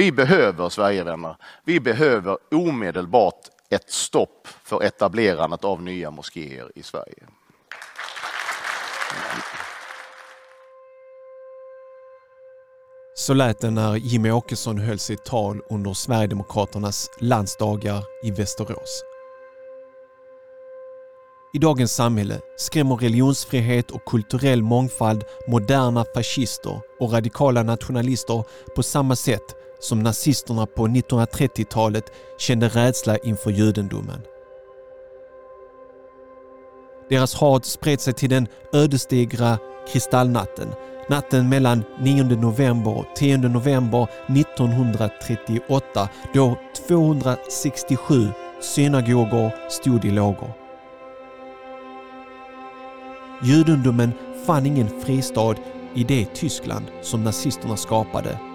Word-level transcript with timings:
Vi 0.00 0.12
behöver, 0.12 0.68
Sverigevänner, 0.68 1.36
vi 1.64 1.80
behöver 1.80 2.38
omedelbart 2.50 3.40
ett 3.70 3.90
stopp 3.90 4.48
för 4.64 4.82
etablerandet 4.82 5.64
av 5.64 5.82
nya 5.82 6.10
moskéer 6.10 6.72
i 6.74 6.82
Sverige. 6.82 7.26
Så 13.14 13.34
lät 13.34 13.60
det 13.60 13.70
när 13.70 13.96
Jimmy 13.96 14.30
Åkesson 14.30 14.78
höll 14.78 14.98
sitt 14.98 15.24
tal 15.24 15.60
under 15.70 15.92
Sverigedemokraternas 15.92 17.10
landsdagar 17.18 18.04
i 18.22 18.30
Västerås. 18.30 19.04
I 21.54 21.58
dagens 21.58 21.92
samhälle 21.92 22.40
skrämmer 22.56 22.96
religionsfrihet 22.96 23.90
och 23.90 24.04
kulturell 24.04 24.62
mångfald 24.62 25.24
moderna 25.48 26.04
fascister 26.14 26.80
och 27.00 27.12
radikala 27.12 27.62
nationalister 27.62 28.44
på 28.76 28.82
samma 28.82 29.16
sätt 29.16 29.56
som 29.80 30.02
nazisterna 30.02 30.66
på 30.66 30.86
1930-talet 30.86 32.12
kände 32.38 32.68
rädsla 32.68 33.16
inför 33.16 33.50
judendomen. 33.50 34.20
Deras 37.08 37.34
hat 37.34 37.64
spred 37.64 38.00
sig 38.00 38.14
till 38.14 38.30
den 38.30 38.46
ödesdigra 38.72 39.58
kristallnatten, 39.92 40.68
natten 41.08 41.48
mellan 41.48 41.84
9 42.00 42.24
november 42.24 42.98
och 42.98 43.06
10 43.16 43.36
november 43.36 44.08
1938 44.28 46.08
då 46.34 46.56
267 46.88 48.28
synagogor 48.60 49.70
stod 49.70 50.04
i 50.04 50.10
lågor. 50.10 50.52
Judendomen 53.42 54.12
fann 54.46 54.66
ingen 54.66 55.00
fristad 55.00 55.54
i 55.94 56.04
det 56.04 56.34
Tyskland 56.34 56.84
som 57.02 57.24
nazisterna 57.24 57.76
skapade. 57.76 58.49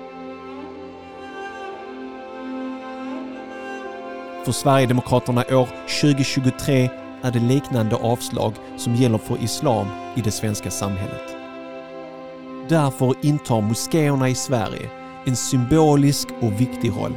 För 4.46 4.52
Sverigedemokraterna 4.52 5.44
år 5.52 5.68
2023 6.02 6.90
är 7.22 7.32
det 7.32 7.40
liknande 7.40 7.96
avslag 7.96 8.54
som 8.78 8.96
gäller 8.96 9.18
för 9.18 9.44
islam 9.44 9.88
i 10.16 10.22
det 10.22 10.32
svenska 10.32 10.72
samhället. 10.72 11.36
Därför 12.70 13.14
intar 13.22 13.62
moskéerna 13.62 14.30
i 14.30 14.36
Sverige 14.36 14.90
en 15.26 15.36
symbolisk 15.36 16.28
och 16.42 16.62
viktig 16.62 16.90
roll. 16.90 17.14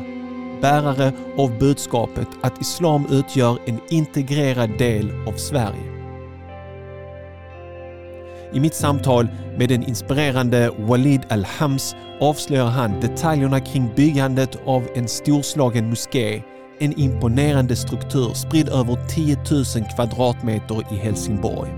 Bärare 0.61 1.12
av 1.39 1.58
budskapet 1.58 2.28
att 2.41 2.61
islam 2.61 3.06
utgör 3.11 3.58
en 3.67 3.80
integrerad 3.89 4.78
del 4.78 5.11
av 5.27 5.33
Sverige. 5.33 5.92
I 8.52 8.61
mitt 8.61 8.74
samtal 8.74 9.28
med 9.58 9.69
den 9.69 9.83
inspirerande 9.83 10.70
Walid 10.78 11.20
Al-Hams 11.30 11.97
avslöjar 12.20 12.67
han 12.67 13.00
detaljerna 13.00 13.61
kring 13.61 13.91
byggandet 13.97 14.58
av 14.67 14.89
en 14.95 15.08
storslagen 15.08 15.89
moské, 15.89 16.42
en 16.80 16.98
imponerande 16.98 17.76
struktur 17.76 18.34
spridd 18.34 18.68
över 18.68 18.98
10 19.08 19.36
000 19.50 19.64
kvadratmeter 19.96 20.84
i 20.92 20.96
Helsingborg. 20.96 21.70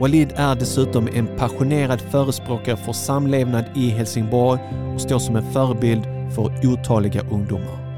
Walid 0.00 0.32
är 0.36 0.54
dessutom 0.54 1.08
en 1.14 1.26
passionerad 1.36 2.00
förespråkare 2.00 2.76
för 2.76 2.92
samlevnad 2.92 3.64
i 3.76 3.90
Helsingborg 3.90 4.60
och 4.94 5.00
står 5.00 5.18
som 5.18 5.36
en 5.36 5.52
förebild 5.52 6.04
för 6.34 6.66
otaliga 6.66 7.20
ungdomar. 7.30 7.88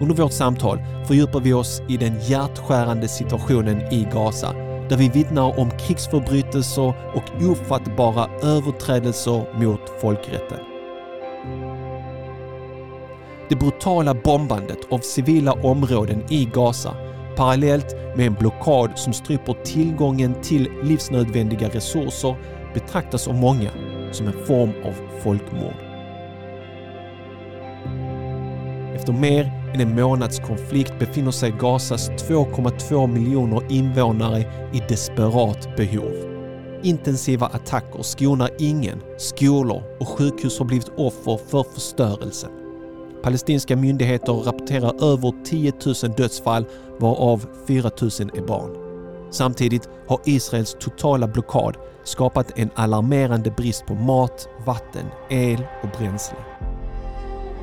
Under 0.00 0.14
vårt 0.14 0.32
samtal 0.32 0.78
fördjupar 1.06 1.40
vi 1.40 1.52
oss 1.52 1.82
i 1.88 1.96
den 1.96 2.20
hjärtskärande 2.20 3.08
situationen 3.08 3.92
i 3.92 4.08
Gaza 4.12 4.52
där 4.88 4.96
vi 4.96 5.08
vittnar 5.08 5.58
om 5.58 5.70
krigsförbrytelser 5.70 6.94
och 7.14 7.50
ofattbara 7.50 8.28
överträdelser 8.42 9.58
mot 9.60 10.00
folkrätten. 10.00 10.69
Det 13.50 13.56
brutala 13.56 14.14
bombandet 14.14 14.78
av 14.90 14.98
civila 14.98 15.52
områden 15.52 16.22
i 16.28 16.44
Gaza 16.54 16.94
parallellt 17.36 17.96
med 18.16 18.26
en 18.26 18.34
blockad 18.34 18.90
som 18.98 19.12
stryper 19.12 19.54
tillgången 19.64 20.34
till 20.42 20.68
livsnödvändiga 20.82 21.68
resurser 21.68 22.36
betraktas 22.74 23.28
av 23.28 23.34
många 23.34 23.70
som 24.12 24.26
en 24.26 24.46
form 24.46 24.72
av 24.84 24.94
folkmord. 25.22 25.74
Efter 28.94 29.12
mer 29.12 29.70
än 29.74 29.80
en 29.80 29.94
månads 29.94 30.38
konflikt 30.38 30.98
befinner 30.98 31.30
sig 31.30 31.54
Gazas 31.60 32.10
2,2 32.10 33.06
miljoner 33.06 33.72
invånare 33.72 34.40
i 34.72 34.82
desperat 34.88 35.76
behov. 35.76 36.12
Intensiva 36.82 37.46
attacker 37.46 38.02
skonar 38.02 38.50
ingen. 38.58 39.02
Skolor 39.18 39.82
och 40.00 40.08
sjukhus 40.08 40.58
har 40.58 40.66
blivit 40.66 40.92
offer 40.96 41.38
för 41.50 41.62
förstörelsen. 41.62 42.59
Palestinska 43.22 43.76
myndigheter 43.76 44.32
rapporterar 44.32 45.12
över 45.12 45.44
10 45.44 45.72
000 46.02 46.14
dödsfall 46.16 46.64
varav 46.98 47.46
4 47.66 47.90
000 48.00 48.10
är 48.34 48.46
barn. 48.46 48.70
Samtidigt 49.30 49.88
har 50.08 50.20
Israels 50.24 50.76
totala 50.80 51.26
blockad 51.26 51.76
skapat 52.04 52.58
en 52.58 52.70
alarmerande 52.74 53.50
brist 53.50 53.86
på 53.86 53.94
mat, 53.94 54.48
vatten, 54.66 55.06
el 55.30 55.64
och 55.82 55.88
bränsle. 55.98 56.36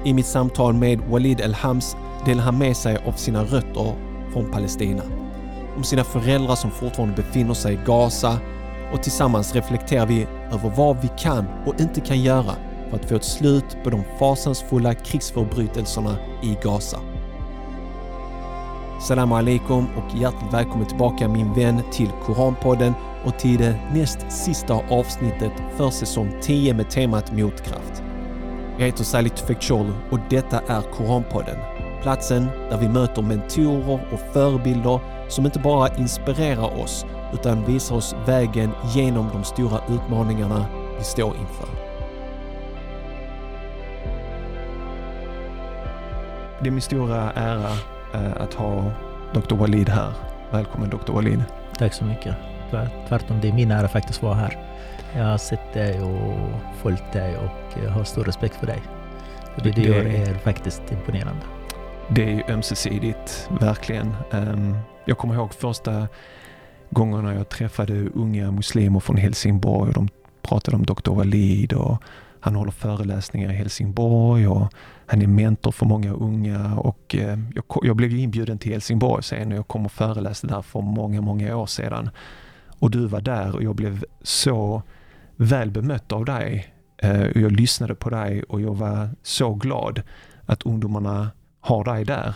I 0.06 0.13
mitt 0.13 0.25
samtal 0.25 0.73
med 0.73 1.00
Walid 1.09 1.40
El-Hams 1.41 1.95
delar 2.25 2.44
han 2.44 2.57
med 2.57 2.78
sig 2.78 2.97
av 3.06 3.12
sina 3.12 3.44
rötter 3.44 3.94
från 4.34 4.51
Palestina. 4.51 5.03
Om 5.78 5.84
sina 5.84 6.03
föräldrar 6.03 6.56
som 6.56 6.72
fortfarande 6.72 7.16
befinner 7.16 7.53
sig 7.53 7.74
i 7.74 7.79
Gaza 7.85 8.39
och 8.94 9.03
tillsammans 9.03 9.56
reflekterar 9.56 10.06
vi 10.06 10.28
över 10.51 10.72
vad 10.78 11.01
vi 11.01 11.09
kan 11.18 11.45
och 11.66 11.81
inte 11.81 12.01
kan 12.01 12.22
göra 12.22 12.56
för 12.89 12.95
att 12.95 13.05
få 13.05 13.15
ett 13.15 13.23
slut 13.23 13.77
på 13.83 13.89
de 13.89 14.03
fasansfulla 14.19 14.93
krigsförbrytelserna 14.93 16.15
i 16.43 16.57
Gaza. 16.63 16.99
Salam 19.01 19.31
alaikum 19.31 19.85
och 19.97 20.17
hjärtligt 20.17 20.53
välkommen 20.53 20.87
tillbaka 20.87 21.27
min 21.27 21.53
vän 21.53 21.81
till 21.91 22.09
Koranpodden 22.25 22.93
och 23.25 23.39
till 23.39 23.57
det 23.57 23.79
näst 23.93 24.19
sista 24.29 24.73
avsnittet 24.73 25.51
för 25.75 25.89
säsong 25.89 26.33
10 26.41 26.73
med 26.73 26.89
temat 26.89 27.31
motkraft. 27.31 28.03
Jag 28.77 28.85
heter 28.85 29.03
Salih 29.03 29.33
Tufekcioglu 29.33 29.93
och 30.11 30.19
detta 30.29 30.59
är 30.67 30.81
Koranpodden. 30.81 31.57
Platsen 32.01 32.45
där 32.69 32.77
vi 32.77 32.89
möter 32.89 33.21
mentorer 33.21 34.07
och 34.13 34.33
förebilder 34.33 34.99
som 35.29 35.45
inte 35.45 35.59
bara 35.59 35.95
inspirerar 35.95 36.83
oss 36.83 37.05
utan 37.33 37.65
visar 37.65 37.95
oss 37.95 38.15
vägen 38.25 38.71
genom 38.95 39.29
de 39.33 39.43
stora 39.43 39.79
utmaningarna 39.89 40.65
vi 40.97 41.03
står 41.03 41.35
inför. 41.35 41.76
Det 46.62 46.69
är 46.69 46.72
min 46.72 46.81
stora 46.81 47.31
ära 47.31 47.72
eh, 48.13 48.41
att 48.41 48.53
ha 48.53 48.91
Dr. 49.34 49.56
Walid 49.56 49.90
här. 49.90 50.13
Välkommen 50.51 50.90
Dr. 50.90 51.12
Walid. 51.12 51.44
Tack 51.78 51.94
så 51.94 52.06
mycket. 52.06 52.35
Tvärtom, 53.07 53.40
det 53.41 53.47
är 53.47 53.53
min 53.53 53.72
ära 53.72 53.88
faktiskt 53.88 54.19
att 54.19 54.23
vara 54.23 54.35
här. 54.35 54.57
Jag 55.16 55.23
har 55.23 55.38
sett 55.38 55.73
dig 55.73 56.01
och 56.01 56.50
följt 56.81 57.13
dig 57.13 57.38
och 57.38 57.84
jag 57.84 57.91
har 57.91 58.03
stor 58.03 58.23
respekt 58.23 58.56
för 58.56 58.68
dig. 58.68 58.81
Det 59.63 59.72
du 59.72 59.81
gör 59.81 60.06
är 60.06 60.34
faktiskt 60.34 60.91
imponerande. 60.91 61.41
Det 62.09 62.23
är 62.23 62.29
ju 62.29 62.44
ömsesidigt, 62.53 63.50
verkligen. 63.59 64.16
Ehm, 64.31 64.78
jag 65.06 65.18
kommer 65.18 65.35
ihåg 65.35 65.53
första 65.53 66.07
gångerna 66.89 67.34
jag 67.34 67.50
träffade 67.50 67.94
unga 68.16 68.51
muslimer 68.51 69.00
från 69.00 69.18
Helsingborg 69.18 69.88
och 69.88 69.94
de 69.94 70.09
pratade 70.41 70.78
om 70.78 70.85
Dr. 70.85 71.12
Walid 71.12 71.74
och 71.74 72.03
han 72.47 72.55
håller 72.55 72.71
föreläsningar 72.71 73.51
i 73.51 73.55
Helsingborg 73.55 74.47
och 74.47 74.73
han 75.05 75.21
är 75.21 75.27
mentor 75.27 75.71
för 75.71 75.85
många 75.85 76.11
unga 76.13 76.75
och 76.75 77.15
eh, 77.15 77.39
jag, 77.55 77.65
jag 77.83 77.95
blev 77.95 78.13
inbjuden 78.13 78.57
till 78.57 78.71
Helsingborg 78.71 79.23
sen 79.23 79.51
och 79.51 79.57
jag 79.57 79.67
kom 79.67 79.85
och 79.85 79.91
föreläste 79.91 80.47
där 80.47 80.61
för 80.61 80.81
många, 80.81 81.21
många 81.21 81.57
år 81.57 81.65
sedan. 81.65 82.09
Och 82.79 82.91
du 82.91 83.07
var 83.07 83.21
där 83.21 83.55
och 83.55 83.63
jag 83.63 83.75
blev 83.75 84.03
så 84.21 84.83
väl 85.35 85.71
bemött 85.71 86.11
av 86.11 86.25
dig. 86.25 86.73
Eh, 86.97 87.21
jag 87.21 87.51
lyssnade 87.51 87.95
på 87.95 88.09
dig 88.09 88.44
och 88.44 88.61
jag 88.61 88.75
var 88.75 89.09
så 89.23 89.53
glad 89.53 90.01
att 90.45 90.63
ungdomarna 90.63 91.31
har 91.59 91.83
dig 91.83 92.05
där. 92.05 92.33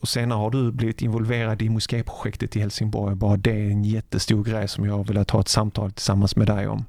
Och 0.00 0.08
senare 0.08 0.38
har 0.38 0.50
du 0.50 0.72
blivit 0.72 1.02
involverad 1.02 1.62
i 1.62 1.68
mosképrojektet 1.68 2.56
i 2.56 2.60
Helsingborg. 2.60 3.14
Bara 3.14 3.36
det 3.36 3.50
är 3.50 3.70
en 3.70 3.84
jättestor 3.84 4.44
grej 4.44 4.68
som 4.68 4.84
jag 4.84 5.06
vill 5.06 5.16
ha 5.16 5.40
ett 5.40 5.48
samtal 5.48 5.92
tillsammans 5.92 6.36
med 6.36 6.46
dig 6.46 6.68
om. 6.68 6.84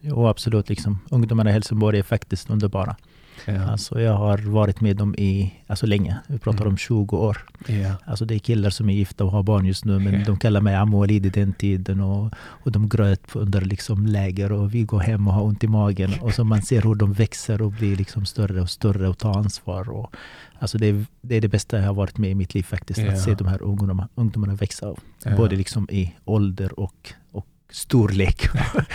Jo, 0.00 0.26
absolut. 0.26 0.68
Liksom. 0.68 0.98
Ungdomarna 1.10 1.50
i 1.50 1.52
Helsingborg 1.52 1.98
är 1.98 2.02
faktiskt 2.02 2.50
underbara. 2.50 2.96
Ja. 3.44 3.62
Alltså 3.62 4.00
jag 4.00 4.12
har 4.12 4.38
varit 4.38 4.80
med 4.80 4.96
dem 4.96 5.14
i, 5.14 5.54
alltså 5.66 5.86
länge, 5.86 6.16
vi 6.26 6.38
pratar 6.38 6.60
mm. 6.60 6.72
om 6.72 6.76
20 6.76 7.16
år. 7.16 7.38
Ja. 7.66 7.94
Alltså 8.04 8.24
det 8.24 8.34
är 8.34 8.38
killar 8.38 8.70
som 8.70 8.90
är 8.90 8.94
gifta 8.94 9.24
och 9.24 9.30
har 9.30 9.42
barn 9.42 9.66
just 9.66 9.84
nu, 9.84 9.98
men 9.98 10.14
ja. 10.14 10.24
de 10.26 10.36
kallar 10.36 10.60
mig 10.60 10.74
Amo 10.74 10.98
Walid 10.98 11.26
i 11.26 11.30
den 11.30 11.52
tiden. 11.52 12.00
Och, 12.00 12.34
och 12.36 12.72
de 12.72 12.88
gröt 12.88 13.36
under 13.36 13.60
liksom 13.60 14.06
läger 14.06 14.52
och 14.52 14.74
vi 14.74 14.82
går 14.82 15.00
hem 15.00 15.28
och 15.28 15.34
har 15.34 15.42
ont 15.42 15.64
i 15.64 15.68
magen. 15.68 16.12
Och 16.20 16.34
så 16.34 16.44
man 16.44 16.62
ser 16.62 16.82
hur 16.82 16.94
de 16.94 17.12
växer 17.12 17.62
och 17.62 17.72
blir 17.72 17.96
liksom 17.96 18.26
större 18.26 18.60
och 18.60 18.70
större 18.70 19.08
och 19.08 19.18
tar 19.18 19.38
ansvar. 19.38 19.90
Och, 19.90 20.16
alltså 20.58 20.78
det, 20.78 20.86
är, 20.86 21.04
det 21.20 21.36
är 21.36 21.40
det 21.40 21.48
bästa 21.48 21.78
jag 21.78 21.86
har 21.86 21.94
varit 21.94 22.18
med 22.18 22.30
i 22.30 22.34
mitt 22.34 22.54
liv 22.54 22.62
faktiskt, 22.62 23.00
att 23.00 23.20
se 23.20 23.34
de 23.34 23.46
här 23.46 23.62
ungdomarna, 23.62 24.08
ungdomarna 24.14 24.54
växa. 24.54 24.94
Både 25.36 25.56
liksom 25.56 25.88
i 25.90 26.14
ålder 26.24 26.80
och, 26.80 27.12
och 27.32 27.46
storlek 27.70 28.48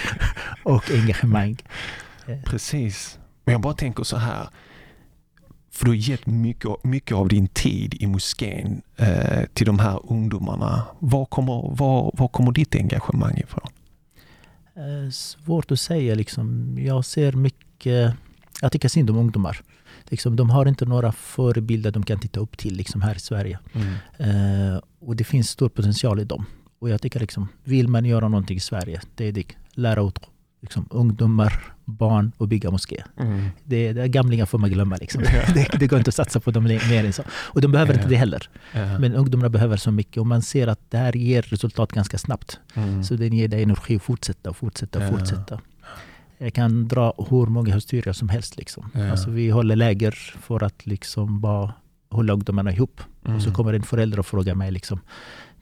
och 0.63 0.91
engagemang. 0.91 1.57
Precis. 2.45 3.19
Men 3.45 3.51
jag 3.53 3.61
bara 3.61 3.73
tänker 3.73 4.03
så 4.03 4.17
här. 4.17 4.49
För 5.71 5.85
du 5.85 5.91
har 5.91 5.95
gett 5.95 6.25
mycket, 6.25 6.83
mycket 6.83 7.17
av 7.17 7.27
din 7.27 7.47
tid 7.47 7.93
i 7.93 8.07
moskén 8.07 8.81
eh, 8.97 9.43
till 9.53 9.65
de 9.65 9.79
här 9.79 10.11
ungdomarna. 10.11 10.83
Var 10.99 11.25
kommer, 11.25 11.75
var, 11.75 12.11
var 12.13 12.27
kommer 12.27 12.51
ditt 12.51 12.75
engagemang 12.75 13.37
ifrån? 13.37 13.67
Eh, 14.75 15.11
svårt 15.11 15.71
att 15.71 15.79
säga 15.79 16.15
liksom. 16.15 16.77
Jag 16.79 17.05
ser 17.05 17.31
mycket, 17.31 18.13
jag 18.61 18.71
tycker 18.71 18.89
synd 18.89 19.09
om 19.09 19.17
ungdomar. 19.17 19.61
Liksom, 20.03 20.35
de 20.35 20.49
har 20.49 20.65
inte 20.65 20.85
några 20.85 21.11
förebilder 21.11 21.91
de 21.91 22.03
kan 22.03 22.19
titta 22.19 22.39
upp 22.39 22.57
till 22.57 22.75
liksom, 22.75 23.01
här 23.01 23.15
i 23.15 23.19
Sverige. 23.19 23.59
Mm. 23.73 23.93
Eh, 24.17 24.81
och 24.99 25.15
det 25.15 25.23
finns 25.23 25.49
stor 25.49 25.69
potential 25.69 26.19
i 26.19 26.23
dem. 26.23 26.45
Och 26.81 26.89
jag 26.89 27.01
tycker 27.01 27.19
liksom, 27.19 27.47
vill 27.63 27.87
man 27.87 28.05
göra 28.05 28.27
någonting 28.27 28.57
i 28.57 28.59
Sverige, 28.59 29.01
det 29.15 29.27
är 29.27 29.31
det. 29.31 29.45
Lära 29.73 30.01
ut 30.01 30.19
liksom, 30.61 30.87
ungdomar, 30.89 31.73
barn 31.85 32.31
och 32.37 32.47
bygga 32.47 32.71
moské. 32.71 33.03
Mm. 33.17 33.49
Det, 33.63 33.93
det, 33.93 34.07
gamlingar 34.07 34.45
får 34.45 34.57
man 34.57 34.69
glömma. 34.69 34.95
Liksom. 34.95 35.21
det, 35.53 35.67
det, 35.79 35.87
går 35.87 35.99
inte 35.99 36.09
att 36.09 36.15
satsa 36.15 36.39
på 36.39 36.51
dem 36.51 36.63
mer 36.63 37.05
än 37.05 37.13
så. 37.13 37.23
Och 37.29 37.61
de 37.61 37.71
behöver 37.71 37.93
yeah. 37.93 38.03
inte 38.03 38.13
det 38.13 38.17
heller. 38.17 38.49
Yeah. 38.75 38.99
Men 38.99 39.15
ungdomarna 39.15 39.49
behöver 39.49 39.77
så 39.77 39.91
mycket 39.91 40.17
och 40.17 40.27
man 40.27 40.41
ser 40.41 40.67
att 40.67 40.91
det 40.91 40.97
här 40.97 41.17
ger 41.17 41.41
resultat 41.41 41.91
ganska 41.91 42.17
snabbt. 42.17 42.59
Mm. 42.73 43.03
Så 43.03 43.13
det 43.13 43.27
ger 43.27 43.47
dig 43.47 43.63
energi 43.63 43.95
att 43.95 44.03
fortsätta 44.03 44.49
och 44.49 44.57
fortsätta 44.57 44.99
och 44.99 45.05
yeah. 45.05 45.17
fortsätta. 45.17 45.61
Jag 46.37 46.53
kan 46.53 46.87
dra 46.87 47.13
hur 47.29 47.45
många 47.45 47.75
historier 47.75 48.13
som 48.13 48.29
helst. 48.29 48.57
Liksom. 48.57 48.89
Alltså, 49.11 49.29
vi 49.29 49.49
håller 49.49 49.75
läger 49.75 50.11
för 50.41 50.63
att 50.63 50.85
liksom 50.85 51.41
bara 51.41 51.73
hålla 52.09 52.33
ungdomarna 52.33 52.71
ihop. 52.71 53.01
Mm. 53.25 53.35
Och 53.35 53.41
så 53.41 53.47
mm. 53.47 53.55
kommer 53.55 53.73
en 53.73 53.83
förälder 53.83 54.19
och 54.19 54.25
frågar 54.25 54.55
mig 54.55 54.71
liksom, 54.71 54.99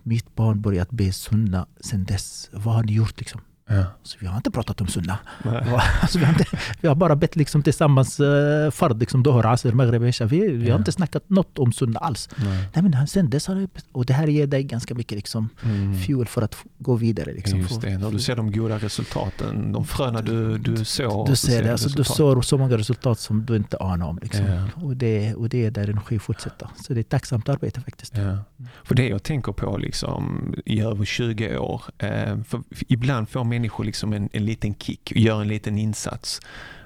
mitt 0.09 0.35
barn 0.35 0.61
börjat 0.61 0.91
be 0.91 1.11
sunna 1.11 1.67
sen 1.79 2.05
dess. 2.05 2.49
Vad 2.53 2.75
har 2.75 2.83
ni 2.83 2.93
gjort? 2.93 3.19
Liksom? 3.19 3.41
Ja. 3.71 3.83
Så 4.03 4.17
vi 4.19 4.27
har 4.27 4.37
inte 4.37 4.51
pratat 4.51 4.81
om 4.81 4.87
sunna. 4.87 5.17
Alltså 6.01 6.19
vi, 6.19 6.25
har 6.25 6.33
inte, 6.33 6.45
vi 6.81 6.87
har 6.87 6.95
bara 6.95 7.15
bett 7.15 7.35
liksom 7.35 7.63
tillsammans 7.63 8.19
uh, 8.19 8.71
fard, 8.71 8.99
liksom 8.99 9.23
Dohor, 9.23 9.45
Asr, 9.45 9.71
Maghreb, 9.71 10.03
Isha. 10.03 10.25
Vi, 10.25 10.51
vi 10.51 10.67
ja. 10.67 10.73
har 10.73 10.79
inte 10.79 10.91
snackat 10.91 11.29
något 11.29 11.59
om 11.59 11.71
sunna 11.71 11.99
alls. 11.99 12.29
Nej. 12.35 12.69
Nej 12.73 12.83
men 12.83 13.07
sen 13.07 13.29
dess 13.29 13.47
har 13.47 13.55
det, 13.55 13.67
och 13.91 14.05
det 14.05 14.13
här 14.13 14.27
ger 14.27 14.47
dig 14.47 14.63
ganska 14.63 14.95
mycket 14.95 15.15
liksom, 15.15 15.49
mm. 15.63 15.99
fuel 15.99 16.27
för 16.27 16.41
att 16.41 16.55
gå 16.77 16.95
vidare. 16.95 17.33
Liksom, 17.33 17.59
Just 17.59 17.81
det, 17.81 17.97
när 17.97 18.11
du 18.11 18.19
ser 18.19 18.35
de 18.35 18.51
goda 18.51 18.77
resultaten, 18.77 19.71
de 19.71 19.85
fröna 19.85 20.21
du, 20.21 20.57
du 20.57 20.85
sår. 20.85 21.27
Du 21.27 21.35
ser 21.35 21.63
det, 21.63 21.71
alltså, 21.71 21.89
du 21.89 22.03
sår 22.03 22.41
så 22.41 22.57
många 22.57 22.77
resultat 22.77 23.19
som 23.19 23.45
du 23.45 23.55
inte 23.55 23.77
anar 23.77 24.07
om. 24.07 24.19
Liksom. 24.21 24.45
Ja. 24.45 24.83
Och, 24.83 24.97
det, 24.97 25.33
och 25.33 25.49
det 25.49 25.65
är 25.65 25.71
där 25.71 25.89
energi 25.89 26.19
fortsätter. 26.19 26.67
Så 26.83 26.93
det 26.93 26.99
är 26.99 27.01
ett 27.01 27.09
tacksamt 27.09 27.49
arbete 27.49 27.81
faktiskt. 27.81 28.17
Ja. 28.17 28.37
För 28.83 28.95
det 28.95 29.07
jag 29.07 29.23
tänker 29.23 29.51
på 29.51 29.77
liksom, 29.77 30.53
i 30.65 30.81
över 30.81 31.05
20 31.05 31.57
år, 31.57 31.81
eh, 31.97 32.41
för 32.43 32.61
ibland 32.87 33.29
får 33.29 33.43
människor 33.59 33.83
liksom 33.83 34.13
en, 34.13 34.29
en 34.33 34.45
liten 34.45 34.75
kick, 34.75 35.11
gör 35.15 35.41
en 35.41 35.47
liten 35.47 35.77
insats. 35.77 36.41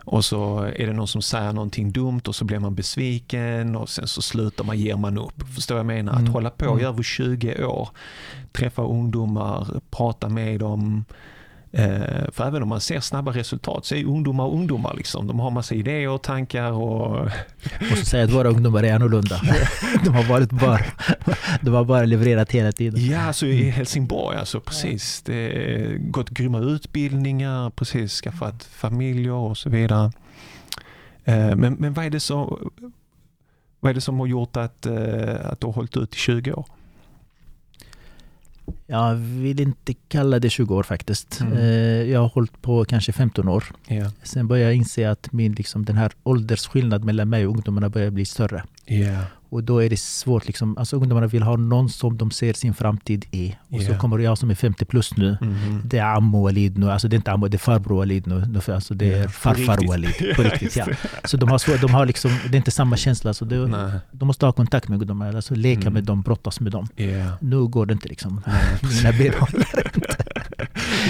Och 0.05 0.25
så 0.25 0.59
är 0.59 0.87
det 0.87 0.93
någon 0.93 1.07
som 1.07 1.21
säger 1.21 1.53
någonting 1.53 1.91
dumt 1.91 2.21
och 2.27 2.35
så 2.35 2.45
blir 2.45 2.59
man 2.59 2.75
besviken 2.75 3.75
och 3.75 3.89
sen 3.89 4.07
så 4.07 4.21
slutar 4.21 4.63
man, 4.63 4.79
ger 4.79 4.95
man 4.95 5.17
upp. 5.17 5.43
Förstår 5.55 5.77
jag 5.77 5.85
menar? 5.85 6.13
Att 6.13 6.19
mm. 6.19 6.33
hålla 6.33 6.49
på 6.49 6.65
i 6.65 6.69
mm. 6.69 6.85
över 6.85 7.03
20 7.03 7.65
år, 7.65 7.89
träffa 8.51 8.81
ungdomar, 8.81 9.81
prata 9.91 10.29
med 10.29 10.59
dem, 10.59 11.05
för 12.31 12.47
även 12.47 12.63
om 12.63 12.69
man 12.69 12.81
ser 12.81 12.99
snabba 12.99 13.31
resultat 13.31 13.85
så 13.85 13.95
är 13.95 14.05
ungdomar 14.05 14.47
ungdomar. 14.49 14.93
Liksom. 14.97 15.27
De 15.27 15.39
har 15.39 15.51
massa 15.51 15.75
idéer 15.75 16.09
och 16.09 16.21
tankar. 16.21 16.71
Och... 16.71 17.29
Jag 17.79 17.89
måste 17.89 18.05
säga 18.05 18.23
att 18.23 18.31
våra 18.31 18.49
ungdomar 18.49 18.83
är 18.83 18.95
annorlunda. 18.95 19.41
De 20.03 20.09
har 20.09 20.23
varit 20.23 20.51
bara, 20.51 20.79
de 21.61 21.73
har 21.73 21.83
bara 21.85 22.05
levererat 22.05 22.51
hela 22.51 22.71
tiden. 22.71 23.05
Ja, 23.05 23.21
alltså 23.21 23.45
i 23.45 23.69
Helsingborg, 23.69 24.37
alltså, 24.37 24.59
precis. 24.59 25.21
Det 25.21 25.35
är 25.35 25.97
gått 25.97 26.29
grymma 26.29 26.59
utbildningar, 26.59 27.69
precis, 27.69 28.21
skaffat 28.21 28.63
familjer 28.63 29.33
och 29.33 29.57
så 29.57 29.69
vidare. 29.69 30.11
Eh, 31.25 31.55
men, 31.55 31.73
men 31.73 31.93
vad, 31.93 32.05
är 32.05 32.09
det 32.09 32.19
som, 32.19 32.71
vad 33.79 33.89
är 33.89 33.93
det 33.93 34.01
som 34.01 34.19
har 34.19 34.27
gjort 34.27 34.57
att, 34.57 34.85
eh, 34.85 35.35
att 35.43 35.59
du 35.59 35.67
har 35.67 35.73
hållit 35.73 35.97
ut 35.97 36.15
i 36.15 36.17
20 36.17 36.53
år? 36.53 36.65
Jag 38.87 39.15
vill 39.15 39.59
inte 39.59 39.93
kalla 39.93 40.39
det 40.39 40.49
20 40.49 40.75
år 40.75 40.83
faktiskt. 40.83 41.41
Mm. 41.41 41.57
Eh, 41.57 42.11
jag 42.11 42.19
har 42.19 42.29
hållit 42.29 42.61
på 42.61 42.85
kanske 42.85 43.11
15 43.11 43.47
år. 43.47 43.63
Yeah. 43.89 44.11
Sen 44.23 44.47
började 44.47 44.69
jag 44.69 44.75
inse 44.75 45.09
att 45.09 45.31
min, 45.31 45.53
liksom, 45.53 45.85
den 45.85 45.95
här 45.97 46.11
åldersskillnaden 46.23 47.05
mellan 47.05 47.29
mig 47.29 47.47
och 47.47 47.53
ungdomarna 47.53 47.89
börjar 47.89 48.11
bli 48.11 48.25
större. 48.25 48.63
Yeah. 48.87 49.23
Och 49.49 49.63
då 49.63 49.83
är 49.83 49.89
det 49.89 49.99
svårt. 49.99 50.47
Liksom, 50.47 50.77
alltså 50.77 50.95
ungdomarna 50.95 51.27
vill 51.27 51.43
ha 51.43 51.55
någon 51.57 51.89
som 51.89 52.17
de 52.17 52.31
ser 52.31 52.53
sin 52.53 52.73
framtid 52.73 53.25
i. 53.31 53.55
Och 53.67 53.81
yeah. 53.81 53.93
så 53.93 53.99
kommer 53.99 54.19
jag 54.19 54.37
som 54.37 54.49
är 54.49 54.55
50 54.55 54.85
plus 54.85 55.17
nu. 55.17 55.37
Mm. 55.41 55.81
Det 55.85 55.97
är 55.97 56.15
Ammo 56.15 56.43
Walid 56.43 56.77
nu. 56.77 56.91
Alltså 56.91 57.07
det 57.07 57.15
är 57.15 57.17
inte 57.17 57.31
Ammo, 57.31 57.47
det 57.47 57.55
är 57.55 57.59
farbror 57.59 57.97
Walid 57.97 58.27
nu. 58.27 58.61
Alltså 58.67 58.93
det 58.93 59.05
är 59.05 59.17
yeah. 59.17 59.29
farfar 59.29 59.87
Walid. 59.87 60.13
På 60.35 60.43
riktigt, 60.43 60.75
ja. 60.75 60.85
Så 61.23 61.37
de 61.37 61.49
har, 61.49 61.57
svår, 61.57 61.77
de 61.81 61.93
har 61.93 62.05
liksom, 62.05 62.31
det 62.49 62.55
är 62.55 62.57
inte 62.57 62.71
samma 62.71 62.97
känsla. 62.97 63.33
Så 63.33 63.45
det, 63.45 63.55
de 64.11 64.27
måste 64.27 64.45
ha 64.45 64.53
kontakt 64.53 64.87
med 64.89 64.95
ungdomarna. 64.95 65.35
Alltså 65.35 65.55
leka 65.55 65.81
mm. 65.81 65.93
med 65.93 66.03
dem, 66.03 66.21
brottas 66.21 66.59
med 66.59 66.71
dem. 66.71 66.87
Yeah. 66.97 67.33
Nu 67.41 67.67
går 67.67 67.85
det 67.85 67.93
inte 67.93 68.07
liksom. 68.07 68.41
Mina 68.81 69.11
ben 69.17 69.33
håller 69.39 69.95
inte. 69.95 70.22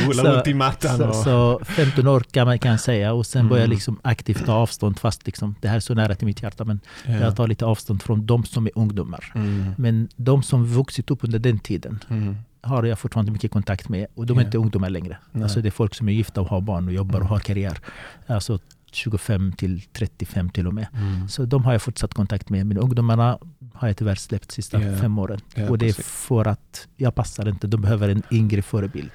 Rulla 0.08 0.36
runt 0.36 0.48
i 0.48 0.54
mattan. 0.54 0.98
Så, 0.98 1.14
så 1.14 1.62
15 1.66 2.08
år 2.08 2.20
kan 2.20 2.48
man 2.48 2.60
kan 2.60 2.80
säga. 2.80 3.14
Och 3.14 3.26
sen 3.26 3.40
mm. 3.40 3.50
börjar 3.50 3.64
jag 3.64 3.70
liksom 3.70 4.00
aktivt 4.02 4.46
ta 4.46 4.54
avstånd. 4.54 5.00
Fast 5.00 5.26
liksom, 5.26 5.56
det 5.62 5.68
här 5.68 5.76
är 5.76 5.80
så 5.80 5.94
nära 5.94 6.16
till 6.16 6.26
mitt 6.26 6.44
hjärta. 6.44 6.66
Men 6.66 6.80
jag 7.06 7.36
tar 7.36 7.48
lite 7.48 7.66
avstånd 7.66 8.04
från 8.04 8.26
de 8.26 8.46
som 8.46 8.66
är 8.66 8.72
ungdomar. 8.76 9.32
Mm. 9.36 9.74
Men 9.78 10.10
de 10.16 10.44
som 10.44 10.66
vuxit 10.66 11.12
upp 11.12 11.24
under 11.24 11.40
den 11.40 11.60
tiden 11.60 12.00
mm. 12.10 12.36
har 12.62 12.84
jag 12.84 13.00
fortfarande 13.00 13.32
mycket 13.32 13.52
kontakt 13.52 13.90
med. 13.90 14.08
Och 14.16 14.26
de 14.26 14.34
är 14.34 14.42
yeah. 14.42 14.48
inte 14.48 14.58
ungdomar 14.58 14.90
längre. 14.90 15.18
Alltså 15.34 15.62
det 15.62 15.70
är 15.70 15.72
folk 15.72 15.96
som 15.96 16.10
är 16.10 16.14
gifta 16.14 16.42
och 16.42 16.48
har 16.48 16.62
barn 16.62 16.88
och 16.88 16.94
jobbar 16.94 17.20
och 17.20 17.28
har 17.28 17.40
karriär. 17.40 17.80
Alltså 18.28 18.60
25 18.96 19.54
till 19.54 19.82
35 19.94 20.50
till 20.50 20.68
och 20.68 20.74
med. 20.74 20.88
Mm. 20.94 21.30
Så 21.30 21.46
de 21.46 21.66
har 21.66 21.72
jag 21.72 21.82
fortsatt 21.82 22.14
kontakt 22.14 22.50
med. 22.50 22.66
Men 22.66 22.78
ungdomarna 22.78 23.38
har 23.74 23.88
jag 23.88 23.98
tyvärr 23.98 24.16
släppt 24.16 24.50
de 24.50 24.54
sista 24.54 24.82
yeah. 24.82 25.02
fem 25.02 25.20
åren. 25.20 25.40
Yeah, 25.56 25.72
och 25.72 25.78
det 25.78 25.90
är 25.90 26.04
för 26.04 26.48
att 26.48 26.88
jag 26.98 27.16
passar 27.16 27.50
inte. 27.50 27.68
De 27.68 27.82
behöver 27.82 28.10
en 28.10 28.24
yngre 28.32 28.62
förebild. 28.62 29.12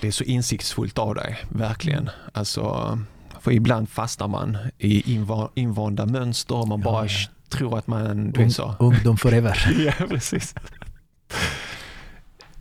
Det 0.00 0.08
är 0.08 0.12
så 0.12 0.24
insiktsfullt 0.24 0.98
av 0.98 1.14
dig, 1.14 1.36
verkligen. 1.48 2.10
Alltså, 2.32 2.98
för 3.40 3.52
ibland 3.52 3.88
fastnar 3.88 4.28
man 4.28 4.58
i 4.78 5.18
invanda 5.54 6.06
mönster. 6.06 6.66
Man 6.66 6.80
bara 6.80 7.06
ja, 7.06 7.10
tror 7.48 7.78
att 7.78 7.86
man... 7.86 8.30
Du 8.30 8.42
är 8.42 8.48
så. 8.48 8.74
Ungdom 8.78 9.16
forever. 9.16 9.58
ja, 9.98 10.06
precis. 10.08 10.54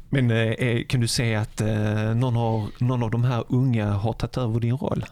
Men 0.09 0.31
eh, 0.31 0.83
kan 0.87 1.01
du 1.01 1.07
säga 1.07 1.41
att 1.41 1.61
eh, 1.61 2.15
någon, 2.15 2.35
har, 2.35 2.67
någon 2.77 3.03
av 3.03 3.11
de 3.11 3.23
här 3.23 3.43
unga 3.47 3.91
har 3.91 4.13
tagit 4.13 4.37
över 4.37 4.59
din 4.59 4.77
roll? 4.77 5.05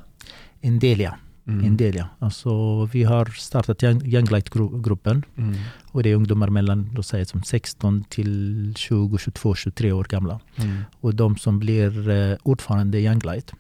En 0.62 0.80
del 0.80 1.00
ja. 1.00 1.16
Mm. 1.48 1.66
En 1.66 1.78
del 1.78 1.96
ja. 1.96 2.08
Alltså, 2.20 2.86
vi 2.86 3.04
har 3.04 3.26
startat 3.26 3.84
Young 3.84 4.26
Light-gruppen. 4.26 5.26
Mm. 5.38 5.56
Och 5.92 6.04
det 6.04 6.10
är 6.10 6.16
ungdomar 6.16 6.50
mellan 6.50 6.90
låt 6.96 7.06
säga, 7.06 7.26
som 7.26 7.44
16 7.44 8.04
till 8.04 8.74
20, 8.76 9.18
22, 9.18 9.56
23 9.56 9.92
år 9.92 10.04
gamla. 10.04 10.40
Mm. 10.56 10.82
Och 11.00 11.16
de 11.16 11.38
som 11.38 11.60
blir 11.60 12.10
eh, 12.10 12.38
ordförande 12.44 13.00
i 13.00 13.06
Young 13.06 13.20
Light 13.20 13.54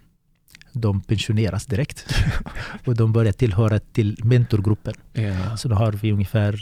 de 0.81 1.01
pensioneras 1.01 1.65
direkt. 1.65 2.05
och 2.85 2.95
de 2.95 3.13
börjar 3.13 3.31
tillhöra 3.31 3.79
till 3.79 4.17
mentorgruppen. 4.23 4.93
Yeah. 5.13 5.55
Så 5.55 5.67
då 5.67 5.75
har 5.75 5.91
vi 5.91 6.11
ungefär 6.11 6.53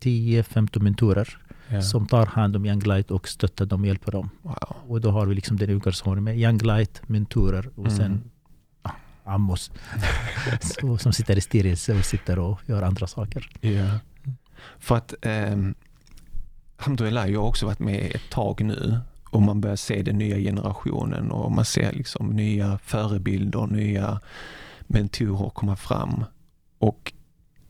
10-15 0.00 0.76
eh, 0.76 0.82
mentorer 0.82 1.38
yeah. 1.70 1.82
som 1.82 2.06
tar 2.06 2.26
hand 2.26 2.56
om 2.56 2.66
Young 2.66 2.80
Light 2.80 3.10
och 3.10 3.28
stöttar 3.28 3.66
dem 3.66 3.80
och 3.80 3.86
hjälper 3.86 4.12
dem. 4.12 4.30
Wow. 4.42 4.76
Och 4.88 5.00
då 5.00 5.10
har 5.10 5.26
vi 5.26 5.34
liksom 5.34 5.56
den 5.56 5.70
organisationen 5.70 6.24
med 6.24 6.38
Young 6.38 6.58
Light, 6.58 7.08
mentorer 7.08 7.70
och 7.74 7.86
mm. 7.86 7.96
sen 7.96 8.30
Amos 9.28 9.70
så, 10.60 10.98
som 10.98 11.12
sitter 11.12 11.38
i 11.38 11.40
styrelse 11.40 11.94
och 11.94 12.04
sitter 12.04 12.38
och 12.38 12.60
gör 12.66 12.82
andra 12.82 13.06
saker. 13.06 13.50
Yeah. 13.62 13.96
För 14.78 14.96
att 14.96 15.14
um, 15.22 15.74
Alhamdulillah, 16.76 17.30
jag 17.30 17.40
har 17.40 17.48
också 17.48 17.66
varit 17.66 17.78
med 17.78 18.12
ett 18.14 18.30
tag 18.30 18.64
nu 18.64 18.98
och 19.30 19.42
man 19.42 19.60
börjar 19.60 19.76
se 19.76 20.02
den 20.02 20.18
nya 20.18 20.36
generationen 20.36 21.30
och 21.30 21.52
man 21.52 21.64
ser 21.64 21.92
liksom 21.92 22.26
nya 22.26 22.78
förebilder, 22.78 23.66
nya 23.66 24.20
mentorer 24.86 25.50
komma 25.50 25.76
fram. 25.76 26.24
Och 26.78 27.12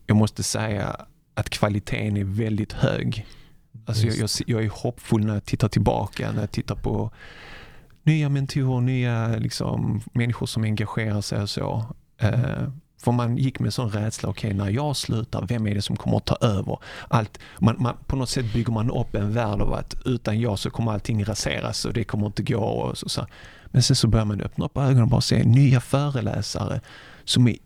jag 0.07 0.17
måste 0.17 0.43
säga 0.43 0.97
att 1.35 1.51
kvaliteten 1.51 2.17
är 2.17 2.25
väldigt 2.25 2.73
hög. 2.73 3.27
Alltså 3.87 4.07
jag, 4.07 4.17
jag, 4.17 4.31
jag 4.47 4.65
är 4.65 4.69
hoppfull 4.69 5.25
när 5.25 5.35
jag 5.35 5.45
tittar 5.45 5.69
tillbaka, 5.69 6.33
när 6.33 6.41
jag 6.41 6.51
tittar 6.51 6.75
på 6.75 7.11
nya 8.09 8.29
mentorer, 8.29 8.81
nya 8.81 9.37
liksom, 9.37 10.01
människor 10.13 10.47
som 10.47 10.65
engagerar 10.65 11.21
sig 11.21 11.43
och 11.43 11.51
så. 11.51 11.85
Uh, 12.23 12.69
för 13.03 13.13
man 13.13 13.37
gick 13.37 13.61
med 13.61 13.75
sån 13.75 13.91
rädsla, 13.91 14.29
okej 14.29 14.49
okay, 14.49 14.59
när 14.59 14.71
jag 14.71 14.97
slutar, 14.97 15.47
vem 15.49 15.67
är 15.67 15.75
det 15.75 15.83
som 15.83 15.97
kommer 15.97 16.17
att 16.17 16.27
ta 16.27 16.37
över? 16.41 16.79
Allt, 17.09 17.39
man, 17.59 17.77
man, 17.79 17.97
på 18.07 18.17
något 18.17 18.29
sätt 18.29 18.53
bygger 18.53 18.73
man 18.73 18.91
upp 18.91 19.15
en 19.15 19.33
värld 19.33 19.61
av 19.61 19.75
att 19.75 19.95
utan 20.05 20.41
jag 20.41 20.59
så 20.59 20.71
kommer 20.71 20.93
allting 20.93 21.25
raseras 21.25 21.85
och 21.85 21.93
det 21.93 22.05
kommer 22.05 22.27
inte 22.27 22.43
gå. 22.43 22.59
Och 22.59 22.99
så, 22.99 23.09
så. 23.09 23.27
Men 23.67 23.83
sen 23.83 23.97
så 23.97 24.07
börjar 24.09 24.25
man 24.25 24.41
öppna 24.41 24.65
upp 24.65 24.77
ögonen 24.77 25.03
och 25.03 25.09
bara 25.09 25.21
se 25.21 25.45
nya 25.45 25.81
föreläsare 25.81 26.81
som 27.25 27.49
är 27.49 27.57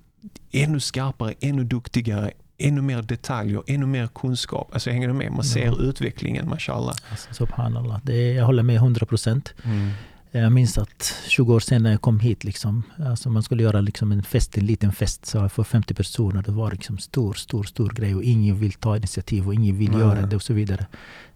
ännu 0.53 0.81
skarpare, 0.81 1.35
ännu 1.41 1.65
duktigare, 1.65 2.33
ännu 2.59 2.83
mer 2.83 3.03
detaljer, 3.03 3.63
ännu 3.67 3.87
mer 3.87 4.07
kunskap. 4.07 4.71
Alltså 4.73 4.91
hänger 4.91 5.09
du 5.09 5.15
med? 5.15 5.33
Man 5.33 5.45
ser 5.45 5.67
ja. 5.67 5.77
utvecklingen, 5.81 6.49
mashallah. 6.49 6.95
Alltså, 7.11 7.35
subhanallah. 7.35 8.01
Det, 8.03 8.33
jag 8.33 8.47
håller 8.47 8.63
med 8.63 8.77
100 8.77 9.07
procent. 9.07 9.55
Mm. 9.65 9.91
Jag 10.35 10.53
minns 10.53 10.79
att 10.79 11.15
20 11.27 11.55
år 11.55 11.61
sedan 11.61 11.83
när 11.83 11.91
jag 11.91 12.01
kom 12.01 12.21
hit, 12.21 12.45
liksom, 12.45 12.83
alltså 12.99 13.31
man 13.31 13.43
skulle 13.43 13.63
göra 13.63 13.81
liksom 13.81 14.13
en 14.13 14.23
fest, 14.23 14.59
en 14.59 14.67
liten 14.67 14.93
fest 14.93 15.27
så 15.27 15.49
för 15.49 15.65
50 15.65 15.95
personer. 15.95 16.43
Det 16.43 16.53
var 16.53 16.71
liksom 16.71 16.99
stor, 16.99 17.35
stor, 17.35 17.65
stor 17.65 17.91
grej 17.91 18.15
och 18.15 18.23
ingen 18.23 18.59
vill 18.59 18.73
ta 18.73 18.97
initiativ 18.97 19.47
och 19.47 19.55
ingen 19.55 19.79
vill 19.79 19.91
Nej. 19.91 20.01
göra 20.01 20.27
det 20.27 20.37
och 20.37 20.43
så 20.43 20.53
vidare. 20.53 20.87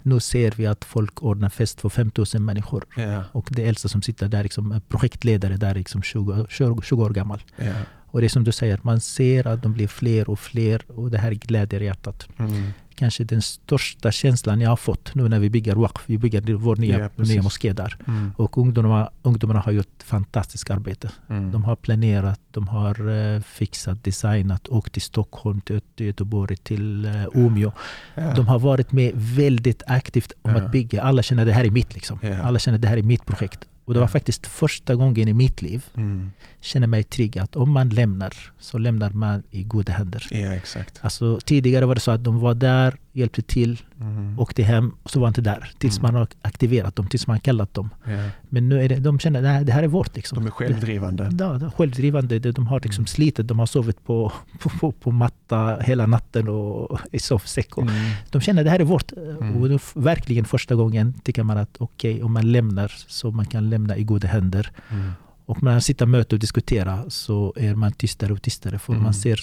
Nu 0.03 0.21
ser 0.21 0.51
vi 0.57 0.67
att 0.67 0.85
folk 0.85 1.23
ordnar 1.23 1.49
fest 1.49 1.81
för 1.81 1.89
5000 1.89 2.45
människor. 2.45 2.85
Yeah. 2.99 3.23
Och 3.33 3.49
det 3.51 3.69
äldsta 3.69 3.89
som 3.89 4.03
sitter 4.03 4.29
där 4.29 4.43
liksom, 4.43 4.81
projektledare 4.89 5.57
där 5.57 5.75
liksom 5.75 6.03
20, 6.03 6.47
20, 6.49 6.83
20 6.83 7.05
år 7.05 7.11
gammal. 7.11 7.43
Yeah. 7.59 7.83
Och 8.07 8.21
det 8.21 8.27
är 8.27 8.29
som 8.29 8.45
du 8.45 8.53
säger, 8.53 8.81
man 8.83 9.01
ser 9.01 9.47
att 9.47 9.63
de 9.63 9.73
blir 9.73 9.89
fler 9.89 10.31
och 10.31 10.39
fler 10.39 10.83
och 10.91 11.11
det 11.11 11.19
här 11.19 11.33
gläder 11.33 11.81
hjärtat. 11.81 12.29
Mm 12.39 12.73
kanske 12.97 13.25
den 13.25 13.43
största 13.43 14.13
känslan 14.13 14.61
jag 14.61 14.71
har 14.71 14.77
fått 14.77 15.15
nu 15.15 15.29
när 15.29 15.39
vi 15.39 15.51
bygger 15.51 15.75
Waqf. 15.75 16.03
Vi 16.07 16.19
bygger 16.19 16.55
vår 16.55 16.77
nya, 16.77 16.99
ja, 16.99 17.09
nya 17.17 17.43
moské 17.43 17.73
där. 17.73 17.97
Mm. 18.09 18.33
Och 18.37 18.59
ungdomarna, 18.59 19.11
ungdomarna 19.23 19.61
har 19.61 19.73
gjort 19.73 20.03
fantastiskt 20.05 20.71
arbete. 20.71 21.11
Mm. 21.29 21.53
De 21.53 21.65
har 21.65 21.77
planerat, 21.77 22.41
de 22.51 22.69
har 22.69 23.09
uh, 23.09 23.41
fixat, 23.41 24.05
designat, 24.05 24.69
åkt 24.69 24.93
till 24.93 25.03
Stockholm, 25.03 25.61
till 25.61 25.81
Göteborg, 25.97 26.57
till 26.57 27.07
uh, 27.07 27.27
Umeå. 27.35 27.73
Ja. 28.15 28.35
De 28.35 28.49
har 28.49 28.59
varit 28.59 28.93
med 28.93 29.13
väldigt 29.15 29.83
aktivt 29.87 30.33
om 30.43 30.51
ja. 30.51 30.63
att 30.63 30.73
bygga. 30.73 31.03
Alla 31.03 31.23
känner 31.23 31.45
det 31.45 31.53
här 31.53 31.65
är 31.65 31.71
mitt. 31.71 31.95
Liksom. 31.95 32.19
Alla 32.43 32.59
känner 32.59 32.79
att 32.79 32.83
det 32.83 32.89
här 32.89 32.97
är 32.97 33.03
mitt 33.03 33.27
projekt. 33.27 33.61
Och 33.87 33.95
det 33.95 34.01
var 34.01 34.07
faktiskt 34.07 34.47
första 34.47 34.95
gången 34.95 35.29
i 35.29 35.33
mitt 35.33 35.63
liv 35.63 35.85
mm. 35.95 36.31
känner 36.61 36.87
mig 36.87 37.03
trygg 37.03 37.39
att 37.39 37.57
om 37.57 37.71
man 37.71 37.89
lämnar 37.89 38.35
så 38.59 38.79
lämnar 38.79 39.11
man 39.11 39.43
i 39.51 39.63
goda 39.63 39.93
händer. 39.93 40.27
Ja, 40.31 40.55
exakt. 40.55 40.99
Alltså, 41.03 41.39
tidigare 41.45 41.87
var 41.87 41.95
det 41.95 42.01
så 42.01 42.11
att 42.11 42.25
de 42.25 42.41
var 42.41 42.55
där, 42.55 42.97
hjälpte 43.17 43.43
till, 43.43 43.83
mm. 44.01 44.39
åkte 44.39 44.63
hem 44.63 44.95
och 45.03 45.11
så 45.11 45.21
var 45.21 45.29
inte 45.29 45.41
där. 45.41 45.73
Tills 45.79 45.99
mm. 45.99 46.13
man 46.13 46.21
har 46.21 46.29
aktiverat 46.43 46.97
dem, 46.97 47.07
tills 47.07 47.27
man 47.27 47.41
kallat 47.41 47.75
dem. 47.75 47.91
Ja. 48.05 48.31
Men 48.43 48.69
nu 48.69 48.83
är 48.83 48.89
det, 48.89 48.97
de 48.97 49.19
känner 49.19 49.61
att 49.61 49.67
det 49.67 49.73
här 49.73 49.83
är 49.83 49.89
vårt. 49.89 50.17
Liksom. 50.17 50.39
De 50.39 50.47
är 50.47 50.51
självdrivande. 50.51 51.31
Ja, 51.39 51.59
de 51.59 51.71
självdrivande. 51.71 52.39
De 52.39 52.67
har 52.67 52.81
liksom 52.81 53.03
mm. 53.03 53.07
slitit, 53.07 53.49
de 53.49 53.59
har 53.59 53.67
sovit 53.67 54.05
på, 54.05 54.33
på, 54.59 54.69
på, 54.69 54.93
på 54.93 55.11
matta 55.11 55.79
hela 55.81 56.07
natten 56.07 56.49
och 56.49 57.01
i 57.13 57.19
sovsäck. 57.19 57.77
Mm. 57.77 57.95
De 58.31 58.41
känner 58.41 58.63
att 58.63 58.67
det 58.67 58.71
här 58.71 58.81
är 58.81 58.85
vårt. 58.85 59.13
Mm. 59.13 59.63
Och 59.63 59.81
verkligen 59.95 60.45
första 60.45 60.75
gången 60.75 61.13
tycker 61.13 61.43
man 61.43 61.59
att 61.59 61.77
okej, 61.79 62.15
okay, 62.15 62.23
om 62.23 62.33
man 62.33 62.53
lämnar 62.53 62.93
så 63.07 63.31
man 63.31 63.47
kan 63.47 63.71
lämna 63.71 63.97
i 63.97 64.05
goda 64.05 64.29
händer. 64.29 64.71
Mm. 64.91 65.13
Och 65.47 65.63
när 65.63 65.73
man 65.73 65.81
sitter 65.81 66.07
möte 66.07 66.35
och 66.35 66.41
diskuterar 66.41 67.09
så 67.09 67.53
är 67.57 67.75
man 67.75 67.93
tystare 67.93 68.33
och 68.33 68.43
tystare. 68.43 68.79
För 68.79 68.93
mm. 68.93 69.03
man 69.03 69.15
ser 69.15 69.41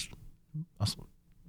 alltså, 0.78 0.98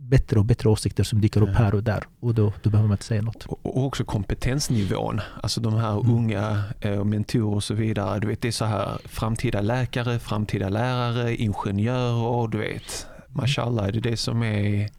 bättre 0.10 0.40
och 0.40 0.46
bättre 0.46 0.70
åsikter 0.70 1.04
som 1.04 1.22
dyker 1.22 1.42
upp 1.42 1.56
här 1.56 1.76
och 1.76 1.84
där. 1.84 2.04
Och 2.20 2.34
då, 2.34 2.54
då 2.64 2.70
behöver 2.70 2.88
man 2.88 2.96
inte 2.96 3.06
säga 3.06 3.22
något. 3.22 3.46
Och 3.46 3.86
också 3.86 4.06
kompetensnivån. 4.06 5.22
Alltså 5.44 5.62
de 5.62 5.74
här 5.74 6.00
mm. 6.00 6.16
unga 6.16 6.64
eh, 6.80 7.04
mentorer 7.04 7.56
och 7.56 7.64
så 7.64 7.74
vidare. 7.74 8.20
Du 8.20 8.28
vet, 8.28 8.42
det 8.42 8.48
är 8.48 8.52
så 8.52 8.66
här 8.66 8.98
framtida 9.06 9.62
läkare, 9.62 10.20
framtida 10.20 10.70
lärare, 10.70 11.36
ingenjörer. 11.36 12.48
Du 12.48 12.58
vet, 12.58 13.08
mashallah, 13.28 13.88
det 13.88 14.00
är 14.00 14.02
det 14.02 14.18
som 14.18 14.44
är 14.44 14.90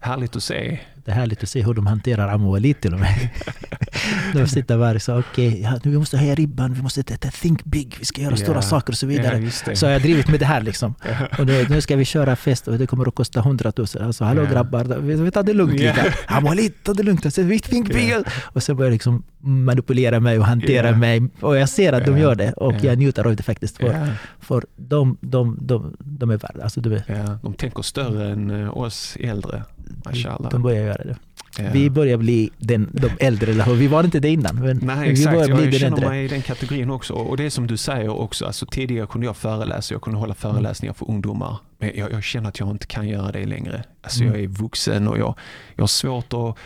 härligt 0.00 0.36
att 0.36 0.42
se. 0.42 0.78
Det 1.04 1.10
är 1.10 1.14
härligt 1.14 1.42
att 1.42 1.48
se 1.48 1.62
hur 1.62 1.74
de 1.74 1.86
hanterar 1.86 2.28
Amoalit 2.28 2.80
till 2.80 2.94
och 2.94 3.00
med. 3.00 3.28
de 4.34 4.46
sitter 4.46 4.78
där 4.78 4.94
och 4.94 5.02
säger 5.02 5.18
okej, 5.18 5.48
okay, 5.48 5.60
ja, 5.60 5.78
vi 5.82 5.98
måste 5.98 6.18
höja 6.18 6.34
ribban, 6.34 6.74
vi 6.74 6.82
måste 6.82 7.02
think 7.42 7.64
big, 7.64 7.96
vi 7.98 8.04
ska 8.04 8.20
göra 8.20 8.32
yeah. 8.32 8.44
stora 8.44 8.62
saker 8.62 8.92
och 8.92 8.98
så 8.98 9.06
vidare. 9.06 9.38
Yeah, 9.38 9.74
så 9.74 9.86
jag 9.86 9.92
har 9.92 10.00
drivit 10.00 10.28
med 10.28 10.40
det 10.40 10.46
här 10.46 10.60
liksom. 10.60 10.94
och 11.38 11.46
nu, 11.46 11.66
nu, 11.68 11.80
ska 11.80 11.96
vi 11.96 12.04
köra 12.04 12.36
fest 12.36 12.68
och 12.68 12.78
det 12.78 12.86
kommer 12.86 13.08
att 13.08 13.14
kosta 13.14 13.40
100 13.40 13.72
000. 13.76 13.86
Alltså 14.00 14.24
hallå 14.24 14.42
yeah. 14.42 14.52
grabbar, 14.52 14.84
vi, 15.00 15.14
vi 15.14 15.30
tar 15.30 15.42
det 15.42 15.52
lugnt 15.52 15.80
yeah. 15.80 16.04
lite. 16.04 16.16
Amoalit, 16.26 16.84
ta 16.84 16.92
det 16.92 17.02
lugnt. 17.02 17.24
Alltså, 17.24 17.42
vi 17.42 17.58
think 17.58 17.88
big. 17.92 18.14
Och 18.42 18.62
så 18.62 18.74
börjar 18.74 18.90
liksom 18.92 19.22
manipulera 19.38 20.20
mig 20.20 20.38
och 20.38 20.44
hantera 20.44 20.96
mig. 20.96 21.28
Och 21.40 21.56
jag 21.56 21.68
ser 21.68 21.92
att 21.92 22.06
de 22.06 22.18
gör 22.18 22.34
det 22.34 22.52
och 22.52 22.74
jag 22.84 22.98
njuter 22.98 23.26
av 23.26 23.36
det 23.36 23.42
faktiskt. 23.42 23.76
För, 23.76 24.08
för 24.40 24.64
de, 24.76 25.16
de, 25.20 25.58
de, 25.60 25.96
de 25.98 26.30
är 26.30 26.36
värda. 26.36 26.62
Alltså, 26.62 26.80
de, 26.80 26.94
är, 26.94 27.38
de 27.42 27.54
tänker 27.54 27.82
större 27.82 28.32
än 28.32 28.50
eh, 28.50 28.76
oss 28.76 29.16
äldre. 29.20 29.62
Mashallah. 30.04 30.50
De 30.50 30.62
börjar 30.62 30.84
göra 30.84 31.04
det. 31.04 31.16
Yeah. 31.58 31.72
Vi 31.72 31.90
börjar 31.90 32.16
bli 32.16 32.50
den, 32.58 32.90
de 32.92 33.10
äldre, 33.20 33.50
eller 33.50 33.74
Vi 33.74 33.86
var 33.86 34.04
inte 34.04 34.20
det 34.20 34.28
innan. 34.28 34.56
Men 34.56 34.80
Nej, 34.82 35.10
exakt. 35.10 35.34
Vi 35.34 35.38
börjar 35.38 35.56
bli 35.56 35.64
jag 35.64 35.74
känner 35.74 35.96
äldre. 35.96 36.08
mig 36.08 36.24
i 36.24 36.28
den 36.28 36.42
kategorin 36.42 36.90
också. 36.90 37.14
Och 37.14 37.36
det 37.36 37.44
är 37.44 37.50
som 37.50 37.66
du 37.66 37.76
säger 37.76 38.08
också, 38.08 38.46
alltså, 38.46 38.66
tidigare 38.66 39.06
kunde 39.06 39.26
jag 39.26 39.36
föreläsa, 39.36 39.94
jag 39.94 40.02
kunde 40.02 40.18
hålla 40.18 40.34
föreläsningar 40.34 40.92
för 40.92 41.10
ungdomar. 41.10 41.58
Men 41.78 41.90
jag, 41.94 42.12
jag 42.12 42.22
känner 42.22 42.48
att 42.48 42.60
jag 42.60 42.70
inte 42.70 42.86
kan 42.86 43.08
göra 43.08 43.32
det 43.32 43.46
längre. 43.46 43.84
Alltså 44.02 44.22
mm. 44.22 44.34
jag 44.34 44.42
är 44.42 44.48
vuxen 44.48 45.08
och 45.08 45.18
jag, 45.18 45.34
jag 45.76 45.82
har 45.82 45.88
svårt 45.88 46.32
att 46.32 46.56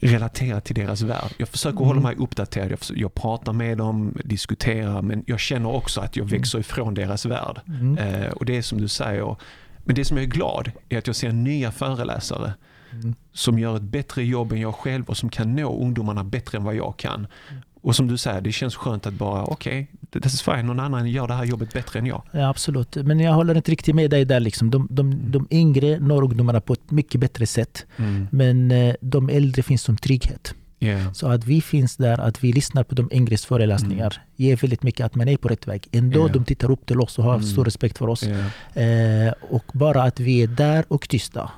relatera 0.00 0.60
till 0.60 0.74
deras 0.74 1.02
värld. 1.02 1.30
Jag 1.36 1.48
försöker 1.48 1.76
mm. 1.76 1.88
hålla 1.88 2.00
mig 2.00 2.16
uppdaterad, 2.16 2.72
jag, 2.72 2.78
försöker, 2.78 3.00
jag, 3.00 3.14
pratar 3.14 3.52
med 3.52 3.78
dem, 3.78 4.16
diskuterar, 4.24 5.02
men 5.02 5.24
jag 5.26 5.40
känner 5.40 5.74
också 5.74 6.00
att 6.00 6.16
jag 6.16 6.24
mm. 6.24 6.38
växer 6.38 6.58
ifrån 6.58 6.94
deras 6.94 7.26
värld. 7.26 7.60
Mm. 7.66 7.98
Eh, 7.98 8.30
och 8.30 8.44
det 8.44 8.56
är 8.56 8.62
som 8.62 8.80
du 8.80 8.88
säger, 8.88 9.36
men 9.84 9.94
det 9.94 10.04
som 10.04 10.16
jag 10.16 10.24
är 10.24 10.30
glad 10.30 10.70
är 10.88 10.98
att 10.98 11.06
jag 11.06 11.16
ser 11.16 11.32
nya 11.32 11.70
föreläsare 11.70 12.52
mm. 12.92 13.14
som 13.32 13.58
gör 13.58 13.76
ett 13.76 13.82
bättre 13.82 14.24
jobb 14.24 14.52
än 14.52 14.60
jag 14.60 14.74
själv 14.74 15.04
och 15.04 15.16
som 15.16 15.28
kan 15.28 15.56
nå 15.56 15.82
ungdomarna 15.82 16.24
bättre 16.24 16.58
än 16.58 16.64
vad 16.64 16.74
jag 16.74 16.96
kan. 16.96 17.26
Mm. 17.50 17.62
Och 17.82 17.96
som 17.96 18.08
du 18.08 18.18
säger, 18.18 18.40
det 18.40 18.52
känns 18.52 18.76
skönt 18.76 19.06
att 19.06 19.14
bara, 19.14 19.44
okej, 19.44 19.90
okay, 20.02 20.20
this 20.22 20.34
is 20.34 20.42
fine, 20.42 20.66
någon 20.66 20.80
annan 20.80 21.10
gör 21.10 21.28
det 21.28 21.34
här 21.34 21.44
jobbet 21.44 21.72
bättre 21.72 21.98
än 21.98 22.06
jag. 22.06 22.22
Ja, 22.30 22.48
absolut. 22.48 22.96
Men 22.96 23.20
jag 23.20 23.32
håller 23.32 23.54
inte 23.54 23.70
riktigt 23.70 23.94
med 23.94 24.10
dig 24.10 24.24
där. 24.24 24.40
Liksom. 24.40 24.70
De, 24.70 24.86
de, 24.90 25.30
de 25.32 25.48
yngre 25.50 25.98
når 25.98 26.22
ungdomarna 26.22 26.60
på 26.60 26.72
ett 26.72 26.90
mycket 26.90 27.20
bättre 27.20 27.46
sätt. 27.46 27.86
Mm. 27.96 28.28
Men 28.32 28.70
eh, 28.70 28.94
de 29.00 29.28
äldre 29.28 29.62
finns 29.62 29.82
som 29.82 29.96
trygghet. 29.96 30.54
Yeah. 30.82 31.12
Så 31.12 31.28
att 31.28 31.44
vi 31.44 31.60
finns 31.60 31.96
där, 31.96 32.20
att 32.20 32.44
vi 32.44 32.52
lyssnar 32.52 32.84
på 32.84 32.94
de 32.94 33.08
yngres 33.12 33.46
föreläsningar 33.46 34.16
mm. 34.16 34.28
ger 34.36 34.56
väldigt 34.56 34.82
mycket 34.82 35.06
att 35.06 35.14
man 35.14 35.28
är 35.28 35.36
på 35.36 35.48
rätt 35.48 35.66
väg. 35.66 35.88
Ändå 35.92 36.20
yeah. 36.20 36.32
de 36.32 36.44
tittar 36.44 36.70
upp 36.70 36.86
till 36.86 37.00
oss 37.00 37.18
och 37.18 37.24
har 37.24 37.34
mm. 37.34 37.46
stor 37.46 37.64
respekt 37.64 37.98
för 37.98 38.08
oss. 38.08 38.24
Yeah. 38.24 39.26
Eh, 39.26 39.32
och 39.50 39.64
bara 39.72 40.02
att 40.02 40.20
vi 40.20 40.42
är 40.42 40.46
där 40.46 40.84
och 40.88 41.08
tysta 41.08 41.50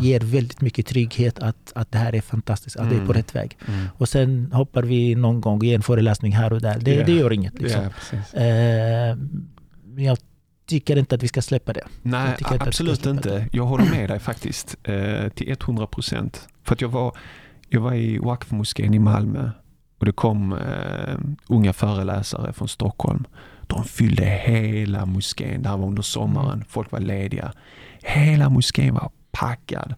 ger 0.00 0.20
väldigt 0.20 0.60
mycket 0.60 0.86
trygghet 0.86 1.38
att, 1.38 1.72
att 1.74 1.92
det 1.92 1.98
här 1.98 2.14
är 2.14 2.20
fantastiskt, 2.20 2.76
att 2.76 2.82
mm. 2.82 2.94
det 2.94 3.02
är 3.02 3.06
på 3.06 3.12
mm. 3.12 3.16
rätt 3.16 3.34
väg. 3.34 3.58
Mm. 3.68 3.88
Och 3.98 4.08
sen 4.08 4.52
hoppar 4.52 4.82
vi 4.82 5.14
någon 5.14 5.40
gång 5.40 5.64
i 5.64 5.74
en 5.74 5.82
föreläsning 5.82 6.32
här 6.32 6.52
och 6.52 6.60
där. 6.60 6.78
Det, 6.80 7.02
det 7.02 7.12
gör 7.12 7.32
inget. 7.32 7.60
Liksom. 7.60 7.88
eh, 8.32 8.44
jag 10.04 10.18
tycker 10.66 10.96
inte 10.96 11.14
att 11.14 11.22
vi 11.22 11.28
ska 11.28 11.42
släppa 11.42 11.72
det. 11.72 11.84
Nej, 12.02 12.36
absolut 12.44 13.06
inte. 13.06 13.48
Jag 13.52 13.64
håller 13.64 13.90
med 13.90 14.10
dig 14.10 14.18
faktiskt 14.18 14.76
eh, 14.82 15.28
till 15.28 15.50
100 15.50 15.86
procent. 15.86 16.48
För 16.64 16.74
att 16.74 16.80
jag 16.80 16.88
var 16.88 17.16
jag 17.72 17.80
var 17.80 17.94
i 17.94 18.18
Waqf-moskén 18.18 18.94
i 18.94 18.98
Malmö 18.98 19.50
och 19.98 20.06
det 20.06 20.12
kom 20.12 20.52
eh, 20.52 21.18
unga 21.48 21.72
föreläsare 21.72 22.52
från 22.52 22.68
Stockholm. 22.68 23.24
De 23.66 23.84
fyllde 23.84 24.24
hela 24.24 25.06
moskén. 25.06 25.62
Det 25.62 25.68
här 25.68 25.76
var 25.76 25.86
under 25.86 26.02
sommaren. 26.02 26.52
Mm. 26.52 26.64
Folk 26.68 26.92
var 26.92 27.00
lediga. 27.00 27.52
Hela 28.02 28.48
moskén 28.48 28.94
var 28.94 29.10
packad. 29.30 29.94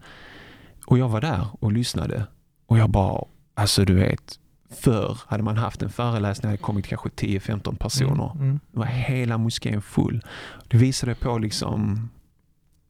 Och 0.87 0.99
jag 0.99 1.09
var 1.09 1.21
där 1.21 1.47
och 1.61 1.73
lyssnade. 1.73 2.27
Och 2.67 2.79
jag 2.79 2.91
bara, 2.91 3.25
alltså 3.55 3.85
du 3.85 3.95
vet, 3.95 4.39
förr 4.71 5.19
hade 5.27 5.43
man 5.43 5.57
haft 5.57 5.83
en 5.83 5.91
föreläsning, 5.91 6.51
hade 6.51 6.63
kommit 6.63 6.87
kanske 6.87 7.09
10-15 7.09 7.77
personer. 7.77 8.31
Mm, 8.35 8.43
mm. 8.43 8.61
Det 8.73 8.79
var 8.79 8.87
hela 8.87 9.39
moskén 9.39 9.83
full. 9.83 10.25
Det 10.69 10.77
visade 10.77 11.15
på 11.15 11.39
liksom 11.39 12.09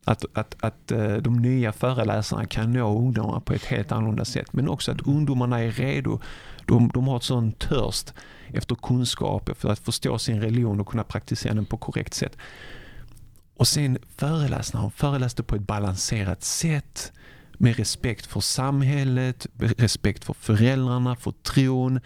att, 0.04 0.25
att, 0.34 0.56
att 0.61 0.90
eh, 0.90 1.16
de 1.16 1.37
nya 1.37 1.73
föreläsarna 1.73 2.46
kan 2.46 2.73
nå 2.73 2.99
ungdomar 2.99 3.40
på 3.40 3.52
ett 3.52 3.64
helt 3.64 3.92
annorlunda 3.92 4.25
sätt. 4.25 4.52
Men 4.52 4.68
också 4.68 4.92
att 4.92 5.00
ungdomarna 5.00 5.61
är 5.61 5.70
redo. 5.70 6.20
De, 6.66 6.88
de 6.94 7.08
har 7.08 7.16
ett 7.16 7.23
sån 7.23 7.52
törst 7.52 8.14
efter 8.46 8.75
kunskap, 8.75 9.50
för 9.56 9.68
att 9.68 9.78
förstå 9.78 10.18
sin 10.18 10.40
religion 10.40 10.80
och 10.80 10.88
kunna 10.88 11.04
praktisera 11.04 11.54
den 11.54 11.66
på 11.66 11.76
korrekt 11.76 12.14
sätt. 12.14 12.37
Och 13.56 13.68
sen 13.68 13.99
föreläsarna, 14.16 14.90
föreläste 14.90 15.42
på 15.42 15.56
ett 15.56 15.62
balanserat 15.62 16.42
sätt 16.42 17.12
med 17.58 17.76
respekt 17.76 18.26
för 18.26 18.40
samhället, 18.40 19.46
respekt 19.58 20.25
för 20.25 20.34
föräldrarna, 20.34 21.16
för 21.16 21.30
tron. 21.30 22.00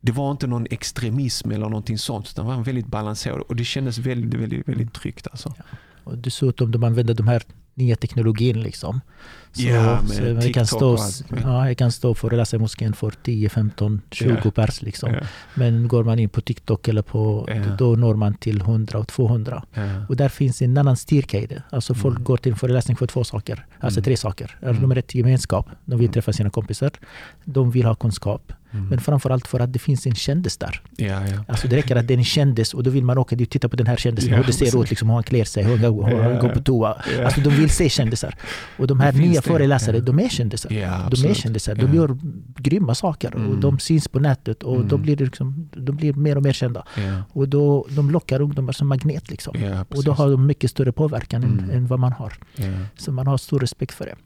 Det 0.00 0.12
var 0.12 0.30
inte 0.30 0.46
någon 0.46 0.66
extremism 0.70 1.50
eller 1.50 1.68
någonting 1.68 1.98
sånt, 1.98 2.28
utan 2.30 2.46
det 2.46 2.56
var 2.56 2.64
väldigt 2.64 2.86
balanserat 2.86 3.40
och 3.40 3.56
det 3.56 3.64
kändes 3.64 3.98
väldigt, 3.98 4.40
väldigt, 4.40 4.68
väldigt 4.68 4.94
tryggt. 4.94 5.26
Alltså. 5.30 5.54
Ja. 5.58 5.64
Och 6.10 6.18
dessutom 6.18 6.70
de 6.70 6.84
använder 6.84 7.14
de 7.14 7.28
här 7.28 7.42
nya 7.74 7.96
teknologin 7.96 8.60
liksom. 8.60 9.00
Så, 9.52 9.62
yeah, 9.62 10.06
så 10.06 10.22
jag, 10.22 10.54
kan 10.54 10.66
stå, 10.66 10.98
ja, 11.42 11.68
jag 11.68 11.78
kan 11.78 11.92
stå 11.92 12.10
och 12.10 12.18
föreläsa 12.18 12.56
i 12.56 12.60
moskén 12.60 12.92
för 12.92 13.10
10, 13.22 13.48
15, 13.48 14.00
20 14.10 14.28
yeah. 14.28 14.50
pers. 14.50 14.82
Liksom. 14.82 15.10
Yeah. 15.10 15.26
Men 15.54 15.88
går 15.88 16.04
man 16.04 16.18
in 16.18 16.28
på 16.28 16.40
TikTok 16.40 16.88
eller 16.88 17.02
på, 17.02 17.48
yeah. 17.48 17.76
då 17.76 17.96
når 17.96 18.14
man 18.14 18.34
till 18.34 18.60
100 18.60 18.98
och 18.98 19.08
200. 19.08 19.62
Och 20.08 20.16
där 20.16 20.28
finns 20.28 20.62
en 20.62 20.78
annan 20.78 20.96
styrka 20.96 21.38
i 21.38 21.46
det. 21.46 21.62
Alltså 21.70 21.94
folk 21.94 22.16
mm. 22.16 22.24
går 22.24 22.36
till 22.36 22.52
en 22.52 22.58
föreläsning 22.58 22.96
för 22.96 23.06
två 23.06 23.24
saker. 23.24 23.66
Alltså 23.80 23.98
mm. 24.00 24.04
tre 24.04 24.16
saker. 24.16 24.58
Mm. 24.62 24.90
Är 24.90 24.94
rätt 24.94 25.14
gemenskap. 25.14 25.66
De 25.84 25.98
vill 25.98 26.06
mm. 26.06 26.12
träffa 26.12 26.32
sina 26.32 26.50
kompisar. 26.50 26.90
De 27.44 27.70
vill 27.70 27.84
ha 27.84 27.94
kunskap. 27.94 28.52
Mm. 28.72 28.88
Men 28.88 29.00
framförallt 29.00 29.46
för 29.46 29.60
att 29.60 29.72
det 29.72 29.78
finns 29.78 30.06
en 30.06 30.14
kändis 30.14 30.56
där. 30.56 30.82
Ja, 30.96 31.06
ja. 31.06 31.44
Alltså 31.48 31.68
det 31.68 31.76
räcker 31.76 31.96
att 31.96 32.08
det 32.08 32.14
är 32.14 32.18
en 32.18 32.24
kändis 32.24 32.74
och 32.74 32.82
då 32.82 32.90
vill 32.90 33.04
man 33.04 33.18
åka 33.18 33.36
dit 33.36 33.48
och 33.48 33.52
titta 33.52 33.68
på 33.68 33.76
den 33.76 33.86
här 33.86 33.96
kändisen. 33.96 34.30
Ja, 34.30 34.36
hur 34.36 34.44
det 34.44 34.52
ser 34.52 34.82
ut, 34.82 34.90
liksom, 34.90 35.08
hur 35.08 35.14
han 35.14 35.22
klär 35.22 35.44
sig, 35.44 35.64
hur 35.64 35.76
han 35.76 36.38
går, 36.40 36.48
på 36.48 36.60
toa. 36.60 36.96
Ja. 37.18 37.24
Alltså 37.24 37.40
de 37.40 37.50
vill 37.50 37.70
se 37.70 37.88
kändisar. 37.88 38.34
Och 38.78 38.86
de 38.86 39.00
här 39.00 39.12
nya 39.12 39.42
föreläsare, 39.42 39.96
ja. 39.96 40.02
de 40.02 40.18
är 40.18 40.28
kändisar. 40.28 40.72
Ja, 40.72 41.08
de 41.10 41.28
är 41.28 41.34
kändisar. 41.34 41.74
De 41.74 41.94
gör 41.94 42.18
grymma 42.56 42.94
saker 42.94 43.34
och 43.34 43.40
mm. 43.40 43.60
de 43.60 43.78
syns 43.78 44.08
på 44.08 44.18
nätet 44.18 44.62
och 44.62 44.76
mm. 44.76 44.88
de, 44.88 45.02
blir 45.02 45.16
liksom, 45.16 45.68
de 45.72 45.96
blir 45.96 46.12
mer 46.12 46.36
och 46.36 46.42
mer 46.42 46.52
kända. 46.52 46.84
Och 47.32 47.48
då, 47.48 47.86
de 47.90 48.10
lockar 48.10 48.40
ungdomar 48.40 48.72
som 48.72 48.88
magnet. 48.88 49.30
Liksom. 49.30 49.84
och 49.88 50.04
då 50.04 50.12
har 50.12 50.30
de 50.30 50.46
mycket 50.46 50.70
större 50.70 50.92
påverkan 50.92 51.44
än, 51.44 51.58
mm. 51.58 51.70
än 51.70 51.86
vad 51.86 51.98
man 51.98 52.12
har. 52.12 52.34
Så 52.96 53.12
man 53.12 53.26
har 53.26 53.38
stor 53.38 53.58
respekt 53.58 53.94
för 53.94 54.06
det. 54.06 54.16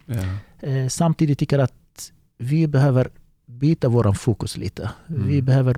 Eh, 0.61 0.89
samtidigt 0.89 1.39
tycker 1.39 1.59
jag 1.59 1.65
att 1.65 2.13
vi 2.39 2.67
behöver 2.67 3.09
byta 3.47 3.89
vår 3.89 4.13
fokus 4.13 4.57
lite. 4.57 4.91
Mm. 5.09 5.27
Vi 5.27 5.43
behöver 5.43 5.77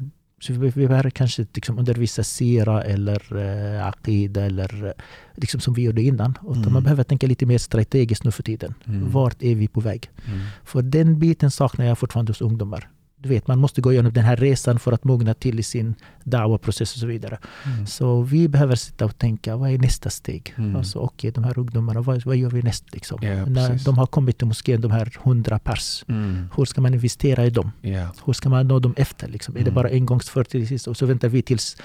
vi, 0.48 0.70
vi 0.70 0.88
behöver 0.88 1.10
kanske 1.10 1.46
liksom 1.54 1.78
undervisa 1.78 2.24
sira 2.24 2.82
eller 2.82 3.36
eh, 3.36 3.86
aqida 3.86 4.44
eller 4.44 4.86
eh, 4.86 4.92
liksom 5.34 5.60
som 5.60 5.74
vi 5.74 5.82
gjorde 5.82 6.02
innan. 6.02 6.38
Mm. 6.46 6.72
Man 6.72 6.82
behöver 6.82 7.04
tänka 7.04 7.26
lite 7.26 7.46
mer 7.46 7.58
strategiskt 7.58 8.24
nu 8.24 8.30
för 8.30 8.42
tiden. 8.42 8.74
Mm. 8.84 9.10
Vart 9.10 9.42
är 9.42 9.54
vi 9.54 9.68
på 9.68 9.80
väg? 9.80 10.10
Mm. 10.26 10.40
För 10.64 10.82
den 10.82 11.18
biten 11.18 11.50
saknar 11.50 11.86
jag 11.86 11.98
fortfarande 11.98 12.30
hos 12.30 12.40
ungdomar 12.40 12.88
du 13.26 13.34
vet, 13.34 13.46
man 13.46 13.58
måste 13.58 13.80
gå 13.80 13.92
igenom 13.92 14.12
den 14.12 14.24
här 14.24 14.36
resan 14.36 14.78
för 14.78 14.92
att 14.92 15.04
mogna 15.04 15.34
till 15.34 15.58
i 15.58 15.62
sin 15.62 15.94
dawa-process 16.24 16.94
och 16.94 17.00
så 17.00 17.06
vidare. 17.06 17.38
Mm. 17.64 17.86
Så 17.86 18.22
vi 18.22 18.48
behöver 18.48 18.76
sitta 18.76 19.04
och 19.04 19.18
tänka, 19.18 19.56
vad 19.56 19.70
är 19.70 19.78
nästa 19.78 20.10
steg? 20.10 20.54
Mm. 20.56 20.76
Alltså, 20.76 20.98
Okej, 20.98 21.28
okay, 21.28 21.30
de 21.30 21.44
här 21.44 21.58
ungdomarna, 21.58 22.00
vad, 22.00 22.24
vad 22.24 22.36
gör 22.36 22.50
vi 22.50 22.62
näst? 22.62 22.84
Liksom? 22.92 23.22
Yeah, 23.22 23.48
När 23.48 23.68
precis. 23.68 23.84
de 23.84 23.98
har 23.98 24.06
kommit 24.06 24.38
till 24.38 24.46
moskén, 24.46 24.80
de 24.80 24.90
här 24.90 25.12
hundra 25.24 25.58
pers, 25.58 26.04
mm. 26.08 26.48
hur 26.56 26.64
ska 26.64 26.80
man 26.80 26.94
investera 26.94 27.46
i 27.46 27.50
dem? 27.50 27.70
Yeah. 27.82 28.10
Hur 28.26 28.32
ska 28.32 28.48
man 28.48 28.68
nå 28.68 28.78
dem 28.78 28.94
efter? 28.96 29.28
Liksom? 29.28 29.54
Är 29.54 29.58
det 29.58 29.62
mm. 29.62 29.74
bara 29.74 29.88
engångsföreteelse 29.88 30.90
och 30.90 30.96
så 30.96 31.06
väntar 31.06 31.28
vi 31.28 31.42
tills 31.42 31.76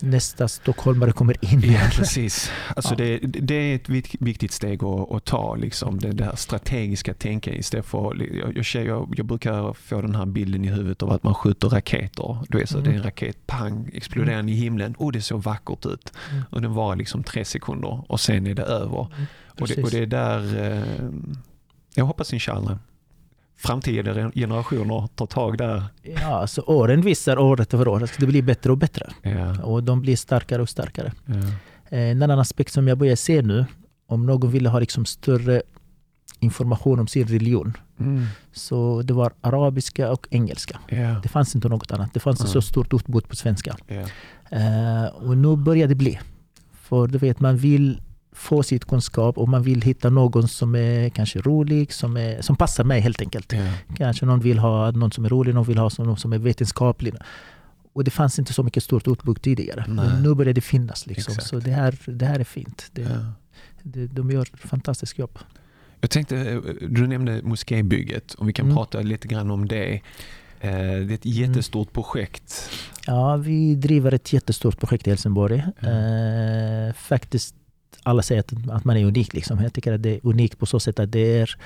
nästa 0.00 0.48
stockholmare 0.48 1.12
kommer 1.12 1.36
in? 1.52 1.60
Ja, 1.72 1.80
precis. 1.92 2.50
Alltså 2.76 2.94
ja. 2.94 2.96
det, 2.96 3.18
det, 3.22 3.54
är 3.54 3.74
ett 3.74 3.88
viktigt 4.20 4.52
steg 4.52 4.84
att, 4.84 5.12
att 5.12 5.24
ta, 5.24 5.54
liksom. 5.54 5.98
det, 5.98 6.12
det 6.12 6.24
här 6.24 6.36
strategiska 6.36 7.14
istället 7.30 7.86
för, 7.86 8.16
jag, 8.54 8.86
jag, 8.86 9.14
jag 9.16 9.26
brukar 9.26 9.72
få 9.72 10.00
den 10.02 10.14
här 10.14 10.26
bilden 10.26 10.64
i 10.64 10.68
huvudet 10.68 10.89
huvudet 10.90 11.02
av 11.02 11.12
att 11.12 11.22
man 11.22 11.34
skjuter 11.34 11.68
raketer. 11.68 12.38
Du 12.48 12.58
vet, 12.58 12.68
så 12.68 12.78
mm. 12.78 12.90
Det 12.90 12.96
är 12.96 12.98
en 12.98 13.02
raket, 13.02 13.46
pang, 13.46 13.90
exploderande 13.94 14.40
mm. 14.40 14.48
i 14.48 14.54
himlen. 14.54 14.94
Och 14.98 15.12
det 15.12 15.22
såg 15.22 15.42
vackert 15.42 15.86
ut. 15.86 16.12
Mm. 16.30 16.42
Och 16.50 16.62
den 16.62 16.74
var 16.74 16.96
liksom 16.96 17.22
tre 17.22 17.44
sekunder 17.44 18.04
och 18.08 18.20
sen 18.20 18.46
är 18.46 18.54
det 18.54 18.62
över. 18.62 19.06
Mm. 19.14 19.26
Och, 19.60 19.68
det, 19.68 19.82
och 19.82 19.90
det 19.90 19.98
är 19.98 20.06
där, 20.06 20.72
eh, 20.72 21.10
jag 21.94 22.04
hoppas 22.04 22.32
inshallah, 22.32 22.76
framtida 23.56 24.30
generationer 24.34 25.08
tar 25.14 25.26
tag 25.26 25.58
där. 25.58 25.84
Ja, 26.02 26.40
alltså 26.40 26.60
åren 26.60 27.02
visar 27.02 27.38
året 27.38 27.70
för 27.70 27.88
år 27.88 28.02
att 28.02 28.18
det 28.18 28.26
blir 28.26 28.42
bättre 28.42 28.72
och 28.72 28.78
bättre. 28.78 29.10
Ja. 29.22 29.62
Och 29.62 29.82
de 29.82 30.00
blir 30.00 30.16
starkare 30.16 30.62
och 30.62 30.68
starkare. 30.68 31.12
Eh, 31.90 32.10
en 32.10 32.22
annan 32.22 32.38
aspekt 32.38 32.72
som 32.72 32.88
jag 32.88 32.98
börjar 32.98 33.16
se 33.16 33.42
nu, 33.42 33.66
om 34.06 34.26
någon 34.26 34.50
ville 34.50 34.68
ha 34.68 34.78
liksom 34.78 35.04
större 35.04 35.62
information 36.40 37.00
om 37.00 37.06
sin 37.06 37.26
religion. 37.26 37.76
Mm. 38.00 38.26
Så 38.52 39.02
det 39.02 39.14
var 39.14 39.32
arabiska 39.40 40.12
och 40.12 40.26
engelska. 40.30 40.78
Yeah. 40.88 41.20
Det 41.22 41.28
fanns 41.28 41.54
inte 41.54 41.68
något 41.68 41.92
annat. 41.92 42.14
Det 42.14 42.20
fanns 42.20 42.40
mm. 42.40 42.52
så 42.52 42.62
stort 42.62 42.94
utbud 42.94 43.28
på 43.28 43.36
svenska. 43.36 43.76
Yeah. 43.88 45.04
Uh, 45.04 45.08
och 45.14 45.38
nu 45.38 45.56
börjar 45.56 45.88
det 45.88 45.94
bli. 45.94 46.20
För 46.72 47.06
du 47.06 47.18
vet, 47.18 47.40
man 47.40 47.56
vill 47.56 48.00
få 48.32 48.62
sitt 48.62 48.84
kunskap 48.84 49.38
och 49.38 49.48
man 49.48 49.62
vill 49.62 49.82
hitta 49.82 50.10
någon 50.10 50.48
som 50.48 50.74
är 50.74 51.08
kanske 51.08 51.40
rolig, 51.40 51.92
som, 51.92 52.16
är, 52.16 52.42
som 52.42 52.56
passar 52.56 52.84
mig 52.84 53.00
helt 53.00 53.20
enkelt. 53.20 53.52
Yeah. 53.52 53.74
Kanske 53.96 54.26
någon 54.26 54.40
vill 54.40 54.58
ha 54.58 54.90
någon 54.90 55.12
som 55.12 55.24
är 55.24 55.28
rolig, 55.28 55.54
någon 55.54 55.64
vill 55.64 55.78
ha 55.78 55.90
någon 55.98 56.16
som 56.16 56.32
är 56.32 56.38
vetenskaplig. 56.38 57.14
Och 57.92 58.04
det 58.04 58.10
fanns 58.10 58.38
inte 58.38 58.52
så 58.52 58.62
mycket 58.62 58.82
stort 58.82 59.08
utbud 59.08 59.42
tidigare. 59.42 59.84
Nej. 59.88 60.06
Men 60.06 60.22
nu 60.22 60.34
börjar 60.34 60.54
det 60.54 60.60
finnas. 60.60 61.06
Liksom. 61.06 61.34
Så 61.34 61.58
det 61.58 61.70
här, 61.70 61.98
det 62.06 62.26
här 62.26 62.40
är 62.40 62.44
fint. 62.44 62.90
Det, 62.92 63.02
ja. 63.02 63.32
det, 63.82 64.06
de 64.06 64.30
gör 64.30 64.42
ett 64.42 64.60
fantastiskt 64.60 65.18
jobb. 65.18 65.38
Jag 66.00 66.10
tänkte, 66.10 66.36
eh, 66.36 66.58
du 66.88 67.06
nämnde 67.06 67.42
moskébygget, 67.42 68.34
om 68.34 68.46
vi 68.46 68.52
kan 68.52 68.64
mm. 68.64 68.76
prata 68.76 69.00
lite 69.00 69.28
grann 69.28 69.50
om 69.50 69.68
det. 69.68 69.94
Eh, 70.60 70.70
det 70.70 71.12
är 71.12 71.12
ett 71.12 71.26
jättestort 71.26 71.88
mm. 71.88 71.94
projekt. 71.94 72.70
Ja, 73.06 73.36
vi 73.36 73.74
driver 73.74 74.14
ett 74.14 74.32
jättestort 74.32 74.80
projekt 74.80 75.06
i 75.06 75.10
Helsingborg. 75.10 75.64
Mm. 75.80 76.94
faktiskt, 76.94 77.54
alla 78.02 78.22
säger 78.22 78.40
att, 78.40 78.70
att 78.70 78.84
man 78.84 78.96
är 78.96 79.04
unik. 79.04 79.34
Liksom. 79.34 79.60
Jag 79.62 79.72
tycker 79.72 79.92
att 79.92 80.02
det 80.02 80.10
är 80.10 80.20
unikt 80.22 80.58
på 80.58 80.66
så 80.66 80.80
sätt 80.80 80.98
att 80.98 81.12
det 81.12 81.38
är 81.38 81.56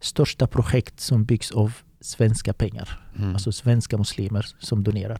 största 0.00 0.46
projekt 0.46 1.00
som 1.00 1.24
byggs 1.24 1.50
av 1.50 1.72
svenska 2.00 2.52
pengar. 2.52 3.00
Mm. 3.18 3.32
Alltså 3.32 3.52
svenska 3.52 3.98
muslimer 3.98 4.46
som 4.58 4.82
donerar. 4.82 5.18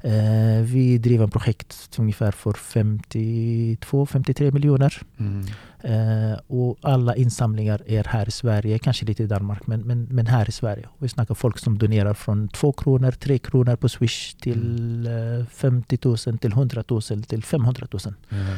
Eh, 0.00 0.62
vi 0.62 0.98
driver 0.98 1.24
ett 1.24 1.32
projekt 1.32 1.98
ungefär 1.98 2.30
för 2.30 2.52
52-53 2.52 4.50
miljoner. 4.52 5.02
Mm. 5.18 5.46
Eh, 5.84 6.38
och 6.46 6.78
alla 6.80 7.16
insamlingar 7.16 7.82
är 7.86 8.04
här 8.04 8.28
i 8.28 8.30
Sverige, 8.30 8.78
kanske 8.78 9.06
lite 9.06 9.22
i 9.22 9.26
Danmark, 9.26 9.66
men, 9.66 9.80
men, 9.80 10.04
men 10.10 10.26
här 10.26 10.48
i 10.48 10.52
Sverige. 10.52 10.88
Vi 10.98 11.08
snackar 11.08 11.34
folk 11.34 11.58
som 11.58 11.78
donerar 11.78 12.14
från 12.14 12.48
2 12.48 12.72
kronor, 12.72 13.10
3 13.10 13.38
kronor 13.38 13.76
på 13.76 13.88
Swish 13.88 14.34
till 14.34 15.06
mm. 15.06 15.46
50 15.46 15.98
000, 16.02 16.38
till 16.38 16.52
100 16.52 16.84
000, 16.88 17.02
till 17.02 17.44
500 17.44 17.86
000. 17.92 18.00
Mm. 18.30 18.56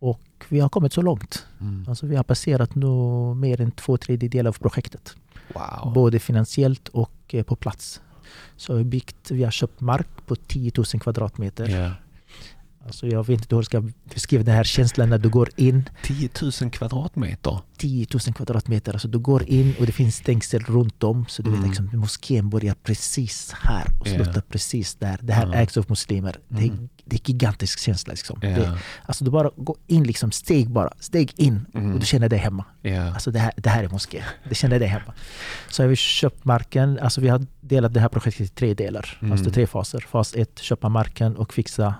Och 0.00 0.20
vi 0.48 0.60
har 0.60 0.68
kommit 0.68 0.92
så 0.92 1.02
långt. 1.02 1.46
Mm. 1.60 1.84
Alltså 1.88 2.06
vi 2.06 2.16
har 2.16 2.24
passerat 2.24 2.74
nu 2.74 2.86
mer 3.34 3.60
än 3.60 3.70
två 3.70 3.96
tredjedelar 3.96 4.48
av 4.48 4.58
projektet. 4.58 5.16
Wow. 5.54 5.92
Både 5.92 6.18
finansiellt 6.18 6.88
och 6.88 7.34
eh, 7.34 7.42
på 7.42 7.56
plats. 7.56 8.00
Så 8.56 8.74
vi 8.74 8.84
byggt, 8.84 9.30
vi 9.30 9.44
har 9.44 9.50
köpt 9.50 9.80
mark 9.80 10.08
på 10.26 10.36
10 10.36 10.72
000 10.76 10.84
kvadratmeter. 10.86 11.68
Yeah. 11.68 11.92
Alltså 12.86 13.06
jag 13.06 13.26
vet 13.26 13.40
inte 13.40 13.54
hur 13.54 13.58
jag 13.58 13.66
ska 13.66 13.82
beskriva 14.14 14.44
den 14.44 14.54
här 14.54 14.64
känslan 14.64 15.10
när 15.10 15.18
du 15.18 15.28
går 15.28 15.48
in. 15.56 15.88
10 16.02 16.28
000 16.62 16.70
kvadratmeter? 16.70 17.58
10 17.76 18.06
000 18.26 18.34
kvadratmeter. 18.34 18.92
Alltså 18.92 19.08
du 19.08 19.18
går 19.18 19.42
in 19.42 19.74
och 19.78 19.86
det 19.86 19.92
finns 19.92 20.16
stängsel 20.16 20.62
runt 20.62 21.02
om. 21.02 21.26
Så 21.28 21.42
du 21.42 21.48
mm. 21.48 21.60
vet 21.60 21.68
liksom, 21.68 21.90
moskén 21.98 22.50
börjar 22.50 22.74
precis 22.74 23.52
här 23.52 23.86
och 24.00 24.06
slutar 24.06 24.32
yeah. 24.32 24.42
precis 24.48 24.94
där. 24.94 25.18
Det 25.22 25.32
här 25.32 25.46
mm. 25.46 25.58
ägs 25.58 25.76
av 25.76 25.84
muslimer. 25.88 26.36
Mm. 26.50 26.62
Det, 26.62 26.68
är, 26.68 26.88
det 27.04 27.16
är 27.16 27.30
gigantisk 27.30 27.78
känsla. 27.78 28.10
Liksom. 28.10 28.40
Yeah. 28.42 28.58
Det, 28.60 28.78
alltså 29.06 29.24
du 29.24 29.30
bara 29.30 29.50
går 29.56 29.76
in 29.86 30.04
liksom 30.04 30.32
steg 30.32 30.70
bara. 30.70 30.92
Steg 31.00 31.32
in 31.36 31.66
mm. 31.74 31.92
och 31.92 32.00
du 32.00 32.06
känner 32.06 32.28
dig 32.28 32.38
hemma. 32.38 32.64
Yeah. 32.82 33.14
Alltså 33.14 33.30
det 33.30 33.38
här, 33.38 33.52
det 33.56 33.68
här 33.68 33.84
är 33.84 33.88
moskén. 33.88 34.24
Du 34.48 34.54
känner 34.54 34.78
dig 34.78 34.88
hemma. 34.88 35.14
Så 35.68 35.82
har 35.82 35.88
vi 35.88 35.96
köpt 35.96 36.44
marken. 36.44 36.98
Alltså 36.98 37.20
vi 37.20 37.28
har 37.28 37.46
delat 37.60 37.94
det 37.94 38.00
här 38.00 38.08
projektet 38.08 38.46
i 38.46 38.48
tre 38.48 38.74
delar. 38.74 39.18
Mm. 39.20 39.32
Alltså 39.32 39.50
tre 39.50 39.66
faser. 39.66 40.04
Fas 40.08 40.34
ett, 40.34 40.58
köpa 40.58 40.88
marken 40.88 41.36
och 41.36 41.52
fixa 41.52 41.94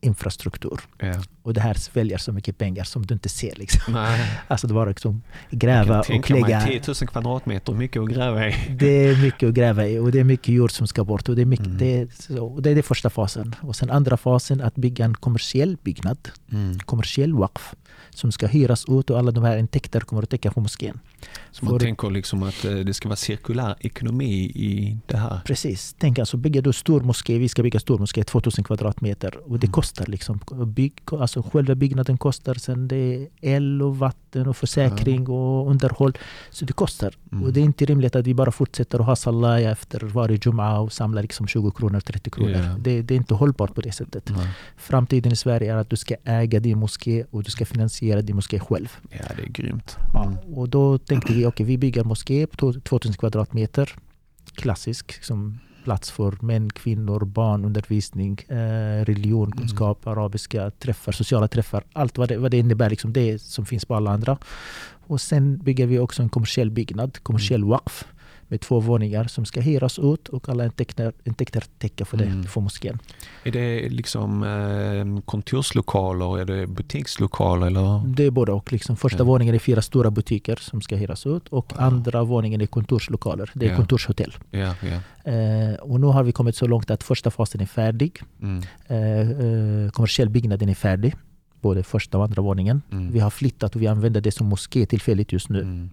infrastruktur. 0.00 0.80
Yeah. 1.02 1.22
Och 1.42 1.54
det 1.54 1.60
här 1.60 1.74
sväljer 1.74 2.18
så 2.18 2.32
mycket 2.32 2.58
pengar 2.58 2.84
som 2.84 3.06
du 3.06 3.14
inte 3.14 3.28
ser. 3.28 3.54
Liksom. 3.56 3.92
Nej. 3.94 4.40
Alltså 4.48 4.66
det 4.66 4.74
var 4.74 4.86
liksom 4.86 5.22
gräva 5.50 6.00
och 6.00 6.30
lägga... 6.30 6.58
Mig 6.58 6.80
10 6.80 6.94
000 7.00 7.08
kvadratmeter, 7.08 7.72
mycket 7.72 8.02
att 8.02 8.08
gräva 8.08 8.48
i. 8.48 8.54
Det 8.78 9.06
är 9.06 9.22
mycket 9.22 9.48
att 9.48 9.54
gräva 9.54 9.86
i 9.86 9.98
och 9.98 10.12
det 10.12 10.20
är 10.20 10.24
mycket 10.24 10.48
jord 10.48 10.72
som 10.72 10.86
ska 10.86 11.04
bort. 11.04 11.28
Och 11.28 11.36
det, 11.36 11.42
är 11.42 11.46
mycket, 11.46 11.66
mm. 11.66 11.78
det, 11.78 12.12
så, 12.14 12.46
och 12.46 12.62
det 12.62 12.70
är 12.70 12.74
den 12.74 12.82
första 12.82 13.10
fasen. 13.10 13.54
Och 13.60 13.76
sen 13.76 13.90
andra 13.90 14.16
fasen 14.16 14.60
att 14.60 14.74
bygga 14.74 15.04
en 15.04 15.14
kommersiell 15.14 15.76
byggnad. 15.82 16.18
Mm. 16.52 16.78
Kommersiell 16.78 17.34
waqf 17.34 17.74
som 18.10 18.32
ska 18.32 18.46
hyras 18.46 18.84
ut 18.88 19.10
och 19.10 19.18
alla 19.18 19.30
de 19.30 19.44
här 19.44 19.56
intäkter 19.56 20.00
kommer 20.00 20.22
att 20.22 20.30
täcka 20.30 20.50
på 20.50 20.60
moskén. 20.60 21.00
Så 21.50 21.64
man 21.64 21.78
tänker 21.78 22.10
liksom 22.10 22.42
att 22.42 22.64
eh, 22.64 22.72
det 22.72 22.94
ska 22.94 23.08
vara 23.08 23.16
cirkulär 23.16 23.76
ekonomi 23.80 24.34
i 24.54 24.98
det 25.06 25.16
här? 25.16 25.40
Precis. 25.44 25.94
Tänk 25.98 26.18
alltså, 26.18 26.36
bygger 26.36 26.62
du 26.62 26.72
stor 26.72 27.00
moské, 27.00 27.38
vi 27.38 27.48
ska 27.48 27.62
bygga 27.62 27.80
stor 27.80 27.98
moské, 27.98 28.24
2000 28.24 28.64
kvadratmeter 28.64 29.36
och 29.44 29.58
det 29.58 29.66
mm. 29.66 29.72
kostar 29.72 30.06
liksom. 30.06 30.40
Bygg, 30.66 30.92
alltså 31.10 31.42
själva 31.42 31.74
byggnaden 31.74 32.18
kostar, 32.18 32.54
sen 32.54 32.88
det 32.88 32.96
är 32.96 33.28
el 33.40 33.82
och 33.82 33.98
vatten 33.98 34.46
och 34.46 34.56
försäkring 34.56 35.24
ja. 35.24 35.32
och 35.32 35.70
underhåll. 35.70 36.12
Så 36.50 36.64
det 36.64 36.72
kostar. 36.72 37.14
Mm. 37.32 37.44
Och 37.44 37.52
det 37.52 37.60
är 37.60 37.64
inte 37.64 37.84
rimligt 37.84 38.16
att 38.16 38.26
vi 38.26 38.34
bara 38.34 38.50
fortsätter 38.50 38.98
att 38.98 39.06
ha 39.06 39.16
salaya 39.16 39.70
efter 39.70 40.00
varje 40.00 40.36
jum'a 40.36 40.78
och 40.78 40.92
samlar 40.92 41.22
liksom 41.22 41.46
20 41.46 41.70
kronor, 41.70 42.00
30 42.00 42.30
kronor. 42.30 42.50
Yeah. 42.50 42.78
Det, 42.78 43.02
det, 43.02 43.14
är 43.14 43.16
inte 43.16 43.34
hållbart 43.34 43.74
på 43.74 43.80
det 43.80 43.92
sättet. 43.92 44.30
Nej. 44.36 44.48
Framtiden 44.76 45.32
i 45.32 45.36
Sverige 45.36 45.72
är 45.72 45.76
att 45.76 45.90
du 45.90 45.96
ska 45.96 46.14
äga 46.24 46.60
din 46.60 46.78
moské 46.78 47.24
och 47.30 47.42
du 47.42 47.50
ska 47.50 47.66
finansiera 47.66 48.22
din 48.22 48.36
moské 48.36 48.58
själv. 48.58 48.88
Ja, 49.10 49.24
det 49.36 49.42
är 49.42 49.48
grymt. 49.48 49.96
Mm. 49.98 50.32
Ja, 50.32 50.56
och 50.56 50.68
då 50.68 50.98
tänkte 51.08 51.32
vi, 51.32 51.38
okej 51.38 51.46
okay, 51.46 51.66
vi 51.66 51.78
bygger 51.78 52.04
moské 52.04 52.46
på 52.46 52.72
2000 52.72 53.14
kvadratmeter. 53.14 53.94
Klassisk, 54.54 55.12
liksom 55.16 55.58
plats 55.84 56.10
för 56.10 56.38
män, 56.40 56.70
kvinnor, 56.70 57.24
barn, 57.24 57.64
undervisning, 57.64 58.38
eh, 58.48 59.04
religion, 59.04 59.46
mm. 59.46 59.58
kunskap, 59.58 60.06
mm. 60.06 60.18
arabiska 60.18 60.70
träffar, 60.70 61.12
sociala 61.12 61.48
träffar. 61.48 61.84
Allt 61.92 62.18
vad 62.18 62.28
det, 62.28 62.38
vad 62.38 62.50
det 62.50 62.58
innebär, 62.58 62.90
liksom 62.90 63.12
det 63.12 63.38
som 63.42 63.66
finns 63.66 63.84
på 63.84 63.94
alla 63.94 64.10
andra. 64.10 64.38
Och 65.06 65.20
sen 65.20 65.58
bygger 65.58 65.86
vi 65.86 65.98
också 65.98 66.22
en 66.22 66.28
kommersiell 66.28 66.70
byggnad, 66.70 67.18
kommersiell 67.22 67.60
mm. 67.60 67.68
waqf. 67.68 68.04
Med 68.48 68.60
två 68.60 68.80
våningar 68.80 69.24
som 69.24 69.44
ska 69.44 69.60
hyras 69.60 69.98
ut 69.98 70.28
och 70.28 70.48
alla 70.48 70.64
intäkter, 70.64 71.12
intäkter 71.24 71.64
täcker 71.78 72.04
för 72.04 72.16
det 72.16 72.24
Mm. 72.24 72.44
för 72.44 72.60
moskén. 72.60 72.98
Är 73.44 73.50
det 73.52 73.88
liksom 73.88 74.42
eh, 74.42 75.20
kontorslokaler, 75.24 76.38
är 76.38 76.44
det 76.44 76.66
butikslokaler 76.66 77.66
eller? 77.66 78.02
Det 78.06 78.24
är 78.24 78.30
både 78.30 78.52
och. 78.52 78.72
Liksom. 78.72 78.96
Första 78.96 79.18
Ja. 79.18 79.24
våningen 79.24 79.54
är 79.54 79.58
fyra 79.58 79.82
stora 79.82 80.10
butiker 80.10 80.56
som 80.56 80.80
ska 80.80 80.96
hyras 80.96 81.26
ut 81.26 81.48
och 81.48 81.72
Wow. 81.72 81.80
andra 81.82 82.24
våningen 82.24 82.60
är 82.60 82.66
kontorslokaler. 82.66 83.50
Det 83.54 83.66
är 83.66 83.70
Ja. 83.70 83.76
kontorshotell. 83.76 84.34
Ja, 84.50 84.74
ja. 84.82 85.30
Eh, 85.32 85.74
och 85.74 86.00
nu 86.00 86.06
har 86.06 86.22
vi 86.22 86.32
kommit 86.32 86.56
så 86.56 86.66
långt 86.66 86.90
att 86.90 87.02
första 87.02 87.30
fasen 87.30 87.60
är 87.60 87.66
färdig. 87.66 88.20
Mm, 88.42 88.62
Eh, 88.90 89.30
eh, 89.30 89.90
kommersiell 89.90 90.28
byggnaden 90.28 90.68
är 90.68 90.74
färdig. 90.74 91.14
Både 91.60 91.82
första 91.82 92.18
och 92.18 92.24
andra 92.24 92.42
våningen. 92.42 92.82
mm, 92.92 93.12
Vi 93.12 93.18
har 93.20 93.30
flyttat 93.30 93.74
och 93.76 93.82
vi 93.82 93.86
använder 93.86 94.20
det 94.20 94.30
som 94.32 94.46
moské 94.46 94.86
tillfälligt 94.86 95.32
just 95.32 95.48
nu. 95.48 95.60
mm, 95.60 95.90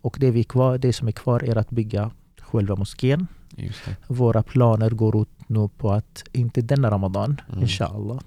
Och 0.00 0.16
det, 0.20 0.30
vi 0.30 0.40
är 0.40 0.44
kvar, 0.44 0.78
det 0.78 0.92
som 0.92 1.08
är 1.08 1.12
kvar 1.12 1.44
är 1.44 1.56
att 1.58 1.70
bygga 1.70 2.10
själva 2.40 2.76
moskén. 2.76 3.26
just 3.56 3.84
det. 3.84 3.96
Våra 4.06 4.42
planer 4.42 4.90
går 4.90 5.22
ut 5.22 5.28
nu 5.46 5.68
på 5.68 5.90
att, 5.92 6.24
inte 6.32 6.60
denna 6.60 6.90
Ramadan, 6.90 7.40
Mm. 7.48 7.60
inshallah. 7.62 8.18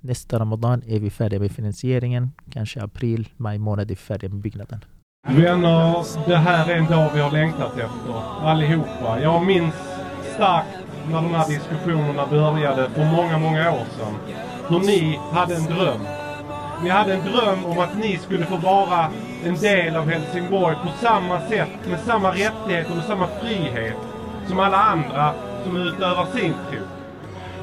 Nästa 0.00 0.38
Ramadan 0.38 0.82
är 0.86 0.98
vi 1.00 1.10
färdiga 1.10 1.40
med 1.40 1.52
finansieringen. 1.52 2.30
Kanske 2.50 2.82
april, 2.82 3.28
maj 3.36 3.58
månad 3.58 3.84
är 3.84 3.88
vi 3.88 3.96
färdiga 3.96 4.30
med 4.30 4.40
byggnaden. 4.42 4.84
Vänner, 5.28 6.04
det 6.28 6.36
här 6.36 6.70
är 6.70 6.76
en 6.76 6.86
dag 6.86 7.10
vi 7.14 7.20
har 7.20 7.30
längtat 7.30 7.72
efter. 7.72 8.12
Allihopa. 8.42 9.20
Jag 9.22 9.46
minns 9.46 9.74
starkt 10.34 10.68
när 11.10 11.22
de 11.22 11.28
här 11.34 11.48
diskussionerna 11.48 12.26
började 12.26 12.90
för 12.90 13.04
många, 13.04 13.38
många 13.38 13.72
år 13.72 13.84
sedan. 13.98 14.14
Hur 14.68 14.78
ni 14.80 15.18
hade 15.32 15.56
en 15.56 15.64
dröm. 15.64 16.00
Ni 16.82 16.90
hade 16.90 17.14
en 17.14 17.32
dröm 17.32 17.64
om 17.64 17.78
att 17.78 17.98
ni 17.98 18.18
skulle 18.18 18.46
få 18.46 18.56
vara 18.56 19.06
en 19.44 19.54
del 19.54 19.96
av 19.96 20.10
Helsingborg 20.10 20.76
på 20.82 20.88
samma 21.00 21.40
sätt, 21.40 21.68
med 21.86 22.00
samma 22.00 22.30
rättigheter, 22.30 22.94
med 22.94 23.04
samma 23.04 23.26
frihet 23.26 23.96
som 24.48 24.60
alla 24.60 24.76
andra 24.76 25.34
som 25.64 25.76
utövar 25.76 26.26
sin 26.26 26.54
tro. 26.70 26.80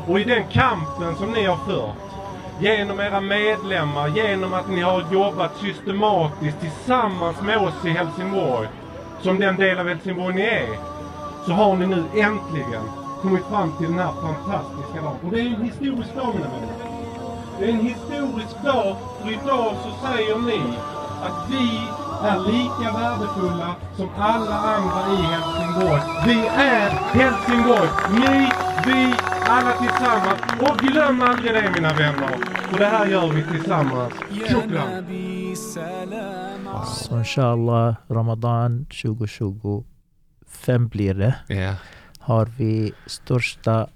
Och 0.08 0.20
i 0.20 0.24
den 0.24 0.44
kampen 0.52 1.16
som 1.16 1.32
ni 1.32 1.46
har 1.46 1.58
fört, 1.58 1.96
genom 2.60 3.00
era 3.00 3.22
medlemmar, 3.22 4.08
genom 4.08 4.54
att 4.54 4.70
ni 4.70 4.82
har 4.82 5.04
jobbat 5.12 5.58
systematiskt 5.58 6.60
tillsammans 6.60 7.42
med 7.42 7.58
oss 7.58 7.86
i 7.86 7.90
Helsingborg, 7.90 8.68
som 9.22 9.40
den 9.40 9.56
del 9.56 9.80
av 9.80 9.88
Helsingborg 9.88 10.36
ni 10.36 10.42
är, 10.42 10.78
så 11.46 11.52
har 11.52 11.76
ni 11.76 11.88
nu 11.88 12.04
äntligen 12.16 12.84
kommit 13.22 13.46
fram 13.46 13.72
till 13.78 13.88
den 13.88 14.00
här 14.00 14.14
fantastiska 14.22 15.02
dagen. 15.02 15.18
Och 15.26 15.32
det 15.32 15.40
är 15.40 15.46
en 15.46 15.62
historisk 15.62 16.16
dag 16.16 16.36
mina 16.36 16.48
vänner. 16.48 16.87
Det 17.60 17.66
är 17.66 17.70
en 17.70 17.80
historisk 17.80 18.64
dag, 18.64 18.98
för 19.22 19.32
idag 19.32 19.76
så 19.84 20.08
säger 20.08 20.38
ni 20.38 20.78
att 21.22 21.50
vi 21.52 21.80
är 22.24 22.40
lika 22.40 22.92
värdefulla 23.00 23.76
som 23.96 24.10
alla 24.18 24.56
andra 24.56 25.14
i 25.14 25.16
Helsingborg. 25.22 26.02
Vi 26.26 26.48
är 26.48 26.90
Helsingborg! 26.90 27.90
Ni, 28.12 28.52
vi, 28.86 29.14
alla 29.48 29.72
tillsammans. 29.72 30.40
Och 30.62 30.78
glöm 30.78 31.22
aldrig 31.22 31.54
det 31.54 31.72
mina 31.76 31.94
vänner. 31.94 32.38
För 32.72 32.80
det 32.80 32.86
här 32.86 33.06
gör 33.08 33.28
vi 33.28 33.44
tillsammans. 33.44 34.14
Shukran! 34.30 35.06
Så 36.86 37.18
inshallah, 37.18 37.96
Ramadan 38.10 38.86
2025 38.86 40.88
blir 40.88 41.14
det. 41.14 41.36
Ja, 41.48 41.74
Har 42.20 42.46
vi 42.46 42.94
största 43.06 43.88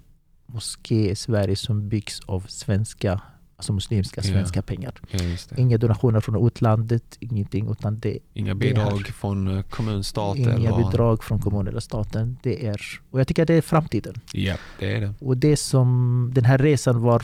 moské 0.46 1.10
i 1.12 1.16
Sverige 1.16 1.56
som 1.56 1.90
byggs 1.90 2.20
av 2.26 2.40
svenska, 2.48 3.22
alltså 3.62 3.74
muslimska 3.74 4.22
Ja. 4.24 4.32
svenska 4.32 4.62
pengar. 4.62 4.94
ja, 5.12 5.24
just 5.24 5.50
det. 5.50 5.62
Inga 5.62 5.78
donationer 5.78 6.20
från 6.20 6.48
utlandet, 6.48 7.18
ingenting. 7.20 7.72
Utan 7.72 8.00
det 8.00 8.18
Inga 8.34 8.54
det 8.54 8.70
är- 8.70 8.74
bidrag 8.74 9.08
från 9.08 9.58
eh, 9.58 9.62
kommun, 9.64 10.04
stat 10.04 10.38
Inga 10.38 10.54
eller? 10.54 10.78
bidrag 10.78 11.24
från 11.24 11.40
kommunen 11.40 11.68
eller 11.68 11.80
staten. 11.80 12.38
Det 12.44 12.68
är, 12.68 12.82
och 13.12 13.20
jag 13.20 13.28
tycker 13.28 13.42
att 13.44 13.48
det 13.48 13.54
är 13.54 13.62
framtiden. 13.62 14.14
Ja, 14.34 14.56
det 14.80 14.96
är 14.96 15.02
det. 15.02 15.14
Och 15.20 15.38
det 15.38 15.58
som 15.58 16.32
den 16.36 16.46
här 16.46 16.58
resan 16.58 17.02
var, 17.02 17.20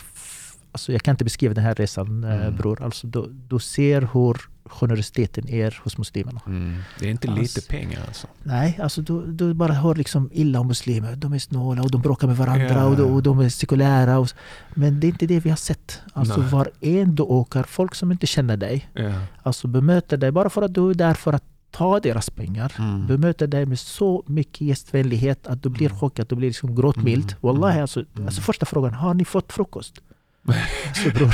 alltså 0.77 0.91
jag 0.91 1.01
kan 1.01 1.13
inte 1.13 1.23
beskriva 1.23 1.53
den 1.53 1.63
här 1.63 1.75
resan 1.75 2.23
eh, 2.23 2.41
Mm. 2.41 2.55
bror. 2.55 2.83
Alltså 2.83 3.07
du, 3.07 3.25
du 3.49 3.59
ser 3.59 4.01
hur 4.13 4.37
generositeten 4.69 5.49
är 5.49 5.79
hos 5.83 5.97
muslimerna. 5.97 6.41
Mm. 6.47 6.77
Det 6.99 7.05
är 7.05 7.11
inte 7.11 7.27
Alltså- 7.27 7.41
lite 7.41 7.61
pengar 7.69 8.01
alltså. 8.07 8.27
Nej, 8.43 8.79
alltså 8.83 9.01
du, 9.01 9.25
du 9.31 9.53
bara 9.53 9.73
hör 9.73 9.95
liksom 9.95 10.29
illa 10.33 10.59
om 10.59 10.67
muslimer. 10.67 11.15
De 11.15 11.33
är 11.33 11.39
snåla 11.39 11.81
och 11.81 11.91
de 11.91 12.01
bråkar 12.01 12.27
med 12.27 12.37
varandra 12.37 12.65
Ja. 12.69 12.85
och, 12.85 12.97
de, 12.97 13.03
och 13.03 13.23
de 13.23 13.39
är 13.39 13.49
sekulära. 13.49 14.19
Och, 14.19 14.29
men 14.75 14.99
det 14.99 15.07
är 15.07 15.09
inte 15.09 15.27
det 15.27 15.39
vi 15.39 15.49
har 15.49 15.57
sett. 15.57 16.01
Alltså 16.13 16.39
Nej. 16.41 16.49
var 16.49 16.69
en 16.81 17.15
du 17.15 17.23
åker, 17.23 17.63
folk 17.63 17.95
som 17.95 18.11
inte 18.11 18.27
känner 18.27 18.57
dig, 18.57 18.89
Ja. 18.93 19.13
alltså 19.43 19.67
bemöter 19.67 20.17
dig 20.17 20.31
bara 20.31 20.49
för 20.49 20.61
att 20.61 20.73
du 20.73 20.89
är 20.89 20.93
där 20.93 21.13
för 21.13 21.33
att 21.33 21.43
ta 21.71 21.99
deras 21.99 22.29
pengar. 22.29 22.73
Mm. 22.79 23.07
Bemöter 23.07 23.47
dig 23.47 23.65
med 23.65 23.79
så 23.79 24.23
mycket 24.27 24.61
gästvänlighet 24.61 25.47
att 25.47 25.63
du 25.63 25.69
blir 25.69 25.87
Mm. 25.87 25.99
chockad, 25.99 26.27
du 26.27 26.35
blir 26.35 26.47
liksom 26.47 26.75
gråtmild. 26.75 27.23
Mm. 27.23 27.35
Wallahi, 27.41 27.79
alltså, 27.81 27.99
Mm. 28.15 28.25
alltså 28.25 28.41
första 28.41 28.65
frågan, 28.65 28.93
har 28.93 29.13
ni 29.13 29.25
fått 29.25 29.53
frukost? 29.53 30.01
Alltså 30.47 31.09
bror, 31.09 31.33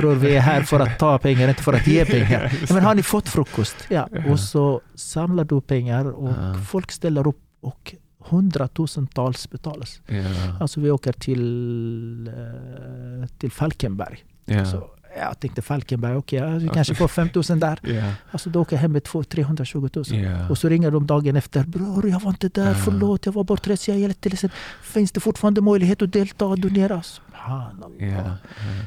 bror, 0.00 0.14
vi 0.14 0.36
är 0.36 0.40
här 0.40 0.62
för 0.62 0.80
att 0.80 0.98
ta 0.98 1.18
pengar, 1.18 1.48
inte 1.48 1.62
för 1.62 1.72
att 1.72 1.86
ge 1.86 2.04
pengar. 2.04 2.52
Ja, 2.68 2.74
men 2.74 2.84
har 2.84 2.94
ni 2.94 3.02
fått 3.02 3.28
frukost? 3.28 3.76
Ja. 3.88 4.08
Och 4.30 4.40
så 4.40 4.80
samlar 4.94 5.44
du 5.44 5.60
pengar 5.60 6.04
och 6.10 6.28
Ja. 6.30 6.54
folk 6.68 6.92
ställer 6.92 7.26
upp 7.28 7.40
och 7.60 7.94
hundratusentals 8.18 9.50
betalas. 9.50 10.00
Ja. 10.06 10.24
Alltså 10.60 10.80
vi 10.80 10.90
åker 10.90 11.12
till, 11.12 12.28
eh, 12.28 13.28
till 13.38 13.50
Falkenberg. 13.50 14.24
Ja. 14.44 14.64
Så 14.64 14.90
jag 15.20 15.40
tänkte 15.40 15.62
Falkenberg, 15.62 16.16
okej, 16.16 16.42
okay, 16.42 16.58
vi 16.58 16.68
kanske 16.68 16.94
får 16.94 17.08
5000 17.08 17.60
där. 17.60 17.78
Ja. 17.82 18.12
Alltså 18.30 18.50
då 18.50 18.60
åker 18.60 18.76
jag 18.76 18.80
hem 18.80 18.92
med 18.92 19.04
200 19.04 19.28
320 19.30 19.88
000. 19.94 20.04
Ja. 20.10 20.48
Och 20.48 20.58
så 20.58 20.68
ringer 20.68 20.90
de 20.90 21.06
dagen 21.06 21.36
efter. 21.36 21.64
Bror, 21.64 22.08
jag 22.08 22.20
var 22.20 22.30
inte 22.30 22.48
där. 22.48 22.68
Ja. 22.68 22.74
Förlåt, 22.74 23.26
jag 23.26 23.32
var 23.32 23.44
bortrest. 23.44 23.88
Jag 23.88 23.96
är 23.96 24.00
jätteledsen. 24.00 24.50
Finns 24.82 25.12
det 25.12 25.20
fortfarande 25.20 25.60
möjlighet 25.60 26.02
att 26.02 26.12
delta 26.12 26.46
och 26.46 26.58
donera? 26.58 27.02
Subhanallah. 27.42 27.90
Ja. 27.98 28.06
Ja. 28.24 28.36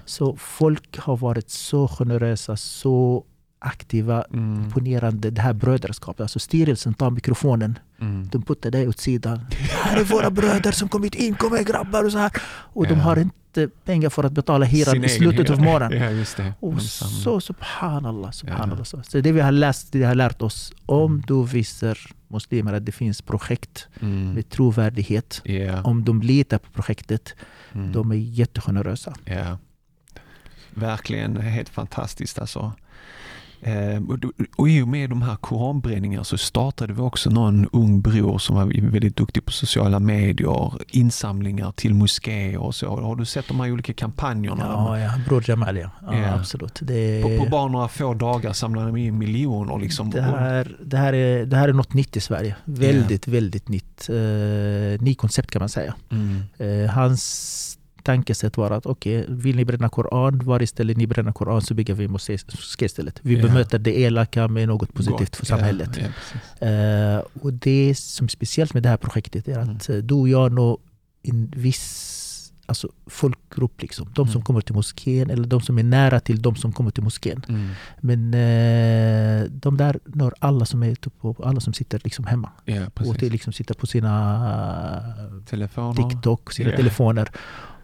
Så 0.06 0.36
folk 0.36 0.98
har 1.00 1.18
varit 1.18 1.50
så 1.50 1.88
generösa, 1.88 2.58
så 2.58 3.24
aktiva, 3.60 4.24
Mm. 4.34 4.64
imponerande. 4.64 5.30
Det 5.32 5.42
här 5.42 5.54
brödraskapet. 5.54 6.22
Alltså 6.22 6.40
styrelsen 6.40 6.94
tar 6.94 7.10
mikrofonen. 7.10 7.80
Mm. 8.02 8.28
De 8.32 8.42
puttar 8.42 8.72
dig 8.72 8.88
åt 8.88 9.00
sidan. 9.00 9.40
Här 9.84 9.98
är 10.00 10.04
våra 10.04 10.30
bröder 10.30 10.72
som 10.72 10.90
kommit 10.90 11.16
in. 11.16 11.36
Kom 11.36 11.54
igen 11.54 11.66
grabbar! 11.66 12.04
Och, 12.06 12.12
så 12.12 12.18
här. 12.18 12.32
och 12.74 12.88
de 12.88 12.94
Ja. 12.94 13.00
har 13.04 13.18
inte 13.20 13.68
pengar 13.86 14.10
för 14.10 14.24
att 14.24 14.32
betala 14.32 14.66
hyran 14.66 14.94
Sin 14.94 15.04
i 15.04 15.10
slutet 15.10 15.50
av 15.50 15.62
månaden. 15.62 16.02
Ja, 16.02 16.10
just 16.10 16.38
det. 16.38 16.54
Och 16.60 16.74
De 16.74 16.80
så 16.82 17.40
subhanallah, 17.42 18.32
subhanallah. 18.32 18.84
Så. 18.84 19.02
så 19.04 19.20
det 19.22 19.32
vi 19.32 19.42
har 19.42 19.52
läst, 19.52 19.92
det 19.92 19.98
vi 20.00 20.06
har 20.06 20.16
lärt 20.16 20.42
oss. 20.42 20.74
Om 20.86 21.12
Mm. 21.12 21.24
du 21.28 21.44
visar 21.46 21.98
muslimer 22.32 22.74
att 22.74 22.86
det 22.86 22.92
finns 22.92 23.22
projekt 23.22 23.88
Mm. 24.00 24.34
med 24.34 24.50
trovärdighet. 24.50 25.42
Ja. 25.46 25.82
Om 25.84 26.04
de 26.06 26.22
litar 26.22 26.58
på 26.58 26.72
projektet, 26.72 27.36
Mm. 27.74 27.92
de 27.92 28.12
är 28.12 28.16
jättegenerösa. 28.16 29.14
Ja. 29.26 29.58
Verkligen 30.74 31.38
helt 31.38 31.70
fantastiskt 31.70 32.40
alltså. 32.40 32.74
Eh, 33.64 34.02
och, 34.56 34.70
i 34.70 34.82
och 34.82 34.88
med 34.88 35.10
de 35.10 35.22
här 35.22 35.36
koranbränningarna 35.36 36.24
så 36.24 36.38
startade 36.38 36.94
vi 36.94 37.02
också 37.02 37.30
någon 37.30 37.68
ung 37.72 38.02
bror 38.02 38.38
som 38.38 38.56
var 38.56 38.92
väldigt 38.92 39.16
duktig 39.16 39.46
på 39.46 39.52
sociala 39.52 40.00
medier, 40.00 40.74
insamlingar 40.88 41.72
till 41.72 41.94
moskéer 41.94 42.58
och 42.58 42.76
så. 42.76 43.02
Har 43.02 43.16
du 43.16 43.26
sett 43.26 43.48
de 43.48 43.60
här 43.60 43.72
olika 43.72 43.94
kampanjerna? 43.94 44.66
Ja, 44.68 45.00
ja. 45.00 45.12
Bror 45.28 45.50
Jamal 45.50 45.78
ja. 45.78 45.90
ja 46.02 46.18
Ja. 46.18 46.34
Absolut. 46.34 46.80
Det, 46.82 47.22
På, 47.22 47.44
på 47.44 47.50
bara 47.50 47.68
några 47.68 47.88
få 47.88 48.14
dagar 48.14 48.54
samlade 48.54 48.88
de 48.88 48.98
in 48.98 49.18
miljoner 49.18 49.80
liksom. 49.80 50.10
det, 50.10 50.22
här, 50.22 50.76
det, 50.86 50.98
här 50.98 51.14
är, 51.14 51.46
det 51.46 51.58
här 51.58 51.70
är 51.70 51.74
något 51.74 51.94
nytt 51.94 52.18
i 52.18 52.22
Sverige. 52.22 52.56
Väldigt, 52.66 53.28
väldigt 53.28 53.70
nytt. 53.70 54.10
Uh, 54.10 55.02
ny 55.02 55.16
koncept 55.16 55.52
kan 55.52 55.60
man 55.60 55.70
säga. 55.70 55.96
Mm. 56.12 56.44
Eh, 56.58 56.90
hans 56.90 57.71
tankesätt 58.04 58.58
var 58.58 58.72
att 58.72 58.86
okej, 58.86 59.26
vill 59.30 59.56
ni 59.56 59.66
bränna 59.66 59.90
Koran, 59.90 60.40
var 60.44 60.62
istället 60.62 60.98
ni 60.98 61.08
bränner 61.08 61.32
Koran 61.32 61.62
så 61.62 61.74
bygger 61.74 61.94
vi 61.94 62.08
moské 62.08 62.38
istället. 62.80 63.20
Vi 63.22 63.36
Ja. 63.40 63.48
bemöter 63.48 63.80
det 63.80 64.00
elaka 64.00 64.48
med 64.48 64.68
något 64.68 64.94
positivt 64.94 65.36
för 65.36 65.46
samhället. 65.46 65.90
Ja, 65.98 66.04
precis. 66.16 66.62
Eh, 66.62 67.22
och 67.42 67.54
det 67.54 67.96
som 67.98 68.26
är 68.26 68.30
speciellt 68.30 68.74
med 68.74 68.84
det 68.84 68.90
här 68.90 68.98
projektet 68.98 69.48
är 69.48 69.60
att 69.60 69.90
Mm. 69.90 70.00
eh, 70.00 70.06
du 70.06 70.14
och 70.16 70.30
jag 70.30 70.52
når 70.52 70.78
en 71.24 71.54
viss 71.56 72.18
alltså, 72.66 72.90
folkgrupp. 73.08 73.82
Liksom. 73.82 74.08
De 74.16 74.28
som 74.28 74.36
Mm. 74.36 74.44
kommer 74.46 74.62
till 74.62 74.76
moskén 74.76 75.30
eller 75.30 75.48
de 75.48 75.62
som 75.62 75.78
är 75.80 75.84
nära 75.84 76.20
till 76.20 76.42
de 76.42 76.56
som 76.56 76.72
kommer 76.72 76.92
till 76.92 77.04
moskén. 77.04 77.46
Mm. 77.50 77.70
Men 78.00 78.34
eh, 78.34 79.50
de 79.52 79.78
där 79.78 80.00
når 80.06 80.34
alla 80.40 80.66
som, 80.66 80.84
är 80.84 80.96
typ 80.96 81.14
alla 81.44 81.60
som 81.60 81.74
sitter 81.74 82.02
liksom 82.04 82.26
hemma. 82.26 82.50
Ja, 82.66 82.86
Och 82.96 83.18
till 83.20 83.32
liksom 83.32 83.54
sitter 83.54 83.74
på 83.74 83.88
sina 83.88 85.04
Telefoner. 85.50 86.10
TikTok, 86.10 86.54
sina 86.54 86.70
Ja. 86.72 86.78
telefoner. 86.78 87.30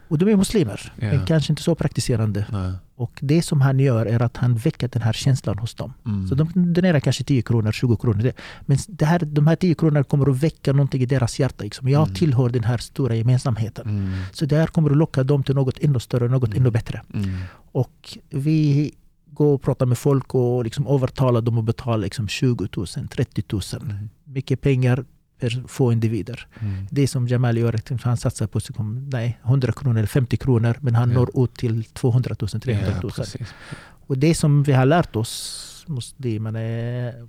Och 0.08 0.18
de 0.18 0.28
är 0.32 0.36
muslimer, 0.36 0.92
Ja. 0.96 1.06
men 1.06 1.26
kanske 1.26 1.52
inte 1.52 1.62
så 1.62 1.74
praktiserande. 1.74 2.46
Nej. 2.52 2.72
Och 2.96 3.18
det 3.22 3.42
som 3.42 3.60
han 3.60 3.78
gör 3.80 4.06
är 4.06 4.22
att 4.22 4.36
han 4.36 4.54
väcker 4.56 4.88
den 4.88 5.02
här 5.02 5.12
känslan 5.12 5.58
hos 5.58 5.74
dem. 5.74 5.92
Mm. 6.06 6.28
Så 6.28 6.34
de 6.34 6.72
donerar 6.72 7.00
kanske 7.00 7.24
10 7.24 7.42
kronor, 7.42 7.72
20 7.72 7.96
kronor. 7.96 8.32
Men 8.66 8.78
det 8.88 9.04
här, 9.04 9.18
de 9.18 9.46
här 9.46 9.56
10 9.56 9.74
kronorna 9.74 10.04
kommer 10.04 10.30
att 10.30 10.36
väcka 10.42 10.72
någonting 10.72 11.02
i 11.02 11.06
deras 11.06 11.38
hjärta. 11.40 11.64
Liksom. 11.64 11.88
Jag 11.88 12.02
Mm. 12.02 12.14
tillhör 12.14 12.48
den 12.48 12.64
här 12.64 12.78
stora 12.78 13.14
gemensamheten. 13.14 13.88
Mm. 13.88 14.12
Så 14.32 14.46
det 14.46 14.56
här 14.56 14.66
kommer 14.66 14.90
att 14.90 14.96
locka 14.96 15.24
dem 15.24 15.42
till 15.42 15.54
något 15.54 15.78
ännu 15.80 16.00
större, 16.00 16.28
något 16.28 16.48
Mm. 16.50 16.60
ännu 16.62 16.70
bättre. 16.70 17.02
Mm. 17.14 17.30
Och 17.72 18.18
vi 18.30 18.92
går 19.30 19.54
och 19.54 19.62
pratar 19.62 19.86
med 19.86 19.98
folk 19.98 20.34
och 20.34 20.64
liksom 20.64 20.86
övertalar 20.86 21.40
dem 21.40 21.58
att 21.58 21.64
betala 21.64 21.96
liksom 21.96 22.28
20 22.28 22.68
000, 22.76 22.86
30 23.08 23.42
000. 23.52 23.62
Mm. 23.82 24.08
Mycket 24.24 24.60
pengar 24.60 25.04
få 25.66 25.92
individer. 25.92 26.46
Mm. 26.60 26.86
Det 26.90 27.08
som 27.08 27.28
Jamal 27.28 27.58
gör, 27.58 27.80
han 28.02 28.16
satsar 28.16 28.46
på 28.46 28.60
nej, 29.12 29.38
100 29.44 29.72
kronor 29.72 29.98
eller 29.98 30.06
50 30.06 30.36
kronor 30.36 30.76
men 30.80 30.94
han 30.94 31.10
ja. 31.10 31.18
når 31.18 31.44
ut 31.44 31.54
till 31.54 31.84
200 31.84 32.36
000, 32.40 32.48
300 32.48 33.00
000. 33.02 33.12
Ja, 33.16 33.46
och 34.06 34.18
det 34.18 34.34
som 34.34 34.62
vi 34.62 34.72
har 34.72 34.86
lärt 34.86 35.16
oss 35.16 35.84
muslimerna 35.88 36.60
är 36.60 37.28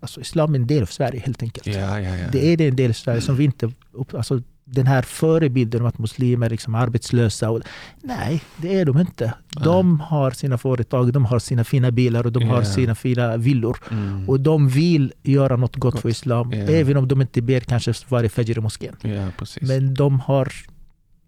Alltså 0.00 0.20
islam 0.20 0.54
är 0.54 0.58
en 0.58 0.66
del 0.66 0.82
av 0.82 0.86
Sverige 0.86 1.20
helt 1.20 1.42
enkelt. 1.42 1.66
Ja. 1.66 2.00
Det 2.32 2.52
är 2.52 2.60
en 2.60 2.76
del 2.76 2.90
av 2.90 2.94
Sverige 2.94 3.20
som 3.20 3.36
vi 3.36 3.44
inte... 3.44 3.72
Alltså, 4.12 4.42
den 4.70 4.86
här 4.86 5.02
förebilden 5.02 5.80
om 5.80 5.86
att 5.86 5.98
muslimer 5.98 6.46
är 6.46 6.50
liksom 6.50 6.74
arbetslösa. 6.74 7.50
Och, 7.50 7.60
nej, 8.02 8.42
det 8.56 8.80
är 8.80 8.84
de 8.84 8.98
inte. 8.98 9.34
De 9.64 10.00
har 10.00 10.30
sina 10.30 10.58
företag, 10.58 11.12
de 11.12 11.24
har 11.24 11.38
sina 11.38 11.64
fina 11.64 11.90
bilar 11.90 12.26
och 12.26 12.32
de 12.32 12.42
yeah. 12.42 12.54
har 12.54 12.62
sina 12.62 12.94
fina 12.94 13.36
villor. 13.36 13.78
Mm. 13.90 14.28
Och 14.28 14.40
de 14.40 14.68
vill 14.68 15.12
göra 15.22 15.56
något 15.56 15.76
gott, 15.76 15.92
gott. 15.92 16.02
för 16.02 16.08
islam. 16.08 16.52
Yeah. 16.52 16.80
Även 16.80 16.96
om 16.96 17.08
de 17.08 17.20
inte 17.20 17.42
ber 17.42 17.60
kanske 17.60 17.94
varje 18.08 18.28
fajr 18.28 18.58
i 18.58 18.60
moskén. 18.60 18.96
Yeah, 19.04 19.30
Men 19.60 19.94
de 19.94 20.20
har, 20.20 20.52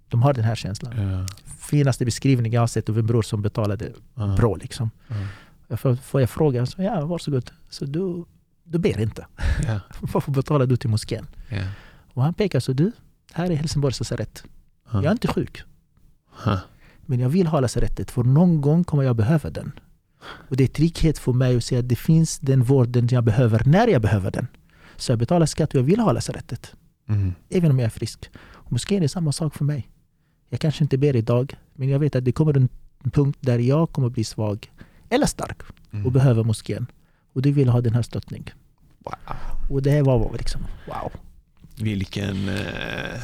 de 0.08 0.22
har 0.22 0.32
den 0.32 0.44
här 0.44 0.54
känslan. 0.54 1.26
Finaste 1.60 2.04
beskrivningen 2.04 2.52
jag 2.52 2.62
har 2.62 2.66
sett 2.66 2.88
av 2.88 2.98
en 2.98 3.06
bror 3.06 3.22
som 3.22 3.42
betalade 3.42 3.92
uh. 4.18 4.36
bra. 4.36 4.56
Liksom. 4.56 4.90
Uh. 5.70 5.76
Får, 5.96 6.20
jag 6.20 6.30
fråga? 6.30 6.66
Så, 6.66 6.82
ja, 6.82 7.06
varsågod. 7.06 7.50
Så 7.70 7.84
du, 7.84 8.24
du 8.64 8.78
ber 8.78 9.00
inte. 9.00 9.26
Varför 10.00 10.32
betalar 10.32 10.66
du 10.66 10.76
till 10.76 10.90
moskén? 10.90 11.26
Och 12.14 12.22
han 12.22 12.34
pekar 12.34 12.60
så 12.60 12.72
du, 12.72 12.92
här 13.32 13.50
är 13.50 13.54
Helsingborgs 13.54 14.00
lasarett. 14.00 14.44
Jag 14.92 15.04
är 15.04 15.12
inte 15.12 15.28
sjuk. 15.28 15.62
Men 17.06 17.20
jag 17.20 17.28
vill 17.28 17.46
ha 17.46 17.60
lasarettet 17.60 18.10
för 18.10 18.22
någon 18.22 18.60
gång 18.60 18.84
kommer 18.84 19.02
jag 19.02 19.16
behöva 19.16 19.50
den. 19.50 19.72
Och 20.22 20.56
det 20.56 20.64
är 20.64 20.68
trygghet 20.68 21.18
för 21.18 21.32
mig 21.32 21.56
att 21.56 21.64
se 21.64 21.78
att 21.78 21.88
det 21.88 21.96
finns 21.96 22.38
den 22.38 22.62
vården 22.62 23.08
jag 23.10 23.24
behöver 23.24 23.62
när 23.66 23.88
jag 23.88 24.02
behöver 24.02 24.30
den. 24.30 24.46
Så 24.96 25.12
jag 25.12 25.18
betalar 25.18 25.46
skatt 25.46 25.74
och 25.74 25.78
jag 25.78 25.82
vill 25.82 26.00
ha 26.00 26.12
lasarettet. 26.12 26.74
Mm. 27.08 27.34
Även 27.48 27.70
om 27.70 27.78
jag 27.78 27.86
är 27.86 27.90
frisk. 27.90 28.30
Och 28.36 28.72
moskén 28.72 29.02
är 29.02 29.08
samma 29.08 29.32
sak 29.32 29.54
för 29.54 29.64
mig. 29.64 29.90
Jag 30.48 30.60
kanske 30.60 30.84
inte 30.84 30.98
ber 30.98 31.16
idag, 31.16 31.56
men 31.74 31.88
jag 31.88 31.98
vet 31.98 32.16
att 32.16 32.24
det 32.24 32.32
kommer 32.32 32.56
en 32.56 32.68
punkt 33.10 33.38
där 33.40 33.58
jag 33.58 33.92
kommer 33.92 34.08
bli 34.08 34.24
svag 34.24 34.72
eller 35.08 35.26
stark 35.26 35.62
mm. 35.92 36.06
och 36.06 36.12
behöver 36.12 36.44
moskén. 36.44 36.86
Och 37.32 37.42
du 37.42 37.52
vill 37.52 37.68
ha 37.68 37.80
den 37.80 37.94
här 37.94 38.02
stöttningen. 38.02 38.50
Wow. 38.98 39.36
Och 39.70 39.82
det 39.82 40.02
var 40.02 40.32
liksom 40.32 40.60
wow. 40.86 41.12
Vilken, 41.80 42.48
eh, 42.48 43.20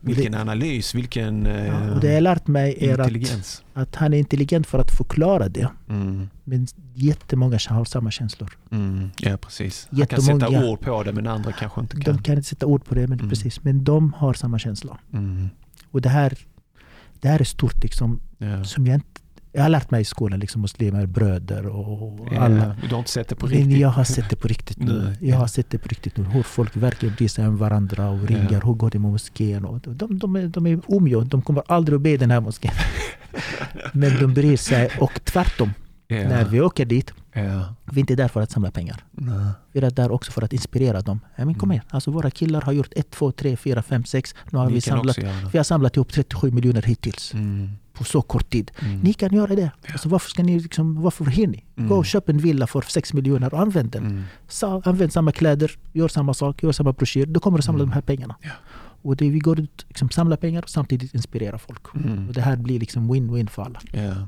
vilken 0.00 0.34
analys, 0.34 0.94
vilken 0.94 1.46
eh, 1.46 1.66
ja, 1.66 1.94
och 1.94 2.00
Det 2.00 2.12
jag 2.12 2.22
lärt 2.22 2.46
mig 2.46 2.76
är 2.80 2.98
att, 2.98 3.62
att 3.74 3.94
han 3.94 4.14
är 4.14 4.18
intelligent 4.18 4.66
för 4.66 4.78
att 4.78 4.90
förklara 4.90 5.48
det. 5.48 5.68
Mm. 5.88 6.28
Men 6.44 6.66
jättemånga 6.94 7.58
har 7.68 7.84
samma 7.84 8.10
känslor. 8.10 8.56
Mm. 8.70 9.10
Ja, 9.18 9.36
precis. 9.36 9.88
Han 9.90 10.06
kan 10.06 10.22
sätta 10.22 10.64
ord 10.68 10.80
på 10.80 11.02
det 11.02 11.12
men 11.12 11.26
andra 11.26 11.52
kanske 11.52 11.80
inte 11.80 12.00
kan. 12.00 12.16
De 12.16 12.22
kan 12.22 12.36
inte 12.36 12.48
sätta 12.48 12.66
ord 12.66 12.84
på 12.84 12.94
det, 12.94 13.06
men, 13.06 13.18
mm. 13.18 13.30
precis, 13.30 13.64
men 13.64 13.84
de 13.84 14.12
har 14.12 14.34
samma 14.34 14.58
känsla. 14.58 14.98
Mm. 15.12 15.50
Och 15.90 16.00
det 16.00 16.08
här, 16.08 16.38
det 17.20 17.28
här 17.28 17.40
är 17.40 17.44
stort 17.44 17.82
liksom, 17.82 18.20
ja. 18.38 18.64
som 18.64 18.86
jag 18.86 18.94
inte 18.94 19.09
jag 19.52 19.62
har 19.62 19.68
lärt 19.68 19.90
mig 19.90 20.00
i 20.00 20.04
skolan, 20.04 20.40
liksom 20.40 20.62
muslimer, 20.62 21.06
bröder 21.06 21.66
och 21.66 22.32
alla. 22.32 22.76
Ja, 22.82 22.88
du 22.88 22.94
har 22.94 22.98
inte 22.98 23.10
sett 23.10 23.28
det 23.28 23.34
på 23.34 23.46
riktigt? 23.46 23.68
Men 23.68 23.80
jag 23.80 23.88
har 23.88 24.04
sett 24.04 24.30
det 24.30 24.36
på 24.36 24.48
riktigt 24.48 24.78
nu. 24.78 25.16
jag 25.20 25.36
har 25.36 25.46
sett 25.46 25.70
det 25.70 25.78
på 25.78 25.88
riktigt 25.88 26.16
nu. 26.16 26.24
Hur 26.24 26.42
folk 26.42 26.76
verkligen 26.76 27.14
bryr 27.14 27.28
sig 27.28 27.48
om 27.48 27.56
varandra 27.56 28.10
och 28.10 28.22
ringer. 28.28 28.52
Ja. 28.52 28.60
Hur 28.64 28.74
går 28.74 28.90
det 28.90 28.98
med 28.98 29.10
moskén? 29.10 29.64
Och 29.64 29.80
de, 29.80 30.18
de, 30.18 30.36
är, 30.36 30.48
de 30.48 30.66
är 30.66 30.80
omgjorda. 30.86 31.26
De 31.28 31.42
kommer 31.42 31.62
aldrig 31.66 31.96
att 31.96 32.02
be 32.02 32.16
den 32.16 32.30
här 32.30 32.40
moskén. 32.40 32.72
Men 33.92 34.20
de 34.20 34.34
bryr 34.34 34.56
sig. 34.56 34.90
Och 35.00 35.20
tvärtom. 35.24 35.70
Yeah. 36.08 36.28
När 36.28 36.44
vi 36.44 36.60
åker 36.60 36.84
dit, 36.84 37.12
yeah. 37.34 37.72
vi 37.84 37.96
är 37.96 38.00
inte 38.00 38.14
där 38.14 38.28
för 38.28 38.40
att 38.40 38.50
samla 38.50 38.70
pengar. 38.70 39.04
Vi 39.72 39.80
är 39.80 39.90
där 39.90 40.10
också 40.10 40.32
för 40.32 40.42
att 40.42 40.52
inspirera 40.52 41.00
dem. 41.00 41.20
Ja, 41.36 41.44
men 41.44 41.54
kom 41.54 41.66
mm. 41.66 41.72
igen, 41.72 41.84
alltså 41.90 42.10
våra 42.10 42.30
killar 42.30 42.60
har 42.60 42.72
gjort 42.72 42.92
1, 42.96 43.10
2, 43.10 43.32
3, 43.32 43.56
4, 43.56 43.82
5, 43.82 44.04
6. 44.04 44.34
Nu 44.50 44.58
har 44.58 44.70
vi, 44.70 44.80
samlat, 44.80 45.18
vi 45.52 45.58
har 45.58 45.64
samlat 45.64 45.96
ihop 45.96 46.12
37 46.12 46.50
miljoner 46.50 46.82
hittills. 46.82 47.34
Mm 47.34 47.70
på 48.00 48.04
så 48.04 48.22
kort 48.22 48.50
tid. 48.50 48.70
Mm. 48.82 49.00
Ni 49.00 49.12
kan 49.12 49.32
göra 49.34 49.54
det. 49.54 49.70
Ja. 49.86 49.92
Alltså, 49.92 50.08
varför, 50.08 50.30
ska 50.30 50.42
ni 50.42 50.60
liksom, 50.60 51.02
varför 51.02 51.24
hinner 51.24 51.52
ni? 51.52 51.64
Mm. 51.76 51.88
Gå 51.88 51.96
och 51.96 52.06
köp 52.06 52.28
en 52.28 52.38
villa 52.38 52.66
för 52.66 52.80
6 52.80 53.12
miljoner 53.12 53.54
och 53.54 53.60
använd 53.60 53.90
den. 53.90 54.06
Mm. 54.06 54.24
Så, 54.48 54.82
använd 54.84 55.12
samma 55.12 55.32
kläder, 55.32 55.78
gör 55.92 56.08
samma 56.08 56.34
sak, 56.34 56.62
gör 56.62 56.72
samma 56.72 56.92
broschyr. 56.92 57.26
Då 57.26 57.40
kommer 57.40 57.58
du 57.58 57.62
samla 57.62 57.82
mm. 57.82 57.90
de 57.90 57.94
här 57.94 58.02
pengarna. 58.02 58.36
Ja. 58.40 58.50
Och 59.02 59.16
det, 59.16 59.30
vi 59.30 59.38
går 59.38 59.60
ut 59.60 59.84
liksom, 59.88 60.10
samlar 60.10 60.36
pengar 60.36 60.62
och 60.62 60.70
samtidigt 60.70 61.14
inspirerar 61.14 61.58
folk. 61.58 61.94
Mm. 61.94 62.28
Och 62.28 62.34
det 62.34 62.40
här 62.40 62.56
blir 62.56 62.80
liksom 62.80 63.12
win-win 63.12 63.48
för 63.48 63.62
alla. 63.62 63.80
Ja. 63.92 64.26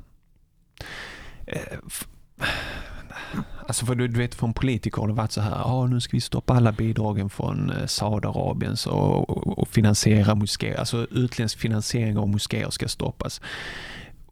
Alltså 3.67 3.87
för 3.87 3.95
du, 3.95 4.09
du 4.09 4.19
vet 4.19 4.35
från 4.35 4.53
politiker 4.53 5.01
har 5.01 5.09
det 5.09 5.15
varit 5.15 5.33
så 5.33 5.41
här, 5.41 5.63
ah, 5.65 5.87
nu 5.87 6.01
ska 6.01 6.17
vi 6.17 6.21
stoppa 6.21 6.55
alla 6.55 6.73
bidragen 6.73 7.31
från 7.31 7.71
eh, 7.71 7.87
Saudiarabien 7.87 8.77
och, 8.87 9.31
och, 9.31 9.59
och 9.59 9.69
finansiera 9.69 10.35
moskéer. 10.35 10.79
Alltså 10.79 11.07
utländsk 11.11 11.59
finansiering 11.59 12.19
av 12.19 12.29
moskéer 12.29 12.71
ska 12.71 12.89
stoppas. 12.89 13.41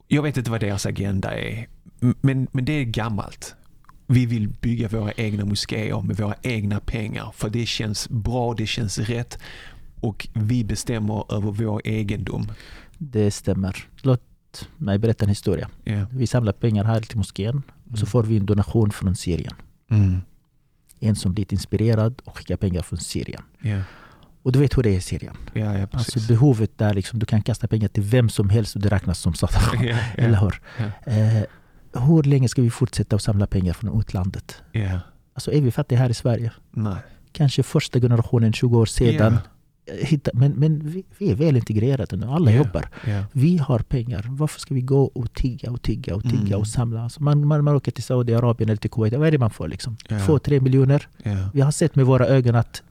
Jag 0.09 0.23
vet 0.23 0.37
inte 0.37 0.51
vad 0.51 0.61
deras 0.61 0.87
agenda 0.87 1.39
är, 1.39 1.69
men, 2.01 2.47
men 2.53 2.65
det 2.65 2.73
är 2.73 2.85
gammalt. 2.85 3.55
Vi 4.07 4.27
vill 4.27 4.49
bygga 4.49 4.89
våra 4.89 5.13
egna 5.13 5.45
moskéer 5.45 6.03
med 6.03 6.17
våra 6.17 6.35
egna 6.43 6.81
pengar 6.81 7.33
för 7.35 7.51
det 7.51 7.67
känns 7.67 8.09
bra, 8.09 8.55
det 8.55 8.67
känns 8.67 8.99
rätt 8.99 9.39
och 10.01 10.29
vi 10.33 10.65
bestämmer 10.65 11.35
över 11.35 11.53
vår 11.53 11.81
egendom. 11.85 12.53
Det 12.99 13.31
stämmer. 13.31 13.77
Låt 14.03 14.23
mig 14.77 14.99
berätta 14.99 15.25
en 15.25 15.29
historia. 15.29 15.69
Yeah. 15.85 16.09
Vi 16.13 16.27
samlar 16.27 16.53
pengar 16.53 16.85
här 16.85 17.01
till 17.01 17.17
moskén 17.17 17.63
så 17.95 17.97
mm. 17.97 18.07
får 18.07 18.23
vi 18.23 18.37
en 18.37 18.47
donation 18.47 18.91
från 18.91 19.17
Syrien. 19.17 19.55
Mm. 19.91 20.21
En 21.01 21.17
som 21.17 21.33
blivit 21.33 21.53
inspirerad 21.53 22.23
och 22.25 22.39
skickar 22.39 22.57
pengar 22.57 22.83
från 22.83 22.99
Syrien. 22.99 23.43
Yeah. 23.63 23.83
Och 24.43 24.53
du 24.53 24.59
vet 24.59 24.79
hur 24.79 24.83
det 24.83 24.91
är 24.91 24.97
i 24.97 25.01
Syrien. 25.01 25.37
Ja, 25.53 25.79
ja, 25.79 25.87
alltså 25.93 26.21
behovet 26.29 26.79
där, 26.79 26.95
liksom, 26.95 27.19
du 27.19 27.27
kan 27.27 27.43
kasta 27.43 27.69
pengar 27.69 27.89
till 27.89 28.03
vem 28.03 28.29
som 28.29 28.51
helst 28.51 28.77
och 28.77 28.83
det 28.83 28.89
räknas 28.89 29.19
som 29.19 29.35
sadaqa. 29.35 29.85
Ja, 29.85 29.97
ja, 29.97 29.97
Eller 30.25 30.39
hur? 30.39 30.61
Eh, 31.05 31.43
hur 32.03 32.23
länge 32.23 32.49
ska 32.49 32.63
vi 32.63 32.71
fortsätta 32.71 33.17
att 33.17 33.23
samla 33.23 33.47
pengar 33.47 33.73
från 33.73 34.01
utlandet? 34.01 34.63
Alltså 35.35 35.53
är 35.53 35.61
vi 35.61 35.71
fattiga 35.71 35.99
här 35.99 36.11
i 36.11 36.15
Sverige? 36.15 36.53
Nej. 36.71 36.97
Kanske 37.33 37.63
första 37.63 38.01
generationen 38.01 38.53
20 38.53 38.79
år 38.79 38.87
sedan 38.87 39.39
hitta, 39.87 40.31
men, 40.35 40.53
men 40.53 40.81
vi, 40.85 41.05
vi, 41.19 41.31
är 41.31 41.35
väl 41.35 41.57
integrerade 41.57 42.17
nu, 42.17 42.27
alla 42.27 42.51
yeah, 42.51 42.67
jobbar. 42.67 42.89
Yeah. 43.07 43.25
Vi 43.33 43.57
har 43.57 43.79
pengar. 43.79 44.27
Varför 44.29 44.61
ska 44.61 44.75
vi 44.75 44.81
gå 44.81 45.03
och 45.03 45.35
tigga 45.35 45.71
och 45.71 45.83
tigga 45.83 46.15
och 46.15 46.23
tigga 46.23 46.47
mm. 46.47 46.61
och 46.61 46.67
samla? 46.67 47.03
Alltså 47.03 47.23
man, 47.23 47.47
man, 47.47 47.65
man 47.65 47.77
åker 47.77 47.93
till 47.93 48.05
Saudiarabien 48.05 48.71
eller 48.71 48.77
till 48.77 48.91
Kuwait, 48.91 49.15
vad 49.15 49.29
är 49.29 49.33
det 49.33 49.39
man 49.39 49.51
får? 49.51 49.69
Liksom? 49.69 49.97
Yeah. 50.11 50.27
Två, 50.27 50.39
tre 50.39 50.61
miljoner. 50.61 51.09
Vi 51.53 51.61
har 51.61 51.71
sett 51.71 51.97
med 51.97 52.07
våra 52.07 52.27
ögon 52.27 52.55
att 52.55 52.83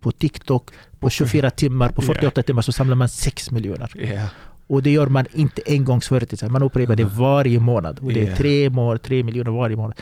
på 0.00 0.12
TikTok, 0.12 0.70
på 0.98 1.10
24 1.10 1.50
timmar, 1.50 1.88
på 1.88 2.02
48 2.02 2.42
timmar 2.42 2.62
så 2.62 2.72
samlar 2.72 2.96
man 2.96 3.08
6 3.08 3.50
miljoner. 3.50 3.92
Och 4.66 4.82
det 4.82 4.90
gör 4.90 5.06
man 5.06 5.26
inte 5.32 5.62
en 5.66 5.84
gång 5.84 6.00
företid, 6.00 6.50
man 6.50 6.62
upprepar 6.62 6.96
det 6.96 7.04
varje 7.04 7.60
månad. 7.60 7.98
Och 7.98 8.12
det 8.12 8.26
är 8.26 8.36
tre, 8.36 8.70
mål, 8.70 8.98
tre 8.98 9.22
miljoner 9.22 9.50
varje 9.50 9.76
månad 9.76 9.94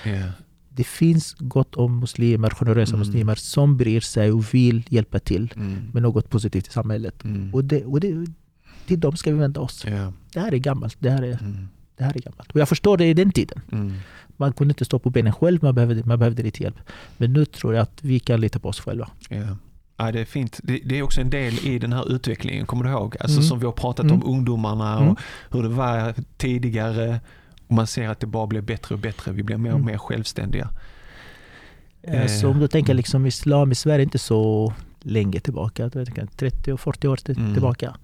det 0.81 0.85
finns 0.85 1.37
gott 1.39 1.75
om 1.75 2.01
muslimer, 2.01 2.51
generösa 2.51 2.95
mm. 2.95 3.07
muslimer 3.07 3.35
som 3.35 3.77
bryr 3.77 4.01
sig 4.01 4.33
och 4.33 4.55
vill 4.55 4.83
hjälpa 4.89 5.19
till 5.19 5.53
mm. 5.57 5.91
med 5.93 6.03
något 6.03 6.31
positivt 6.31 6.69
i 6.69 6.71
samhället. 6.71 7.25
Mm. 7.25 7.55
Och, 7.55 7.65
det, 7.65 7.85
och 7.85 8.01
det, 8.01 8.27
till 8.87 9.01
dem 9.01 9.17
ska 9.17 9.33
vi 9.33 9.39
vända 9.39 9.61
oss. 9.61 9.87
Yeah. 9.87 10.13
Det 10.33 10.41
här 10.41 10.55
är 10.55 10.59
gammalt. 10.59 10.97
Det 10.99 11.11
här 11.11 11.23
är, 11.23 11.43
mm. 11.43 11.69
det 11.97 12.05
här 12.05 12.17
är 12.17 12.21
gammalt. 12.21 12.53
Och 12.53 12.61
jag 12.61 12.69
förstår 12.69 12.97
det 12.97 13.07
i 13.07 13.15
den 13.15 13.33
tiden. 13.33 13.61
Mm. 13.73 13.93
Man 14.37 14.53
kunde 14.53 14.73
inte 14.73 14.85
stå 14.85 14.99
på 14.99 15.11
benen 15.11 15.33
själv, 15.33 15.63
man 15.63 15.75
behövde, 15.75 16.05
man 16.05 16.19
behövde 16.19 16.43
lite 16.43 16.63
hjälp. 16.63 16.79
Men 17.17 17.33
nu 17.33 17.45
tror 17.45 17.75
jag 17.75 17.83
att 17.83 17.99
vi 18.03 18.21
kan 18.21 18.41
lita 18.41 18.59
på 18.59 18.69
oss 18.69 18.81
själva. 18.81 19.11
Yeah. 19.31 19.57
Ja, 19.97 20.13
det 20.13 20.21
är 20.21 20.25
fint. 20.25 20.61
Det, 20.63 20.81
det, 20.85 20.99
är 20.99 21.03
också 21.03 21.21
en 21.21 21.31
del 21.31 21.67
i 21.67 21.79
den 21.79 21.93
här 21.93 22.13
utvecklingen, 22.13 22.67
kommer 22.67 22.85
du 22.85 22.91
ihåg? 22.91 23.17
Alltså 23.21 23.37
mm. 23.37 23.49
som 23.49 23.59
vi 23.59 23.67
har 23.67 23.73
pratat 23.73 24.11
om 24.11 24.23
ungdomarna 24.25 24.99
och 24.99 25.19
hur 25.51 25.63
det 25.63 25.69
var 25.69 26.15
tidigare 26.37 27.21
och 27.71 27.77
man 27.77 27.87
ser 27.87 28.09
att 28.09 28.21
det 28.21 28.27
bara 28.27 28.47
blir 28.47 28.61
bättre 28.61 28.95
och 28.95 28.99
bättre. 28.99 29.33
Vi 29.33 29.43
blir 29.43 29.57
mer 29.57 29.71
och 29.71 29.79
mm. 29.79 29.87
mer 29.87 29.99
självständiga. 29.99 30.69
Eh, 32.03 32.27
så 32.27 32.49
om 32.49 32.59
du 32.59 32.69
tänker 32.69 32.95
liksom 32.95 33.27
islam 33.27 33.73
i 33.73 33.75
Sverige 33.75 34.03
inte 34.03 34.19
så 34.19 34.73
länge 35.01 35.41
tillbaka, 35.41 35.91
30 36.37 36.73
och 36.73 36.81
40 36.81 37.09
år 37.09 37.19
mm. 37.29 37.53
tillbaka. 37.53 37.87
Mm. 37.87 38.01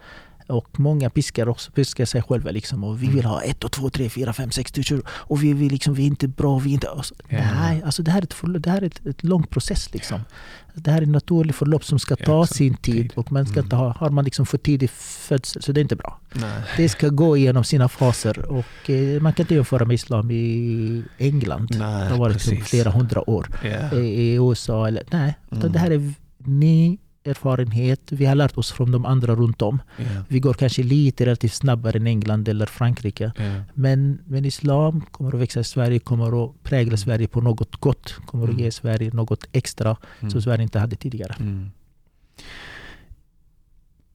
Och 0.47 0.81
många 0.81 1.11
piskar 1.11 1.49
också 1.49 1.71
piskar 1.71 2.05
sig 2.05 2.23
själva 2.23 2.51
liksom. 2.51 2.85
Och 2.85 3.03
vi 3.03 3.07
vill 3.07 3.25
ha 3.25 3.43
ett 3.43 3.65
och 3.65 3.73
två, 3.73 3.91
tre, 3.91 4.09
fyra, 4.09 4.33
fem, 4.33 4.51
sex 4.51 4.73
tusen. 4.73 5.03
Och 5.09 5.43
vi, 5.43 5.53
vill 5.53 5.73
liksom, 5.73 5.95
vi 5.95 6.03
är 6.03 6.07
inte 6.07 6.29
bra, 6.29 6.59
vi 6.59 6.71
är 6.71 6.75
inte... 6.75 6.91
Alltså, 6.91 7.15
yeah. 7.31 7.61
Nej, 7.61 7.83
alltså 7.85 8.03
det 8.03 8.11
här 8.11 8.19
är 8.19 8.25
ett, 8.25 8.63
det 8.63 8.71
här 8.71 8.83
är 8.83 8.87
ett, 8.87 9.07
ett 9.07 9.25
lång 9.25 9.43
process 9.43 9.93
liksom. 9.93 10.17
Yeah. 10.17 10.27
Det 10.75 10.91
här 10.91 10.99
är 10.99 11.03
ett 11.03 11.09
naturligt 11.09 11.57
förlopp 11.57 11.85
som 11.85 11.99
ska 11.99 12.17
ta 12.17 12.33
yeah, 12.33 12.45
sin 12.45 12.77
tid. 12.77 13.13
Och 13.15 13.33
man 13.33 13.47
ska 13.47 13.55
mm. 13.55 13.65
inte 13.65 13.77
ha, 13.77 13.93
har 13.93 14.11
man 14.11 14.25
liksom 14.25 14.47
för 14.47 14.59
tidig 14.59 14.91
födsel 14.91 15.63
så 15.63 15.73
det 15.73 15.81
är 15.81 15.83
inte 15.83 15.97
bra. 15.97 16.21
Nej. 16.33 16.63
Det 16.77 16.89
ska 16.89 17.09
gå 17.09 17.37
igenom 17.37 17.65
sina 17.65 17.89
faser. 17.89 18.47
Och 18.47 18.91
eh, 18.91 19.21
man 19.21 19.33
kan 19.33 19.45
inte 19.45 19.55
jämföra 19.55 19.85
med 19.85 19.95
islam 19.95 20.31
i 20.31 21.05
England. 21.19 21.69
Nej, 21.79 22.05
det 22.05 22.11
har 22.11 22.19
varit 22.19 22.35
liksom 22.35 22.57
flera 22.57 22.91
hundra 22.91 23.31
år. 23.31 23.49
I 23.95 24.35
USA 24.35 24.89
eller... 24.89 25.03
Nej, 25.11 25.35
mm. 25.53 25.73
det 25.73 25.79
här 25.79 25.91
är... 25.91 26.13
Ni 26.39 26.99
erfarenhet. 27.27 28.01
Vi 28.13 28.25
har 28.27 28.35
lärt 28.35 28.59
oss 28.59 28.73
från 28.73 28.93
de 28.93 29.07
andra 29.07 29.35
runt 29.35 29.63
om. 29.63 29.83
Ja. 29.99 30.05
Vi 30.29 30.41
går 30.41 30.55
kanske 30.55 30.83
lite 30.83 31.27
relativt 31.27 31.53
snabbare 31.53 31.97
än 31.99 32.07
England 32.07 32.49
eller 32.49 32.67
Frankrike. 32.67 33.33
Ja. 33.37 33.63
Men, 33.75 34.19
men 34.27 34.45
islam 34.45 35.01
kommer 35.11 35.35
att 35.35 35.41
växa 35.41 35.61
i 35.61 35.65
Sverige, 35.65 35.99
kommer 35.99 36.45
att 36.45 36.63
prägla 36.63 36.97
Sverige 36.97 37.29
på 37.29 37.41
något 37.41 37.77
gott. 37.77 38.15
Kommer 38.27 38.45
att 38.45 38.51
Mm. 38.51 38.65
ge 38.65 38.71
Sverige 38.71 39.11
något 39.15 39.45
extra 39.53 39.97
Mm. 40.21 40.31
som 40.31 40.43
Sverige 40.43 40.63
inte 40.63 40.79
hade 40.79 40.97
tidigare. 40.97 41.35
Mm. 41.41 41.71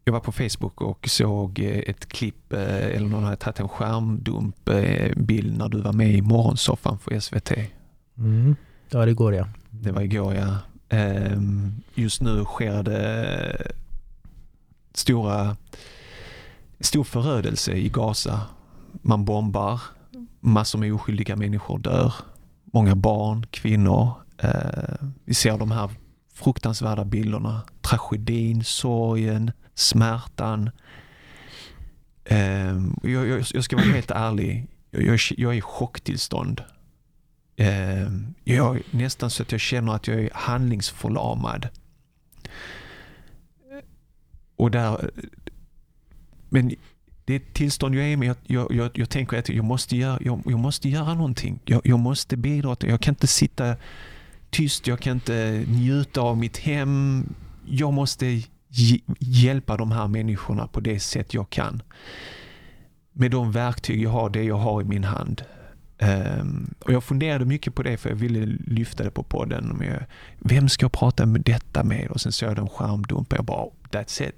Jag 0.03 0.13
var 0.13 0.19
på 0.19 0.31
Facebook 0.31 0.81
och 0.81 1.07
såg 1.09 1.59
eh, 1.59 1.65
ett 1.79 2.05
klipp, 2.05 2.53
eh, 2.53 2.85
eller 2.85 3.07
någon 3.07 3.23
hade 3.23 3.35
tagit 3.35 3.59
en 3.59 3.69
skärmdump 3.69 4.69
eh, 4.69 4.75
när 5.43 5.69
du 5.69 5.81
var 5.81 5.93
med 5.93 6.11
i 6.13 6.21
morgonsoffan 6.21 6.99
för 6.99 7.19
SVT. 7.19 7.51
Mm. 8.17 8.55
Det 8.89 8.97
var 8.97 9.07
igår 9.07 9.33
ja. 9.35 9.47
Det 9.69 9.91
var 9.91 10.01
igår 10.01 10.35
ja. 10.35 10.57
Ehm, 10.91 11.81
just 11.95 12.21
nu 12.21 12.45
sker 12.45 12.83
det 12.83 13.71
stora, 14.93 15.57
stor 16.79 17.03
förödelse 17.03 17.73
i 17.73 17.89
Gaza. 17.89 18.41
Man 19.01 19.25
bombar, 19.25 19.81
massor 20.39 20.79
med 20.79 20.93
oskyldiga 20.93 21.35
människor 21.35 21.79
dör. 21.79 22.13
Många 22.63 22.95
barn, 22.95 23.45
kvinnor. 23.51 24.13
Ehm, 24.37 25.13
vi 25.25 25.33
ser 25.33 25.57
de 25.57 25.71
här 25.71 25.89
fruktansvärda 26.33 27.05
bilderna. 27.05 27.61
Tragedin, 27.81 28.63
sorgen, 28.63 29.51
smärtan. 29.75 30.69
Ehm, 32.25 32.99
jag, 33.03 33.27
jag, 33.27 33.43
jag 33.53 33.63
ska 33.63 33.75
vara 33.75 33.85
helt 33.85 34.11
ärlig. 34.11 34.67
Jag, 34.89 35.19
jag 35.37 35.53
är 35.53 35.57
i 35.57 35.61
chocktillstånd. 35.61 36.61
Eh, 37.61 38.07
jag 38.43 38.81
nästan 38.91 39.29
så 39.29 39.43
att 39.43 39.51
jag 39.51 39.61
känner 39.61 39.95
att 39.95 40.07
jag 40.07 40.19
är 40.19 40.29
handlingsförlamad. 40.33 41.67
Och 44.55 44.71
där, 44.71 45.11
men 46.49 46.75
det 47.25 47.33
är 47.33 47.37
ett 47.37 47.53
tillstånd 47.53 47.95
jag 47.95 48.05
är 48.05 48.17
med. 48.17 48.27
Jag, 48.27 48.37
jag, 48.47 48.73
jag, 48.75 48.91
jag 48.93 49.09
tänker 49.09 49.37
att 49.37 49.49
jag 49.49 49.65
måste 49.65 49.97
göra, 49.97 50.19
jag, 50.21 50.41
jag 50.45 50.59
måste 50.59 50.89
göra 50.89 51.13
någonting. 51.13 51.59
Jag, 51.65 51.81
jag 51.83 51.99
måste 51.99 52.37
bidra. 52.37 52.75
Till, 52.75 52.89
jag 52.89 53.01
kan 53.01 53.11
inte 53.11 53.27
sitta 53.27 53.75
tyst. 54.49 54.87
Jag 54.87 54.99
kan 54.99 55.13
inte 55.13 55.65
njuta 55.67 56.21
av 56.21 56.37
mitt 56.37 56.57
hem. 56.57 57.25
Jag 57.65 57.93
måste 57.93 58.41
hjälpa 59.19 59.77
de 59.77 59.91
här 59.91 60.07
människorna 60.07 60.67
på 60.67 60.79
det 60.79 60.99
sätt 60.99 61.33
jag 61.33 61.49
kan. 61.49 61.81
Med 63.11 63.31
de 63.31 63.51
verktyg 63.51 64.01
jag 64.01 64.09
har, 64.09 64.29
det 64.29 64.43
jag 64.43 64.57
har 64.57 64.81
i 64.81 64.85
min 64.85 65.03
hand. 65.03 65.43
Ehm, 66.01 66.73
och 66.79 66.93
jag 66.93 67.03
funderade 67.03 67.45
mycket 67.45 67.75
på 67.75 67.83
det 67.83 67.97
för 67.97 68.09
jag 68.09 68.15
ville 68.15 68.45
lyfta 68.67 69.03
det 69.03 69.11
på 69.11 69.23
podden. 69.23 69.81
Jag, 69.81 70.05
vem 70.39 70.69
ska 70.69 70.83
jag 70.83 70.91
prata 70.91 71.25
med 71.25 71.41
detta 71.41 71.83
med? 71.83 72.07
Och 72.11 72.21
sen 72.21 72.31
såg 72.31 72.49
jag 72.49 72.57
en 72.57 72.69
skärmdump 72.69 73.31
och 73.31 73.37
jag 73.37 73.45
bara, 73.45 73.65
that's 73.91 74.23
it. 74.29 74.35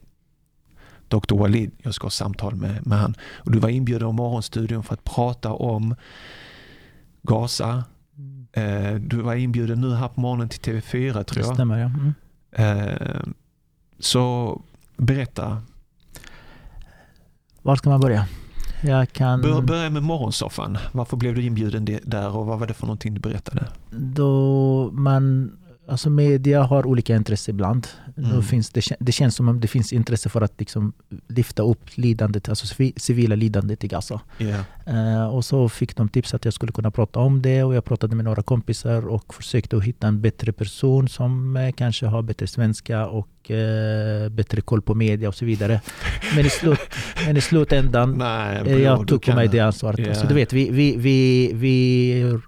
Dr. 1.08 1.36
Walid, 1.36 1.72
jag 1.78 1.94
ska 1.94 2.06
ha 2.06 2.12
samtal 2.12 2.56
med, 2.56 2.88
med 2.88 2.98
han. 2.98 3.16
Och 3.22 3.52
du 3.52 3.60
var 3.60 3.70
inbjuden 3.70 4.08
av 4.08 4.14
Morgonstudion 4.14 4.84
för 4.84 4.94
att 4.94 5.04
prata 5.04 5.54
om 5.54 5.96
Gaza. 7.22 7.84
Eh, 8.52 8.94
du 8.94 9.22
var 9.22 9.36
inbjuden 9.36 9.82
nu 9.82 9.96
här 9.96 10.08
på 10.08 10.22
morgonen 10.22 10.50
till 10.50 10.62
TV4 10.74 11.14
Det 11.14 11.24
tror 11.24 11.46
jag. 11.46 11.54
stämmer 11.56 11.78
ja. 11.78 11.86
Mm. 11.86 12.14
Eh, 12.52 13.22
så 14.00 14.62
berätta. 14.98 15.62
Var 17.62 17.76
ska 17.76 17.90
man 17.90 18.02
börja? 18.02 18.28
Jag 18.84 19.14
kan... 19.14 19.42
Bör, 19.42 19.62
börja 19.62 19.90
med 19.90 20.04
morgonsoffan. 20.04 20.78
Varför 20.92 21.18
blev 21.18 21.36
du 21.36 21.42
inbjuden 21.42 22.00
där 22.04 22.38
och 22.38 22.46
vad 22.46 22.60
var 22.60 22.68
det 22.68 22.74
för 22.74 22.86
någonting 22.86 23.14
du 23.14 23.20
berättade? 23.20 23.68
då 23.96 24.90
man, 24.94 25.52
alltså 25.88 26.10
media 26.10 26.64
har 26.64 26.86
olika 26.88 27.16
intresse 27.16 27.52
ibland. 27.52 27.88
Mm. 28.18 28.42
Finns 28.44 28.70
det, 28.70 28.82
det 29.00 29.12
känns 29.12 29.36
som 29.36 29.50
om 29.50 29.60
det 29.60 29.68
finns 29.68 29.94
intresse 29.94 30.30
för 30.30 30.42
att 30.42 30.54
liksom 30.60 30.94
lyfta 31.28 31.64
upp 31.64 31.80
lidandet, 31.96 32.50
alltså 32.50 32.66
civi- 32.66 33.00
civila 33.00 33.36
lidandet 33.36 33.84
i 33.84 33.88
Gaza. 33.88 34.22
Ja. 34.38 34.56
Eh, 34.94 35.26
och 35.28 35.46
så 35.46 35.70
fick 35.70 35.96
de 35.96 36.10
tips 36.10 36.34
att 36.34 36.46
jag 36.46 36.54
skulle 36.54 36.72
kunna 36.72 36.92
prata 36.92 37.20
om 37.20 37.42
det 37.42 37.64
och 37.64 37.76
jag 37.76 37.86
pratade 37.86 38.16
med 38.16 38.26
några 38.26 38.44
kompisar 38.44 39.08
och 39.08 39.34
försökte 39.34 39.78
att 39.78 39.84
hitta 39.84 40.08
en 40.08 40.22
bättre 40.22 40.52
person 40.54 41.08
som 41.08 41.58
eh, 41.58 41.72
kanske 41.72 42.06
har 42.06 42.22
bättre 42.22 42.48
svenska 42.48 43.08
och 43.08 43.52
eh, 43.52 44.30
bättre 44.30 44.62
koll 44.62 44.82
på 44.82 44.96
media 44.96 45.28
och 45.28 45.36
så 45.36 45.46
vidare. 45.46 45.82
Men 46.36 46.46
i, 46.46 46.50
slut, 46.50 46.80
men 47.28 47.38
i 47.38 47.42
slutändan 47.42 48.12
Nej, 48.18 48.58
Eh, 48.58 48.64
bra, 48.64 48.74
jag 48.74 49.08
tog 49.08 49.22
på 49.26 49.36
mig 49.36 49.48
det 49.48 49.60
ansvaret. 49.60 50.00
Ja. 50.00 50.10
Alltså, 50.10 50.28
du 50.28 50.34
vet, 50.34 50.54
vi, 50.54 50.70
vi, 50.70 50.96
vi, 50.98 51.52
vi, 51.54 52.40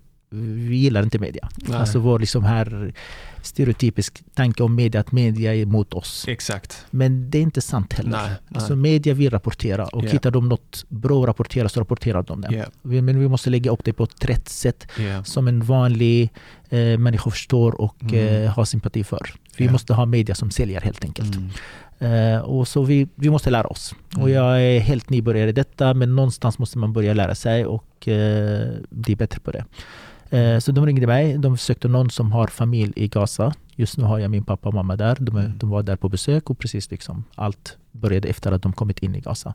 vi 0.70 0.76
gillar 0.76 1.04
inte 1.04 1.20
media. 1.20 1.50
Nej. 1.56 1.78
Alltså 1.78 2.00
vår 2.00 2.20
liksom 2.20 2.44
här 2.44 2.94
stereotypisk 3.42 4.24
tanke 4.34 4.64
om 4.64 4.76
media, 4.76 5.02
att 5.02 5.12
media 5.12 5.56
är 5.56 5.60
emot 5.62 5.94
oss. 5.94 6.26
Exakt. 6.28 6.86
Men 6.92 7.30
det 7.30 7.38
är 7.38 7.42
inte 7.42 7.62
sant 7.62 7.94
heller. 7.94 8.10
Nej, 8.10 8.28
nej. 8.30 8.38
Alltså 8.56 8.76
media 8.76 9.14
vill 9.14 9.30
rapportera 9.30 9.86
och 9.86 10.06
Ja. 10.06 10.10
hittar 10.10 10.32
de 10.32 10.50
något 10.50 10.86
bra 10.90 11.22
att 11.22 11.28
rapportera 11.28 11.70
så 11.70 11.80
rapporterar 11.80 12.24
de 12.24 12.42
det. 12.42 12.70
Vi- 12.82 13.02
Men 13.02 13.20
vi 13.20 13.28
måste 13.28 13.50
lägga 13.50 13.72
upp 13.72 13.84
det 13.84 13.94
på 13.94 14.04
ett 14.04 14.26
rätt 14.26 14.50
sätt 14.50 14.88
ja. 15.00 15.24
som 15.24 15.48
en 15.48 15.62
vanlig 15.64 16.30
eh, 16.70 16.98
människa 16.98 17.30
förstår 17.30 17.82
och 17.82 17.96
Mm. 18.04 18.44
eh, 18.44 18.52
har 18.52 18.66
sympati 18.66 19.04
för. 19.04 19.34
Vi 19.58 19.66
Ja. 19.66 19.72
måste 19.72 19.94
ha 19.94 20.06
media 20.06 20.36
som 20.36 20.52
säljer 20.52 20.82
helt 20.82 21.04
enkelt. 21.04 21.36
Mm. 21.36 21.50
Eh, 22.36 22.40
och 22.42 22.68
så 22.68 22.84
vi, 22.84 23.08
vi 23.16 23.30
måste 23.30 23.50
lära 23.50 23.68
oss. 23.68 23.94
Mm. 24.14 24.24
Och 24.24 24.30
jag 24.30 24.62
är 24.62 24.80
helt 24.80 25.10
nybörjare 25.10 25.50
i 25.50 25.54
detta 25.54 25.94
men 25.94 26.16
någonstans 26.16 26.58
måste 26.60 26.78
man 26.78 26.94
börja 26.94 27.14
lära 27.14 27.36
sig 27.36 27.66
och 27.66 28.08
eh, 28.08 28.68
bli 28.90 29.16
bättre 29.16 29.40
på 29.40 29.52
det. 29.52 29.66
Eh, 30.36 30.60
så 30.60 30.72
de 30.72 30.86
ringde 30.86 31.08
mig. 31.08 31.38
De 31.38 31.58
sökte 31.58 31.88
någon 31.88 32.10
som 32.10 32.32
har 32.32 32.48
familj 32.48 32.94
i 32.96 33.08
Gaza. 33.08 33.54
Just 33.76 33.98
nu 33.98 34.04
har 34.04 34.20
jag 34.20 34.32
min 34.32 34.44
pappa 34.44 34.68
och 34.70 34.74
mamma 34.76 34.96
där. 34.96 35.18
De, 35.20 35.38
Mm. 35.38 35.58
de 35.58 35.70
var 35.70 35.84
där 35.84 35.96
på 35.96 36.10
besök 36.10 36.50
och 36.50 36.60
precis 36.60 36.92
liksom 36.92 37.24
allt 37.36 37.78
började 37.92 38.28
efter 38.28 38.52
att 38.52 38.62
de 38.62 38.74
kommit 38.74 39.00
in 39.00 39.16
i 39.16 39.20
Gaza. 39.20 39.54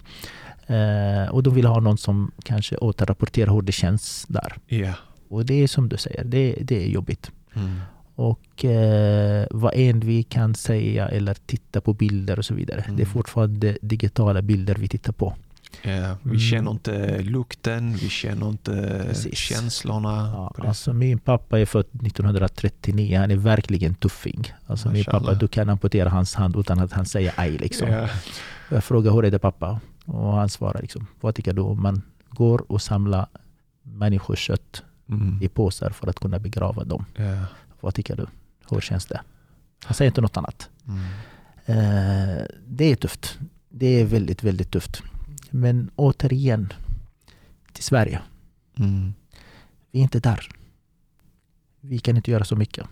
Eh, 0.67 1.29
och 1.31 1.43
de 1.43 1.55
ville 1.55 1.69
ha 1.69 1.81
någon 1.81 1.99
som 1.99 2.31
kanske 2.45 2.77
återrapporterar 2.77 3.53
hur 3.55 3.63
det 3.63 3.73
känns 3.73 4.27
där. 4.29 4.57
Ja. 4.67 4.93
Och 5.29 5.47
det 5.47 5.55
är 5.63 5.69
som 5.69 5.89
du 5.89 5.97
säger, 5.97 6.25
det, 6.25 6.57
det 6.61 6.85
är 6.85 6.89
jobbigt. 6.89 7.31
Mm. 7.55 7.81
Och 8.15 8.65
eh, 8.65 9.47
vad 9.51 9.73
än 9.77 10.01
vi 10.01 10.23
kan 10.23 10.55
säga 10.55 11.09
eller 11.09 11.35
titta 11.47 11.81
på 11.81 11.93
bilder 11.95 12.39
och 12.39 12.45
så 12.45 12.55
vidare. 12.55 12.81
Mm. 12.81 12.97
Det 12.97 13.03
är 13.03 13.07
fortfarande 13.07 13.79
digitala 13.83 14.43
bilder 14.43 14.75
vi 14.75 14.89
tittar 14.89 15.13
på. 15.13 15.35
Ja, 15.83 16.17
vi 16.23 16.29
Mm. 16.31 16.39
känner 16.41 16.71
inte 16.71 17.23
lukten, 17.23 17.93
vi 17.95 18.09
känner 18.09 18.49
inte 18.49 19.05
Precis. 19.09 19.35
känslorna. 19.39 20.33
Ja, 20.59 20.69
alltså 20.69 20.93
min 20.93 21.19
pappa 21.19 21.61
är 21.61 21.67
född 21.67 21.87
1939. 22.03 23.19
Han 23.19 23.31
är 23.31 23.37
verkligen 23.37 23.95
tuffing. 23.95 24.53
Alltså 24.67 24.91
min 24.91 25.05
pappa, 25.05 25.35
du 25.35 25.49
kan 25.49 25.69
amputera 25.69 26.09
hans 26.09 26.35
hand 26.35 26.57
utan 26.57 26.79
att 26.81 26.93
han 26.93 27.07
säger 27.07 27.33
aj 27.37 27.51
liksom. 27.59 27.89
Ja. 27.89 28.09
Jag 28.71 28.85
frågar 28.85 29.13
hur 29.13 29.25
är 29.25 29.31
det 29.31 29.39
pappa? 29.39 29.81
Och 30.05 30.33
han 30.33 30.49
svarar 30.49 30.81
liksom, 30.83 31.07
vad 31.21 31.35
tycker 31.35 31.53
du 31.53 31.61
om 31.63 31.83
man 31.83 32.03
går 32.31 32.73
och 32.73 32.83
samlar 32.83 33.27
människokött 33.83 34.83
Mm. 35.09 35.39
i 35.43 35.49
påsar 35.49 35.91
för 35.91 36.07
att 36.07 36.21
kunna 36.21 36.39
begrava 36.39 36.85
dem? 36.85 37.05
Ja. 37.17 37.37
Vad 37.81 37.95
tycker 37.95 38.17
du? 38.17 38.27
Hur 38.71 38.81
känns 38.81 39.07
det? 39.07 39.21
Han 39.85 39.95
säger 39.95 40.11
inte 40.11 40.21
något 40.21 40.37
annat. 40.37 40.69
Mm. 40.89 41.01
Eh, 41.67 42.45
det 42.67 42.85
är 42.93 42.97
tufft. 42.97 43.39
Det 43.69 43.87
är 44.01 44.05
väldigt, 44.05 44.43
väldigt 44.45 44.71
tufft. 44.71 45.03
Men 45.51 45.91
återigen 45.97 46.73
till 47.73 47.85
Sverige. 47.85 48.21
Mm. 48.79 49.15
Vi 49.91 49.99
är 49.99 50.03
inte 50.03 50.21
där. 50.21 50.49
Vi 51.81 51.99
kan 51.99 52.17
inte 52.17 52.31
göra 52.31 52.45
så 52.45 52.57
mycket. 52.57 52.87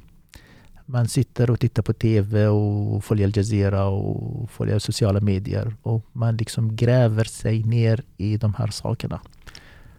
Man 0.87 1.09
sitter 1.09 1.51
och 1.51 1.61
tittar 1.61 1.83
på 1.83 1.93
TV 1.93 2.47
och 2.47 3.05
följer 3.05 3.27
Al 3.27 3.37
Jazeera 3.37 3.85
och 3.87 4.51
följer 4.51 4.79
sociala 4.79 5.21
medier 5.21 5.77
och 5.83 6.07
man 6.13 6.37
liksom 6.37 6.77
gräver 6.77 7.25
sig 7.25 7.63
ner 7.63 8.03
i 8.17 8.37
de 8.37 8.55
här 8.55 8.67
sakerna. 8.67 9.21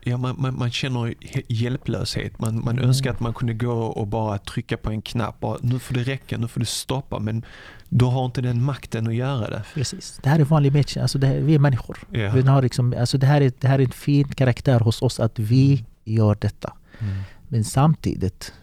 Ja, 0.04 0.18
man, 0.18 0.36
man, 0.42 0.58
man 0.58 0.72
känner 0.72 1.00
he- 1.00 1.44
hjälplöshet. 1.48 2.40
Man, 2.40 2.56
man 2.64 2.74
Mm. 2.78 2.86
önskar 2.90 3.12
att 3.12 3.20
man 3.20 3.34
kunde 3.34 3.54
gå 3.54 3.72
och 3.74 4.08
bara 4.08 4.38
trycka 4.38 4.78
på 4.78 4.90
en 4.92 5.02
knapp. 5.02 5.40
Bara, 5.40 5.58
nu 5.62 5.80
får 5.80 5.94
det 5.96 6.04
räcka, 6.04 6.38
nu 6.38 6.48
får 6.48 6.60
det 6.60 6.66
stoppa. 6.66 7.20
Men 7.20 7.46
du 7.90 8.06
har 8.06 8.26
inte 8.26 8.42
den 8.42 8.64
makten 8.64 9.08
att 9.08 9.16
göra 9.16 9.50
det. 9.50 9.64
Precis. 9.74 10.20
Det 10.24 10.30
här 10.30 10.40
är 10.40 10.44
vanlig 10.46 10.72
människa. 10.74 11.02
Alltså 11.02 11.20
här, 11.26 11.40
vi 11.40 11.56
är 11.56 11.60
människor. 11.60 11.98
Ja. 12.12 12.32
Vi 12.32 12.42
har 12.42 12.62
liksom, 12.62 12.94
alltså 13.00 13.18
det, 13.18 13.28
här 13.28 13.42
är, 13.42 13.52
det 13.60 13.68
här 13.68 13.80
är 13.80 13.84
en 13.84 13.92
fin 13.92 14.28
karaktär 14.28 14.80
hos 14.80 15.02
oss 15.02 15.20
att 15.20 15.40
vi 15.40 15.86
gör 16.06 16.38
detta. 16.42 16.74
Mm. 17.00 17.18
Men 17.48 17.64
samtidigt, 17.64 18.54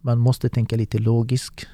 man 0.00 0.18
måste 0.18 0.48
tänka 0.48 0.76
lite 0.76 0.98
logiskt, 0.98 1.66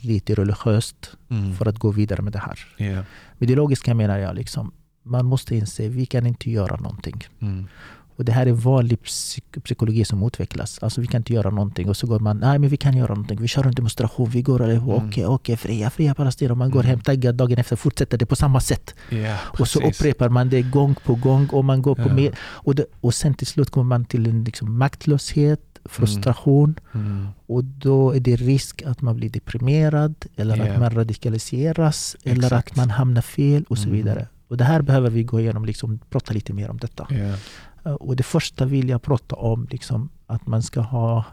lite 0.00 0.34
religiöst 0.34 1.10
Mm. 1.30 1.54
för 1.54 1.66
att 1.68 1.78
gå 1.78 1.90
vidare 1.90 2.22
med 2.22 2.32
det 2.32 2.38
här. 2.38 2.58
Ja. 2.76 3.02
Med 3.38 3.48
det 3.48 3.54
logiska 3.54 3.94
menar 3.94 4.18
jag 4.18 4.34
liksom, 4.34 4.72
man 5.02 5.26
måste 5.26 5.56
inse 5.56 5.88
vi 5.88 6.06
kan 6.06 6.26
inte 6.26 6.50
göra 6.50 6.76
någonting. 6.76 7.24
Mm. 7.40 7.68
Och 8.16 8.24
det 8.24 8.32
här 8.32 8.46
är 8.46 8.52
vanlig 8.52 8.98
psyk- 8.98 9.60
psykologi 9.64 10.04
som 10.04 10.22
utvecklas. 10.26 10.78
Alltså 10.82 11.00
vi 11.00 11.06
kan 11.06 11.20
inte 11.20 11.32
göra 11.32 11.50
någonting 11.50 11.88
och 11.88 11.96
så 11.96 12.06
går 12.06 12.20
man, 12.20 12.38
nej 12.38 12.58
men 12.58 12.68
vi 12.70 12.76
kan 12.76 12.96
göra 12.96 13.08
någonting. 13.08 13.38
Vi 13.40 13.48
kör 13.48 13.64
en 13.66 13.72
demonstration, 13.74 14.30
vi 14.30 14.42
går, 14.42 14.60
okej, 14.62 15.22
Mm. 15.22 15.30
okej, 15.34 15.56
fria, 15.56 15.90
fria 15.90 16.14
Palestina. 16.14 16.54
Man 16.54 16.70
går 16.70 16.80
Mm. 16.80 16.90
hem 16.90 17.00
taggad 17.00 17.34
dagen 17.34 17.58
efter, 17.58 17.76
fortsätter 17.76 18.18
det 18.18 18.26
på 18.26 18.36
samma 18.36 18.60
sätt. 18.60 18.94
Ja, 19.10 19.36
Och 19.58 19.68
så 19.68 19.80
upprepar 19.88 20.28
man 20.28 20.48
det 20.48 20.62
gång 20.62 20.94
på 21.04 21.14
gång 21.14 21.46
och 21.52 21.64
man 21.64 21.82
går 21.82 21.94
på 21.94 22.08
Ja. 22.08 22.14
mer. 22.14 22.38
Och, 22.40 22.74
det, 22.74 22.84
och 23.00 23.14
sen 23.14 23.34
till 23.34 23.46
slut 23.46 23.70
kommer 23.70 23.84
man 23.88 24.04
till 24.04 24.26
en 24.26 24.44
liksom 24.44 24.78
maktlöshet 24.78 25.60
frustration 25.84 26.74
mm. 26.94 27.28
och 27.46 27.64
då 27.64 28.12
är 28.14 28.20
det 28.20 28.36
risk 28.36 28.82
att 28.82 29.02
man 29.02 29.16
blir 29.16 29.30
deprimerad 29.30 30.14
eller 30.36 30.56
yeah. 30.56 30.72
att 30.74 30.80
man 30.80 30.90
radikaliseras 30.90 32.14
Exakt. 32.18 32.36
eller 32.38 32.52
att 32.54 32.76
man 32.76 32.90
hamnar 32.90 33.22
fel 33.22 33.64
och 33.68 33.78
så 33.78 33.84
mm. 33.88 33.96
vidare. 33.96 34.26
Och 34.48 34.56
det 34.56 34.64
här 34.64 34.82
behöver 34.82 35.10
vi 35.10 35.22
gå 35.22 35.40
igenom, 35.40 35.64
liksom, 35.64 35.98
prata 36.10 36.32
lite 36.32 36.52
mer 36.52 36.70
om 36.70 36.78
detta. 36.78 37.06
Eh, 37.86 37.92
och 37.92 38.16
det 38.16 38.22
första 38.22 38.64
vill 38.64 38.88
jag 38.88 39.02
prata 39.02 39.36
om, 39.36 39.66
liksom, 39.70 40.08
att 40.26 40.46
man 40.46 40.62
ska 40.62 40.80
ha 40.80 41.24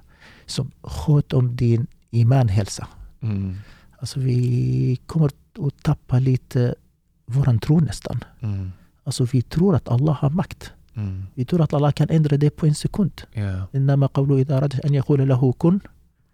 som 0.45 0.72
sköt 0.82 1.34
om 1.34 1.56
din 1.56 1.88
imanhälsa. 2.10 2.88
Mm. 3.22 3.58
Alltså 3.99 4.20
vi 4.20 4.99
kommer 5.06 5.26
att 5.26 5.84
tappa 5.84 6.20
lite 6.20 6.76
vår 7.26 7.60
tro 7.60 7.80
nästan. 7.80 8.24
Mm. 8.39 8.72
Alltså 9.04 9.26
vi 9.32 9.41
tror 9.41 9.76
att 9.76 9.88
Allah 9.88 10.14
har 10.14 10.30
makt. 10.30 10.72
Mm. 10.93 11.26
Vi 11.34 11.45
tror 11.45 11.62
att 11.62 11.74
Allah 11.74 11.91
kan 11.91 12.10
ändra 12.10 12.38
det 12.38 12.49
på 12.49 12.66
en 12.66 12.76
sekund. 12.76 13.22
Yeah. 13.34 13.64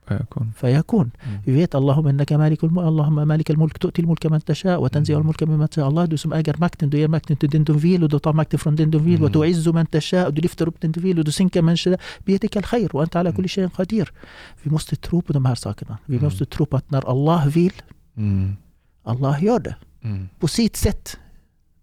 فيكون. 0.10 0.51
فيكون. 0.55 1.10
في 1.45 1.51
بيت 1.51 1.76
اللهم 1.76 2.07
إنك 2.07 2.34
مالك 2.34 2.64
الم... 2.64 2.80
اللهم 2.80 3.28
مالك 3.28 3.51
الملك 3.51 3.78
تؤتي 3.78 4.01
الملك 4.01 4.26
من 4.26 4.43
تشاء 4.43 4.82
وتنزع 4.82 5.18
الملك 5.18 5.43
ممن 5.43 5.70
تشاء. 5.70 5.88
الله 5.88 6.05
دوسم 6.05 6.34
اجر 6.34 6.55
ماكتن 6.62 6.89
دو 6.89 6.97
ير 6.97 7.07
ماكتن 7.07 7.38
تو 7.38 7.47
دندو 7.47 7.78
فيل 7.78 8.03
ودو 8.03 8.18
طا 8.18 8.43
فرون 8.43 8.76
دندو 8.76 8.99
فيل 8.99 9.24
وتعز 9.24 9.70
من 9.70 9.89
تشاء 9.89 10.28
ودو 10.28 10.41
ليفت 10.41 10.62
روب 10.62 10.74
دندو 10.84 11.01
فيل 11.01 11.20
ودو 11.20 11.32
سنك 11.32 11.57
من 11.57 11.76
شلا 11.76 11.97
بيدك 12.28 12.57
الخير 12.57 12.91
وأنت 12.93 13.18
على 13.18 13.32
كل 13.32 13.49
شيء 13.49 13.68
قدير. 13.68 14.14
في 14.57 14.70
موست 14.70 14.95
تروب 14.95 15.24
ودو 15.30 15.39
مهر 15.39 15.55
ساكنا 15.55 15.97
في 16.07 16.20
موست 16.20 16.43
تروب 16.43 16.76
اتنر 16.76 17.12
الله 17.12 17.49
فيل 17.49 17.74
الله 19.07 19.43
يودا 19.43 19.76
بسيت 20.43 20.76
ست 20.76 21.20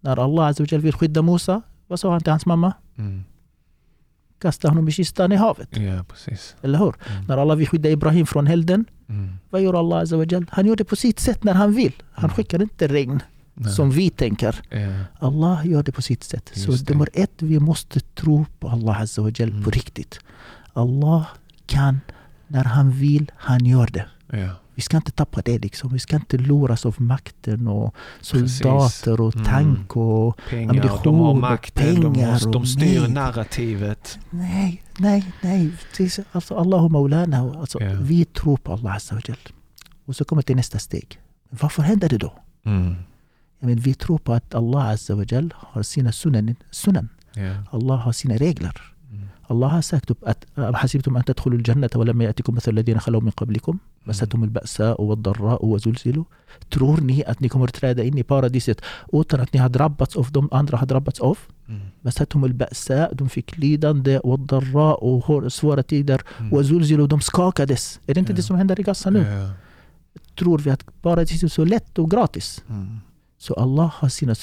نار 0.03 0.25
الله 0.25 0.45
عز 0.45 0.61
وجل 0.61 0.81
فيل 0.81 0.93
خد 0.93 1.19
موسى 1.19 1.61
وسوى 1.89 2.15
انت 2.15 2.29
عن 2.29 2.39
ماما 2.47 2.73
Mm. 4.37 4.51
Kasta 4.51 4.69
honom 4.69 4.87
i 4.87 4.91
kistan 4.91 5.31
i 5.31 5.35
havet. 5.35 5.77
Ja, 5.77 6.03
precis. 6.03 6.55
Eller 6.61 6.79
hur? 6.79 6.95
Mm. 7.09 7.25
När 7.25 7.37
Allah 7.37 7.55
vill 7.55 7.67
skydda 7.67 7.89
Ibrahim 7.89 8.25
från 8.25 8.47
elden, 8.47 8.85
mm. 9.09 9.37
vad 9.49 9.61
gör 9.61 9.73
Allah 9.73 9.99
Azza 10.01 10.15
Han 10.49 10.65
gör 10.65 10.75
det 10.75 10.85
på 10.85 10.95
sitt 10.95 11.19
sätt 11.19 11.43
när 11.43 11.53
han 11.53 11.73
vill. 11.73 11.93
Han 12.11 12.25
mm. 12.25 12.35
skickar 12.35 12.61
inte 12.61 12.87
regn 12.87 13.21
Nej. 13.53 13.71
som 13.71 13.91
vi 13.91 14.09
tänker. 14.09 14.61
Ja. 14.69 15.27
Allah 15.27 15.67
gör 15.67 15.83
det 15.83 15.91
på 15.91 16.01
sitt 16.01 16.23
sätt. 16.23 16.51
Just 16.53 16.87
Så 16.87 16.93
nummer 16.93 17.09
ett, 17.13 17.41
vi 17.41 17.59
måste 17.59 17.99
tro 17.99 18.45
på 18.59 18.69
Allah 18.69 19.01
Azza 19.01 19.21
på 19.21 19.43
mm. 19.43 19.63
riktigt. 19.63 20.19
Allah 20.73 21.27
kan, 21.65 21.99
när 22.47 22.63
han 22.63 22.91
vill, 22.91 23.31
han 23.35 23.65
gör 23.65 23.87
det. 23.87 24.05
Ja. 24.31 24.49
Vi 24.77 24.83
ska 24.83 24.97
inte 24.97 25.11
tappa 25.11 25.41
det 25.41 25.57
liksom. 25.59 25.93
Vi 25.93 25.99
ska 25.99 26.15
inte 26.15 26.37
luras 26.37 26.85
av 26.85 26.95
makten 27.01 27.67
och 27.67 27.95
soldater 28.21 29.21
och 29.21 29.35
mm. 29.35 29.45
tank 29.45 29.95
och 29.95 30.37
pengar. 30.49 30.69
ammunition. 30.69 30.99
De 31.03 31.19
har 31.19 31.33
makten, 31.33 31.95
pengar 31.95 32.13
de, 32.13 32.31
måste, 32.31 32.49
de 32.49 32.65
styr 32.65 33.01
nej. 33.01 33.11
narrativet. 33.11 34.19
Nej, 34.29 34.83
nej, 34.97 35.33
nej. 35.41 35.71
Alltså 36.31 36.55
Allahu 36.55 36.89
Maulana. 36.89 37.37
Alltså, 37.37 37.81
yeah. 37.81 38.01
Vi 38.01 38.25
tror 38.25 38.57
på 38.57 38.73
Allah 38.73 38.99
Och 40.05 40.15
så 40.15 40.25
kommer 40.25 40.43
det 40.47 40.55
nästa 40.55 40.79
steg. 40.79 41.19
Varför 41.49 41.83
händer 41.83 42.09
det 42.09 42.17
då? 42.17 42.33
Mm. 42.65 42.95
Men 43.59 43.75
vi 43.75 43.93
tror 43.93 44.17
på 44.17 44.33
att 44.33 44.55
Allah 44.55 44.89
Azza 44.89 45.15
har 45.53 45.83
sina 45.83 46.11
sunan. 46.11 46.55
sunan. 46.71 47.09
Yeah. 47.35 47.63
Allah 47.71 47.97
har 47.97 48.11
sina 48.11 48.35
regler. 48.35 48.81
Mm. 49.11 49.29
Allah 49.47 49.69
har 49.69 49.81
sagt 49.81 50.11
upp 50.11 50.23
att 50.23 50.45
Hasibtum 50.75 51.15
an 51.15 51.23
tadkhulul 51.23 51.63
jannata 51.67 51.97
wa 51.97 52.05
lam 52.05 52.21
ya'tikum. 52.21 53.79
مستهم 54.07 54.43
البأساء 54.43 55.01
والضراء 55.01 55.65
وزلزلوا. 55.65 56.23
ترور 56.71 57.01
نهيئت 57.01 57.45
كومرترادا 57.45 58.07
إني 58.07 58.21
باراديست 58.21 58.79
أوترتني 59.13 59.61
هاد 59.61 59.77
ربطس 59.77 60.17
أوف 60.17 60.31
دوم 60.31 60.49
أندرا 60.53 60.81
هاد 60.81 60.91
أوف. 61.21 61.47
مستهم 62.05 62.45
البأساء 62.45 63.13
دوم 63.13 63.27
في 63.27 63.41
كليدان 63.41 64.19
والضراء 64.23 65.05
وهور 65.05 65.47
سوارة 65.47 65.81
تيدر 65.81 66.23
وزلزلوا 66.51 67.07
دوم 67.07 67.19
سكاكادس 67.19 67.99
إر 68.09 68.17
inte 68.17 68.33
det 68.33 68.43
som 68.43 68.55
händer 68.55 68.79
i 68.79 68.83
Gaza 68.83 69.09
nu? 69.09 69.49
Tror 70.39 70.57
vi 70.57 70.69
att 70.69 71.01
paradiset 71.01 71.43
är 71.43 71.47
så 71.47 71.65
lätt 71.65 71.99
och 71.99 72.09
سنن. 72.09 72.65
Så 73.37 73.53
Allah 73.53 73.91
har 73.93 74.09
sina 74.09 74.35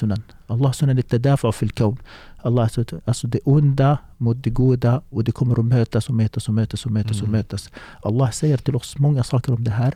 الكون. 1.63 1.97
Allah, 2.45 2.69
alltså 3.05 3.27
det 3.27 3.41
onda 3.45 3.99
mot 4.19 4.45
det 4.45 4.51
goda 4.51 5.03
och 5.11 5.25
det 5.25 5.33
kommer 5.33 5.59
att 5.59 5.65
mötas 5.65 6.09
och 6.09 6.15
mötas 6.15 6.49
och 6.49 6.55
mötas 6.55 6.87
och 6.87 6.93
mötas 6.93 7.17
mm. 7.17 7.25
och 7.25 7.31
mötas. 7.31 7.71
Allah 8.03 8.31
säger 8.31 8.57
till 8.57 8.77
oss 8.77 8.99
många 8.99 9.25
saker 9.25 9.53
om 9.53 9.65
det 9.65 9.71
här. 9.71 9.95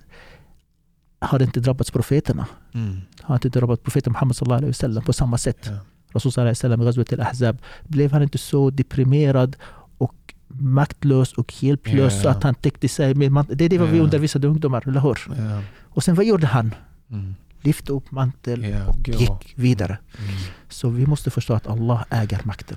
Har 1.20 1.42
inte 1.42 1.60
drabbat 1.60 1.92
profeterna. 1.92 2.46
Mm. 2.74 3.00
Har 3.22 3.34
inte 3.34 3.48
drabbat 3.48 3.82
profeten 3.82 4.12
Muhammed 4.12 4.36
sallallahu 4.36 4.58
alaihi 4.58 4.70
wasallam 4.70 5.04
på 5.04 5.12
samma 5.12 5.38
sätt. 5.38 5.58
Ja. 5.62 5.72
Rasul 6.12 6.32
sallallahu 6.32 6.40
alaihi 6.40 6.56
wasallam 6.56 6.80
i 6.80 6.84
Ghazwat 6.84 7.12
al-Ahzab. 7.12 7.58
Blev 7.84 8.12
han 8.12 8.22
inte 8.22 8.38
så 8.38 8.70
deprimerad 8.70 9.56
och 9.98 10.34
maktlös 10.48 11.32
och 11.32 11.62
hjälplös 11.62 12.12
yeah. 12.12 12.22
så 12.22 12.28
att 12.28 12.42
han 12.42 12.54
täckte 12.54 12.88
sig 12.88 13.14
med 13.14 13.32
man, 13.32 13.46
Det 13.48 13.64
är 13.64 13.68
det 13.68 13.78
vad 13.78 13.88
vi 13.88 14.00
undervisade 14.00 14.46
ungdomar, 14.48 14.88
eller 14.88 15.00
hur? 15.00 15.18
Yeah. 15.36 15.62
Och 15.82 16.04
sen 16.04 16.14
vad 16.14 16.24
gjorde 16.24 16.46
han? 16.46 16.74
Mm 17.10 17.34
lyfte 17.60 17.92
upp 17.92 18.10
mantel 18.10 18.64
yeah, 18.64 18.88
och 18.88 19.08
gick 19.08 19.52
vidare. 19.54 19.98
Mm. 20.18 20.34
Så 20.68 20.88
vi 20.88 21.06
måste 21.06 21.30
förstå 21.30 21.54
att 21.54 21.66
Allah 21.66 22.04
äger 22.10 22.40
makten. 22.44 22.76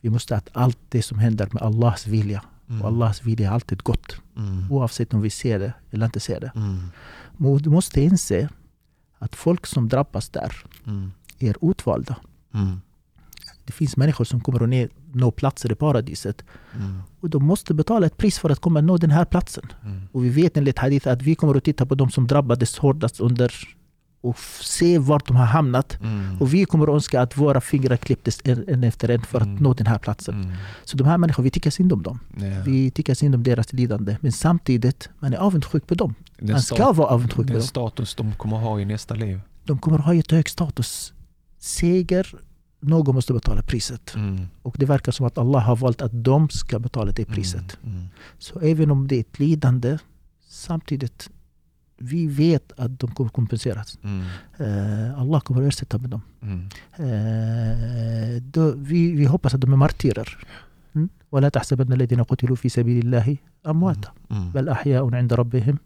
Vi 0.00 0.10
måste 0.10 0.36
att 0.36 0.48
allt 0.52 0.78
det 0.88 1.02
som 1.02 1.18
händer 1.18 1.48
med 1.52 1.62
Allahs 1.62 2.06
vilja. 2.06 2.42
Mm. 2.68 2.82
Och 2.82 2.88
Allahs 2.88 3.22
vilja 3.22 3.48
är 3.48 3.54
alltid 3.54 3.82
gott. 3.82 4.16
Mm. 4.36 4.72
Oavsett 4.72 5.14
om 5.14 5.20
vi 5.20 5.30
ser 5.30 5.58
det 5.58 5.72
eller 5.90 6.06
inte 6.06 6.20
ser 6.20 6.40
det. 6.40 6.52
Mm. 6.54 6.88
Men 7.36 7.56
du 7.56 7.70
måste 7.70 8.00
inse 8.00 8.48
att 9.18 9.36
folk 9.36 9.66
som 9.66 9.88
drabbas 9.88 10.28
där 10.28 10.56
mm. 10.86 11.12
är 11.38 11.70
utvalda. 11.70 12.16
Mm. 12.54 12.80
Det 13.64 13.72
finns 13.72 13.96
människor 13.96 14.24
som 14.24 14.40
kommer 14.40 14.82
att 14.82 14.90
nå 15.12 15.30
platser 15.30 15.72
i 15.72 15.74
paradiset. 15.74 16.44
Mm. 16.74 17.02
Och 17.20 17.30
de 17.30 17.44
måste 17.44 17.74
betala 17.74 18.06
ett 18.06 18.16
pris 18.16 18.38
för 18.38 18.50
att 18.50 18.60
komma 18.60 18.80
nå 18.80 18.96
den 18.96 19.10
här 19.10 19.24
platsen. 19.24 19.64
Mm. 19.84 20.08
Och 20.12 20.24
vi 20.24 20.28
vet 20.28 20.56
enligt 20.56 20.78
hadith 20.78 21.08
att 21.08 21.22
vi 21.22 21.34
kommer 21.34 21.54
att 21.54 21.64
titta 21.64 21.86
på 21.86 21.94
de 21.94 22.10
som 22.10 22.26
drabbades 22.26 22.78
hårdast 22.78 23.20
under 23.20 23.52
och 24.22 24.38
se 24.60 24.98
vart 24.98 25.26
de 25.26 25.36
har 25.36 25.44
hamnat. 25.44 26.00
Mm. 26.00 26.40
Och 26.40 26.54
vi 26.54 26.64
kommer 26.64 26.86
att 26.86 26.94
önska 26.94 27.20
att 27.20 27.36
våra 27.36 27.60
fingrar 27.60 27.96
klipptes 27.96 28.40
en 28.44 28.84
efter 28.84 29.08
en 29.08 29.22
för 29.22 29.38
att 29.38 29.46
mm. 29.46 29.62
nå 29.62 29.74
den 29.74 29.86
här 29.86 29.98
platsen. 29.98 30.42
Mm. 30.42 30.56
Så 30.84 30.96
de 30.96 31.06
här 31.06 31.18
människorna, 31.18 31.44
vi 31.44 31.50
tycker 31.50 31.70
synd 31.70 31.92
om 31.92 32.02
dem. 32.02 32.18
Yeah. 32.40 32.64
Vi 32.64 32.90
tycker 32.90 33.14
synd 33.14 33.34
om 33.34 33.42
deras 33.42 33.72
lidande. 33.72 34.16
Men 34.20 34.32
samtidigt, 34.32 35.08
man 35.18 35.32
är 35.32 35.36
avundsjuk 35.36 35.86
på 35.86 35.94
dem. 35.94 36.14
Den 36.38 36.50
man 36.50 36.62
ska 36.62 36.92
vara 36.92 37.08
avundsjuk 37.08 37.36
på 37.36 37.42
dem. 37.42 37.52
Den 37.52 37.62
status 37.62 38.14
de 38.14 38.32
kommer 38.32 38.56
ha 38.56 38.80
i 38.80 38.84
nästa 38.84 39.14
liv. 39.14 39.40
De 39.64 39.78
kommer 39.78 39.98
ha 39.98 40.14
ett 40.14 40.30
hög 40.30 40.48
status. 40.48 41.12
Seger, 41.58 42.34
någon 42.80 43.14
måste 43.14 43.32
betala 43.32 43.62
priset. 43.62 44.14
Mm. 44.14 44.46
Och 44.62 44.74
det 44.78 44.86
verkar 44.86 45.12
som 45.12 45.26
att 45.26 45.38
Allah 45.38 45.62
har 45.62 45.76
valt 45.76 46.02
att 46.02 46.24
de 46.24 46.48
ska 46.48 46.78
betala 46.78 47.12
det 47.12 47.24
priset. 47.24 47.78
Mm. 47.82 47.96
Mm. 47.96 48.08
Så 48.38 48.60
även 48.60 48.90
om 48.90 49.08
det 49.08 49.16
är 49.16 49.20
ett 49.20 49.38
lidande, 49.38 49.98
samtidigt 50.48 51.30
vi 52.02 52.26
vet 52.26 52.72
att 52.76 53.00
de 53.00 53.10
kommer 53.10 53.30
kompenseras. 53.30 53.98
Mm. 54.02 54.24
Uh, 54.60 55.20
Allah 55.20 55.40
kommer 55.40 55.62
ersätta 55.62 55.98
med 55.98 56.10
dem. 56.10 56.22
Mm. 56.42 56.68
Uh, 57.00 58.42
då, 58.42 58.70
vi, 58.70 59.12
vi 59.12 59.24
hoppas 59.24 59.54
att 59.54 59.60
de 59.60 59.72
är 59.72 59.76
martyrer. 59.76 60.28
Mm. 60.94 61.08
ولا 61.32 61.48
تحسبن 61.48 61.92
الذين 61.92 62.22
قتلوا 62.22 62.56
في 62.56 62.68
سبيل 62.68 62.98
الله 63.04 63.36
أمواتا 63.66 64.12
بل 64.30 64.68
أحياء 64.68 65.14
عند 65.14 65.32
ربهم 65.32 65.78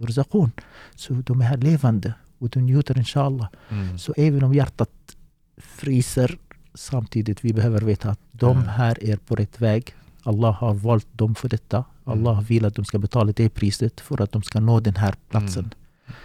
يرزقون 0.00 0.50
Så 0.96 1.14
de 1.14 1.40
är 1.40 1.56
levande 1.56 2.14
och 2.38 2.48
de 2.48 2.60
njuter 2.60 2.98
inshallah. 2.98 3.48
Mm. 3.68 3.98
Så 3.98 4.14
även 4.16 4.42
om 4.42 4.54
hjärtat 4.54 5.16
fryser 5.56 6.38
samtidigt 6.74 7.44
vi 7.44 7.52
behöver 7.52 7.80
veta 7.80 8.10
att 8.10 8.20
de 8.32 8.68
här 8.68 9.04
är 9.04 9.16
på 9.16 9.34
rätt 9.34 9.60
väg. 9.60 9.94
Allah 10.22 10.52
har 10.52 10.74
valt 10.74 11.06
dem 11.12 11.34
för 11.34 11.48
detta. 11.48 11.84
Allah 12.04 12.40
vill 12.40 12.64
att 12.64 12.74
de 12.74 12.84
ska 12.84 12.98
betala 12.98 13.32
det 13.32 13.48
priset 13.48 14.00
för 14.00 14.22
att 14.22 14.32
de 14.32 14.42
ska 14.42 14.60
nå 14.60 14.80
den 14.80 14.96
här 14.96 15.14
platsen. 15.30 15.64
Mm. 15.64 16.16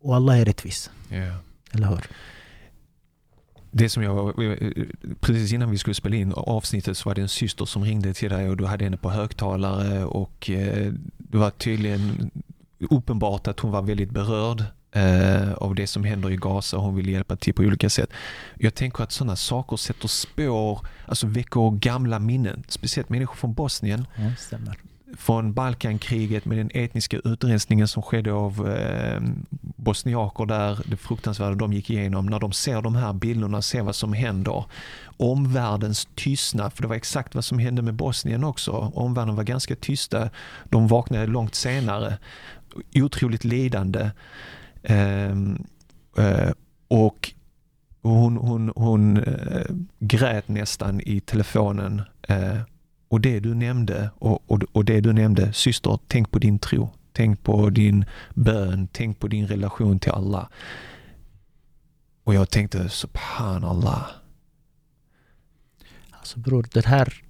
Och 0.00 0.16
Allah 0.16 0.40
är 0.40 0.44
rättvis. 0.44 0.90
Yeah. 1.10 1.36
Eller 1.72 1.86
hur? 1.86 2.00
Det 3.70 3.88
som 3.88 4.02
jag, 4.02 4.34
precis 5.20 5.52
innan 5.52 5.70
vi 5.70 5.78
skulle 5.78 5.94
spela 5.94 6.16
in 6.16 6.32
avsnittet 6.36 6.96
så 6.96 7.08
var 7.08 7.14
det 7.14 7.22
en 7.22 7.28
syster 7.28 7.64
som 7.64 7.84
ringde 7.84 8.14
till 8.14 8.30
dig 8.30 8.50
och 8.50 8.56
du 8.56 8.66
hade 8.66 8.84
henne 8.84 8.96
på 8.96 9.10
högtalare 9.10 10.04
och 10.04 10.50
eh, 10.50 10.92
det 11.18 11.38
var 11.38 11.50
tydligen 11.50 12.30
uppenbart 12.90 13.48
att 13.48 13.60
hon 13.60 13.70
var 13.70 13.82
väldigt 13.82 14.10
berörd 14.10 14.64
eh, 14.92 15.52
av 15.52 15.74
det 15.74 15.86
som 15.86 16.04
händer 16.04 16.30
i 16.30 16.36
Gaza 16.36 16.76
och 16.76 16.82
hon 16.82 16.96
vill 16.96 17.08
hjälpa 17.08 17.36
till 17.36 17.54
på 17.54 17.62
olika 17.62 17.90
sätt. 17.90 18.10
Jag 18.56 18.74
tänker 18.74 19.04
att 19.04 19.12
sådana 19.12 19.36
saker 19.36 19.76
sätter 19.76 20.08
spår, 20.08 20.86
alltså 21.06 21.26
väcker 21.26 21.70
gamla 21.70 22.18
minnen, 22.18 22.64
speciellt 22.68 23.08
människor 23.08 23.36
från 23.36 23.54
Bosnien. 23.54 24.06
Ja, 24.16 24.58
från 25.16 25.52
Balkankriget 25.52 26.44
med 26.44 26.58
den 26.58 26.70
etniska 26.74 27.16
utrensningen 27.24 27.88
som 27.88 28.02
skedde 28.02 28.32
av 28.32 28.68
eh, 28.68 29.20
bosniaker 29.76 30.46
där, 30.46 30.78
det 30.84 30.96
fruktansvärda 30.96 31.54
de 31.54 31.72
gick 31.72 31.90
igenom. 31.90 32.26
När 32.26 32.38
de 32.40 32.52
ser 32.52 32.82
de 32.82 32.96
här 32.96 33.12
bilderna, 33.12 33.62
ser 33.62 33.82
vad 33.82 33.96
som 33.96 34.12
händer. 34.12 34.64
Omvärldens 35.16 36.08
tystnad, 36.14 36.72
för 36.72 36.82
det 36.82 36.88
var 36.88 36.96
exakt 36.96 37.34
vad 37.34 37.44
som 37.44 37.58
hände 37.58 37.82
med 37.82 37.94
Bosnien 37.94 38.44
också. 38.44 38.72
Omvärlden 38.94 39.36
var 39.36 39.44
ganska 39.44 39.76
tysta, 39.76 40.30
de 40.64 40.88
vaknade 40.88 41.26
långt 41.26 41.54
senare. 41.54 42.18
Otroligt 42.94 43.44
lidande. 43.44 44.10
Eh, 44.82 45.30
eh, 46.18 46.52
och 46.88 47.32
hon, 48.02 48.36
hon, 48.36 48.72
hon 48.76 49.16
äh, 49.16 49.64
grät 49.98 50.48
nästan 50.48 51.00
i 51.00 51.20
telefonen 51.20 52.02
äh, 52.28 52.58
och 53.08 53.20
det 53.20 53.40
du 53.40 53.54
nämnde, 53.54 54.10
och, 54.18 54.50
och, 54.50 54.62
och 54.72 54.84
det 54.84 55.00
du 55.00 55.12
nämnde, 55.12 55.52
syster, 55.52 55.98
tänk 56.06 56.30
på 56.30 56.38
din 56.38 56.58
tro. 56.58 56.90
Tänk 57.12 57.42
på 57.42 57.70
din 57.70 58.04
bön, 58.34 58.88
tänk 58.92 59.18
på 59.18 59.28
din 59.28 59.46
relation 59.46 59.98
till 59.98 60.12
Allah. 60.12 60.48
Och 62.24 62.34
jag 62.34 62.50
tänkte, 62.50 62.88
subhanallah. 62.88 64.06
Alltså 66.10 66.38
bror, 66.38 66.66
den 66.72 66.84
här 66.84 67.22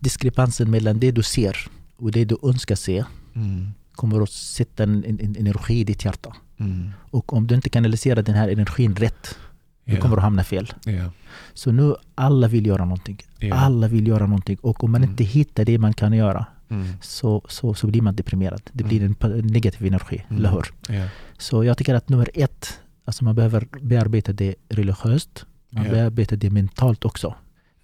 diskrepansen 0.00 0.70
mellan 0.70 1.00
det 1.00 1.10
du 1.10 1.22
ser 1.22 1.56
och 1.96 2.12
det 2.12 2.24
du 2.24 2.36
önskar 2.42 2.74
se 2.74 3.04
Mm. 3.34 3.74
Kommer 3.96 4.22
att 4.22 4.30
sätta 4.30 4.82
en, 4.82 5.04
en, 5.04 5.20
en 5.20 5.36
energi 5.36 5.74
i 5.80 5.84
ditt 5.84 6.04
hjärta. 6.04 6.36
Mm. 6.58 6.90
Och 7.10 7.32
om 7.32 7.46
du 7.46 7.54
inte 7.54 7.68
kanaliserar 7.68 8.22
den 8.22 8.34
här 8.34 8.48
energin 8.48 8.96
rätt, 8.96 9.38
då 9.84 9.94
Ja. 9.94 10.00
kommer 10.00 10.16
du 10.16 10.22
hamna 10.22 10.44
fel. 10.44 10.72
Ja. 10.84 11.10
Så 11.54 11.72
nu 11.72 11.94
alla 12.14 12.48
vill 12.48 12.66
göra 12.66 12.84
någonting. 12.84 13.18
Ja. 13.38 13.54
Alla 13.54 13.88
vill 13.88 14.06
göra 14.08 14.26
någonting 14.26 14.56
och 14.60 14.84
om 14.84 14.90
man 14.92 15.00
Mm. 15.02 15.10
inte 15.10 15.24
hittar 15.24 15.64
det 15.64 15.78
man 15.78 15.92
kan 15.94 16.12
göra 16.12 16.46
Mm. 16.68 16.86
så, 17.02 17.42
så, 17.48 17.74
så 17.74 17.86
blir 17.86 18.02
man 18.02 18.16
deprimerad. 18.16 18.62
Det 18.72 18.84
blir 18.84 19.02
en 19.04 19.14
pa- 19.14 19.28
negativ 19.28 19.86
energi, 19.86 20.24
Mm. 20.28 20.38
eller 20.38 20.50
hur? 20.50 20.66
Så 21.38 21.64
jag 21.64 21.78
tycker 21.78 21.94
att 21.94 22.08
nummer 22.08 22.30
ett, 22.34 22.80
alltså 23.04 23.24
man 23.24 23.34
behöver 23.34 23.66
bearbeta 23.82 24.32
det 24.32 24.54
religiöst. 24.68 25.46
Man 25.70 25.84
Ja. 25.84 25.90
bearbetar 25.90 26.36
det 26.36 26.50
mentalt 26.50 27.04
också. 27.04 27.34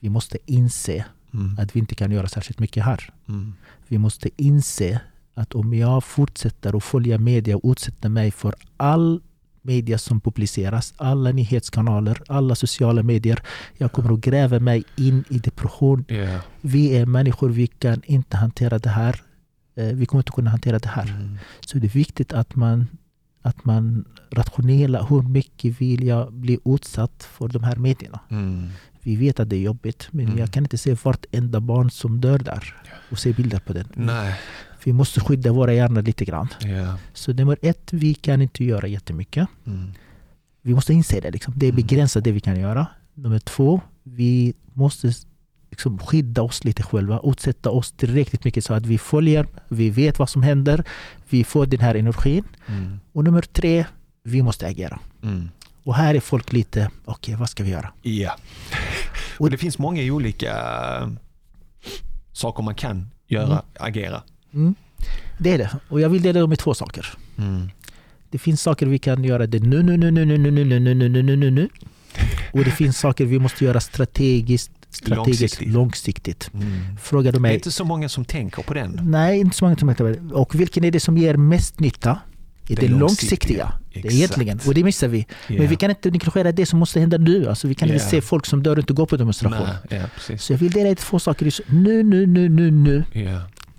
Vi 0.00 0.08
måste 0.08 0.38
inse 0.46 1.04
Mm. 1.34 1.58
att 1.58 1.76
vi 1.76 1.80
inte 1.80 1.94
kan 1.94 2.10
göra 2.12 2.28
särskilt 2.28 2.58
mycket 2.58 2.84
här. 2.84 3.12
Mm. 3.28 3.54
Vi 3.88 3.98
måste 3.98 4.30
inse 4.36 5.00
att 5.34 5.54
om 5.54 5.74
jag 5.74 6.04
fortsätter 6.04 6.76
att 6.76 6.84
följa 6.84 7.18
media 7.18 7.56
och 7.56 7.70
utsätta 7.72 8.08
mig 8.08 8.30
för 8.30 8.54
all 8.76 9.20
media 9.62 9.98
som 9.98 10.20
publiceras, 10.20 10.94
alla 10.96 11.32
nyhetskanaler, 11.32 12.22
alla 12.28 12.54
sociala 12.54 13.02
medier. 13.02 13.42
Jag 13.78 13.92
kommer 13.92 14.12
att 14.12 14.20
gräva 14.20 14.58
mig 14.60 14.84
in 14.96 15.24
i 15.30 15.38
depression. 15.38 16.04
Ja. 16.08 16.40
Vi 16.60 16.96
är 16.96 17.06
människor, 17.06 17.48
vi 17.50 17.66
kan 17.66 18.02
inte 18.04 18.36
hantera 18.36 18.78
det 18.78 18.88
här. 18.90 19.20
Eh, 19.74 19.84
Vi 19.86 20.06
kommer 20.06 20.20
inte 20.20 20.32
kunna 20.32 20.50
hantera 20.50 20.78
det 20.78 20.88
här. 20.88 21.08
Mm. 21.08 21.38
Så 21.66 21.78
det 21.78 21.86
är 21.86 21.90
viktigt 21.90 22.32
att 22.32 22.54
man, 22.56 22.86
att 23.42 23.64
man 23.64 24.04
rationella, 24.30 25.02
hur 25.02 25.22
mycket 25.22 25.80
vill 25.80 26.06
jag 26.06 26.32
bli 26.32 26.58
utsatt 26.64 27.22
för 27.32 27.48
de 27.48 27.62
här 27.64 27.76
medierna? 27.76 28.20
Mm. 28.30 28.68
Vi 29.02 29.16
vet 29.16 29.40
att 29.40 29.48
det 29.50 29.56
är 29.56 29.60
jobbigt, 29.60 30.08
men 30.10 30.26
Mm. 30.26 30.38
jag 30.38 30.50
kan 30.52 30.62
inte 30.64 30.78
se 30.78 30.94
vartenda 31.04 31.60
barn 31.60 31.90
som 31.90 32.20
dör 32.20 32.38
där 32.38 32.74
och 33.10 33.18
se 33.18 33.32
bilder 33.32 33.58
på 33.58 33.72
den. 33.72 33.86
Nej. 33.94 34.34
Vi 34.84 34.92
måste 34.92 35.20
skydda 35.20 35.52
våra 35.52 35.74
hjärnor 35.74 36.02
lite 36.02 36.24
grann. 36.24 36.48
Ja. 36.60 36.98
Så 37.12 37.32
nummer 37.32 37.58
ett, 37.62 37.92
vi 37.92 38.14
kan 38.14 38.42
inte 38.42 38.64
göra 38.64 38.86
jättemycket. 38.86 39.48
Mm. 39.66 39.92
Vi 40.62 40.74
måste 40.74 40.92
inse 40.94 41.20
det. 41.20 41.30
Liksom. 41.30 41.54
Det 41.56 41.66
är 41.66 41.70
Mm. 41.70 41.76
begränsat 41.76 42.24
det 42.24 42.32
vi 42.32 42.40
kan 42.40 42.60
göra. 42.60 42.86
Nummer 43.14 43.38
två, 43.38 43.80
vi 44.02 44.54
måste 44.72 45.12
liksom 45.70 45.98
skydda 45.98 46.42
oss 46.42 46.64
lite 46.64 46.82
själva. 46.82 47.20
Utsätta 47.24 47.70
oss 47.70 47.92
tillräckligt 47.92 48.44
mycket 48.44 48.64
så 48.64 48.74
att 48.74 48.86
vi 48.86 48.98
följer, 48.98 49.46
vi 49.68 49.90
vet 49.90 50.18
vad 50.18 50.28
som 50.28 50.42
händer, 50.42 50.84
vi 51.28 51.44
får 51.44 51.66
den 51.66 51.80
här 51.80 51.94
energin. 51.94 52.44
Mm. 52.66 53.00
Och 53.12 53.24
nummer 53.24 53.42
tre, 53.42 53.84
vi 54.22 54.42
måste 54.42 54.66
agera. 54.66 54.98
Mm. 55.22 55.48
Och 55.84 55.94
här 55.94 56.14
är 56.14 56.20
folk 56.20 56.52
lite, 56.52 56.90
okej 57.04 57.34
vad 57.34 57.48
ska 57.50 57.64
vi 57.64 57.70
göra? 57.70 57.92
Ja. 58.02 58.36
Och 59.38 59.50
det 59.50 59.58
finns 59.58 59.78
många 59.78 60.02
olika 60.12 60.54
saker 62.32 62.62
man 62.62 62.74
kan 62.74 63.10
göra, 63.26 63.46
Mm. 63.46 63.58
agera. 63.80 64.22
Mm. 64.55 64.74
Det 65.38 65.50
är 65.53 65.59
det. 65.59 65.70
Och 65.88 66.00
jag 66.00 66.09
vill 66.09 66.22
dela 66.22 66.40
dem 66.40 66.53
i 66.53 66.57
två 66.57 66.74
saker. 66.74 67.07
Mm. 67.38 67.70
Det 68.30 68.38
finns 68.38 68.62
saker 68.62 68.86
vi 68.86 68.98
kan 68.98 69.24
göra 69.24 69.46
det 69.46 69.59
nu, 69.62 69.82
nu, 69.82 69.96
nu, 69.96 70.11
nu, 70.11 70.24
nu, 70.24 70.38
nu, 70.38 70.50
nu, 70.50 70.64
nu, 70.64 70.94
nu, 70.94 71.09
nu, 71.09 71.22
nu, 71.22 71.36
nu, 71.36 71.50
nu. 71.50 71.68
Och 72.53 72.64
det 72.64 72.70
finns 72.70 72.98
saker 72.98 73.24
vi 73.24 73.38
måste 73.38 73.64
göra 73.64 73.80
strategiskt, 73.80 74.70
strategiskt 74.90 75.40
Långsiktigt. 75.61 75.68
långsiktigt. 75.68 76.50
Mm. 76.55 76.96
Frågar 77.03 77.32
du 77.32 77.36
Det 77.36 77.38
är 77.38 77.40
mig? 77.40 77.55
inte 77.55 77.70
så 77.70 77.84
många 77.84 78.09
som 78.09 78.24
tänker 78.24 78.62
på 78.62 78.74
den. 78.74 79.00
Nej, 79.03 79.40
inte 79.40 79.57
så 79.57 79.64
många 79.64 79.76
som 79.76 79.88
heter 79.88 80.05
det. 80.05 80.34
Och 80.34 80.55
vilken 80.55 80.84
är 80.84 80.90
det 80.90 81.00
som 81.00 81.18
ger 81.18 81.36
mest 81.36 81.80
nytta? 81.80 82.18
Det 82.66 82.74
det, 82.74 82.88
långsiktiga. 82.88 82.98
långsiktiga. 82.98 83.72
Det 84.03 84.09
är 84.09 84.12
egentligen. 84.12 84.61
Och 84.66 84.74
det 84.74 84.84
missar 84.84 85.09
vi. 85.09 85.26
Ja. 85.48 85.55
Men 85.59 85.66
vi 85.68 85.76
kan 85.76 85.90
inte 85.90 86.11
negligera 86.11 86.53
det 86.53 86.66
som 86.66 86.78
måste 86.78 87.00
hända 87.00 87.18
nu. 87.18 87.48
Alltså, 87.48 87.68
vi 87.68 87.74
kan 87.74 87.88
Ja. 87.88 87.94
inte 87.94 88.07
se 88.07 88.20
folk 88.20 88.46
som 88.46 88.62
dör 88.62 88.72
och 88.72 88.78
inte 88.78 88.92
går 88.92 89.07
på 89.07 89.16
demonstrationer. 89.16 89.76
Precis. 90.14 90.42
Så 90.42 90.53
jag 90.53 90.59
vill 90.59 90.70
dela 90.72 90.94
två 90.94 91.18
saker. 91.18 91.53
Nu, 91.66 92.03
nu, 92.03 92.26
nu, 92.26 92.48
nu, 92.48 92.70
nu. 92.70 93.05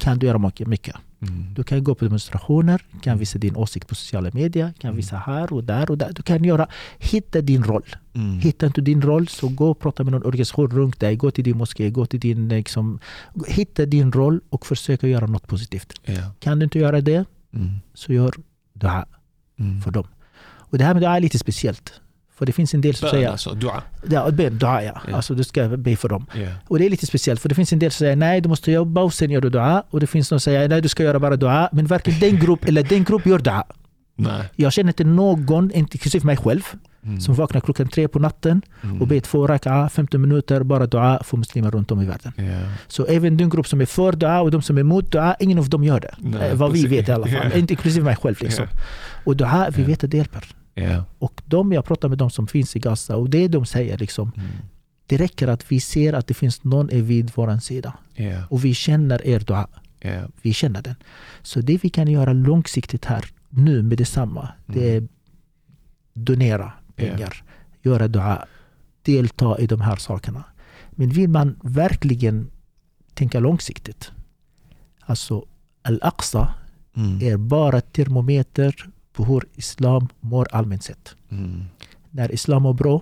Kan 0.03 0.19
du 0.19 0.25
göra 0.27 0.51
mycket. 0.67 0.95
Mm. 1.21 1.53
Du 1.53 1.63
kan 1.63 1.83
gå 1.83 1.95
på 1.95 2.05
demonstrationer, 2.05 2.85
kan 3.01 3.17
visa 3.17 3.39
din 3.39 3.55
åsikt 3.55 3.87
på 3.87 3.95
sociala 3.95 4.29
medier, 4.33 4.73
kan 4.79 4.95
visa 4.95 5.17
här 5.17 5.53
och 5.53 5.63
där 5.63 5.91
och 5.91 5.97
där. 5.97 6.11
Du 6.15 6.21
kan 6.21 6.43
göra, 6.43 6.67
hitta 6.99 7.41
din 7.41 7.63
roll. 7.63 7.95
Mm. 8.13 8.39
Hittar 8.39 8.67
inte 8.67 8.81
din 8.81 9.01
roll 9.01 9.27
så 9.27 9.47
gå 9.47 9.69
och 9.69 9.79
prata 9.79 10.03
med 10.03 10.11
någon 10.11 10.23
organisation 10.23 10.69
runt 10.71 10.99
dig. 10.99 11.15
Gå 11.15 11.31
till 11.31 11.43
din 11.43 11.57
moské, 11.57 11.89
gå 11.89 12.05
till 12.05 12.19
din... 12.19 12.49
Liksom, 12.49 12.99
hitta 13.47 13.85
din 13.85 14.11
roll 14.11 14.41
och 14.49 14.65
försök 14.65 15.03
att 15.03 15.09
göra 15.09 15.25
något 15.25 15.47
positivt. 15.47 15.93
Ja. 16.05 16.31
Kan 16.39 16.59
du 16.59 16.63
inte 16.63 16.79
göra 16.79 17.01
det 17.01 17.25
Mm. 17.53 17.69
så 17.93 18.13
gör 18.13 18.33
dua 18.73 19.05
Mm. 19.59 19.81
för 19.81 19.91
dem. 19.91 20.07
Och 20.43 20.77
det 20.77 20.83
här 20.83 20.93
med 20.93 21.03
dua 21.03 21.15
är 21.15 21.19
lite 21.21 21.39
speciellt. 21.39 21.93
För 22.35 22.45
det 22.45 22.51
finns 22.51 22.73
en 22.73 22.81
del 22.81 22.95
som 22.95 23.05
Bön 23.05 23.11
säger... 23.11 23.29
alltså, 23.29 23.53
dua. 23.53 23.83
Ja, 24.09 24.31
ben, 24.31 24.57
dua 24.57 24.83
ja. 24.83 25.01
Ja. 25.07 25.15
Alltså 25.15 25.35
du 25.35 25.43
ska 25.43 25.67
be 25.67 25.95
för 25.95 26.09
dem. 26.09 26.25
Ja. 26.33 26.47
Och 26.67 26.79
det 26.79 26.85
är 26.85 26.89
lite 26.89 27.05
speciellt 27.07 27.41
för 27.41 27.49
det 27.49 27.55
finns 27.55 27.73
en 27.73 27.79
del 27.79 27.91
som 27.91 27.97
säger 27.99 28.15
nej 28.15 28.41
du 28.41 28.49
måste 28.49 28.71
jobba 28.71 29.01
och 29.01 29.13
sen 29.13 29.31
gör 29.31 29.41
du 29.41 29.49
dua. 29.49 29.83
Och 29.89 29.99
det 29.99 30.07
finns 30.07 30.29
de 30.29 30.29
som 30.29 30.39
säger 30.39 30.69
nej 30.69 30.81
du 30.81 30.89
ska 30.89 31.03
göra 31.03 31.19
bara 31.19 31.35
dua. 31.35 31.69
Men 31.71 31.85
varken 31.85 32.19
den 32.19 32.39
grupp 32.39 32.65
eller 32.67 32.83
den 32.83 33.03
grupp 33.03 33.25
gör 33.25 33.39
dua. 33.39 33.63
Nej. 34.15 34.43
Jag 34.55 34.73
känner 34.73 34.89
inte 34.89 35.03
någon, 35.03 35.71
inklusive 35.71 36.25
mig 36.25 36.37
själv, 36.37 36.61
Mm. 37.05 37.21
som 37.21 37.35
vaknar 37.35 37.61
klockan 37.61 37.87
tre 37.87 38.07
på 38.07 38.19
natten 38.19 38.61
Mm. 38.83 39.01
och 39.01 39.07
ber 39.07 39.19
två 39.19 39.47
raka, 39.47 39.89
15 39.89 40.21
minuter, 40.21 40.63
bara 40.63 40.85
dua 40.87 41.23
för 41.23 41.37
muslimer 41.37 41.71
runt 41.71 41.91
om 41.91 42.01
i 42.01 42.05
världen. 42.05 42.31
Ja. 42.37 42.59
Så 42.87 43.05
även 43.05 43.37
den 43.37 43.49
grupp 43.49 43.67
som 43.67 43.81
är 43.81 43.85
för 43.85 44.11
dua 44.11 44.41
och 44.41 44.51
de 44.51 44.61
som 44.61 44.77
är 44.77 44.81
emot 44.81 45.11
dua, 45.11 45.35
ingen 45.39 45.59
av 45.59 45.69
dem 45.69 45.83
gör 45.83 45.99
det. 45.99 46.15
Nej, 46.17 46.49
Eh, 46.49 46.55
Vad 46.55 46.71
vi 46.71 46.81
precis. 46.83 46.97
vet 46.99 47.09
i 47.09 47.11
alla 47.11 47.27
fall. 47.27 47.53
Inte 47.59 47.73
inklusive 47.73 48.05
mig 48.05 48.15
själv. 48.15 48.35
Liksom. 48.41 48.65
Och 49.23 49.37
dua, 49.37 49.67
vi 49.75 49.83
vet 49.83 50.03
att 50.03 50.11
det 50.11 50.17
hjälper. 50.17 50.43
Ja. 50.73 51.05
Och 51.19 51.41
de 51.45 51.71
jag 51.73 51.85
pratar 51.85 52.09
med, 52.09 52.17
de 52.17 52.29
som 52.29 52.47
finns 52.47 52.75
i 52.75 52.79
Gaza, 52.79 53.15
och 53.15 53.29
det 53.29 53.47
de 53.47 53.65
säger 53.65 53.97
liksom, 53.97 54.31
Mm. 54.37 54.47
det 55.05 55.17
räcker 55.17 55.47
att 55.47 55.71
vi 55.71 55.79
ser 55.79 56.13
att 56.13 56.27
det 56.27 56.33
finns 56.33 56.63
någon 56.63 56.89
är 56.89 57.01
vid 57.01 57.31
vår 57.35 57.59
sida. 57.59 57.93
Ja. 58.15 58.45
Och 58.49 58.65
vi 58.65 58.73
känner 58.73 59.27
er 59.27 59.39
dua. 59.39 59.67
Ja. 59.99 60.21
Vi 60.41 60.53
känner 60.53 60.81
den. 60.81 60.95
Så 61.41 61.61
det 61.61 61.83
vi 61.83 61.89
kan 61.89 62.07
göra 62.07 62.33
långsiktigt 62.33 63.05
här, 63.05 63.25
nu 63.49 63.81
med 63.83 63.97
detsamma, 63.97 64.49
det 64.65 64.95
är 64.95 65.07
donera 66.13 66.71
pengar, 66.95 67.43
göra 67.81 68.07
dua, 68.07 68.45
delta 69.01 69.59
i 69.59 69.67
de 69.67 69.81
här 69.81 69.95
sakerna. 69.95 70.43
Men 70.91 71.09
vill 71.09 71.29
man 71.29 71.55
verkligen 71.63 72.49
tänka 73.13 73.39
långsiktigt, 73.39 74.11
alltså 74.99 75.45
Al-Aqsa 75.81 76.53
Mm. 76.95 77.21
är 77.21 77.37
bara 77.37 77.81
termometer 77.81 78.75
på 79.13 79.23
hur 79.25 79.43
islam 79.55 80.07
mår 80.19 80.47
allmänt 80.51 80.83
sett. 80.83 81.15
Mm. 81.31 81.63
När 82.11 82.31
islam 82.31 82.61
mår 82.63 82.73
bra, 82.73 83.01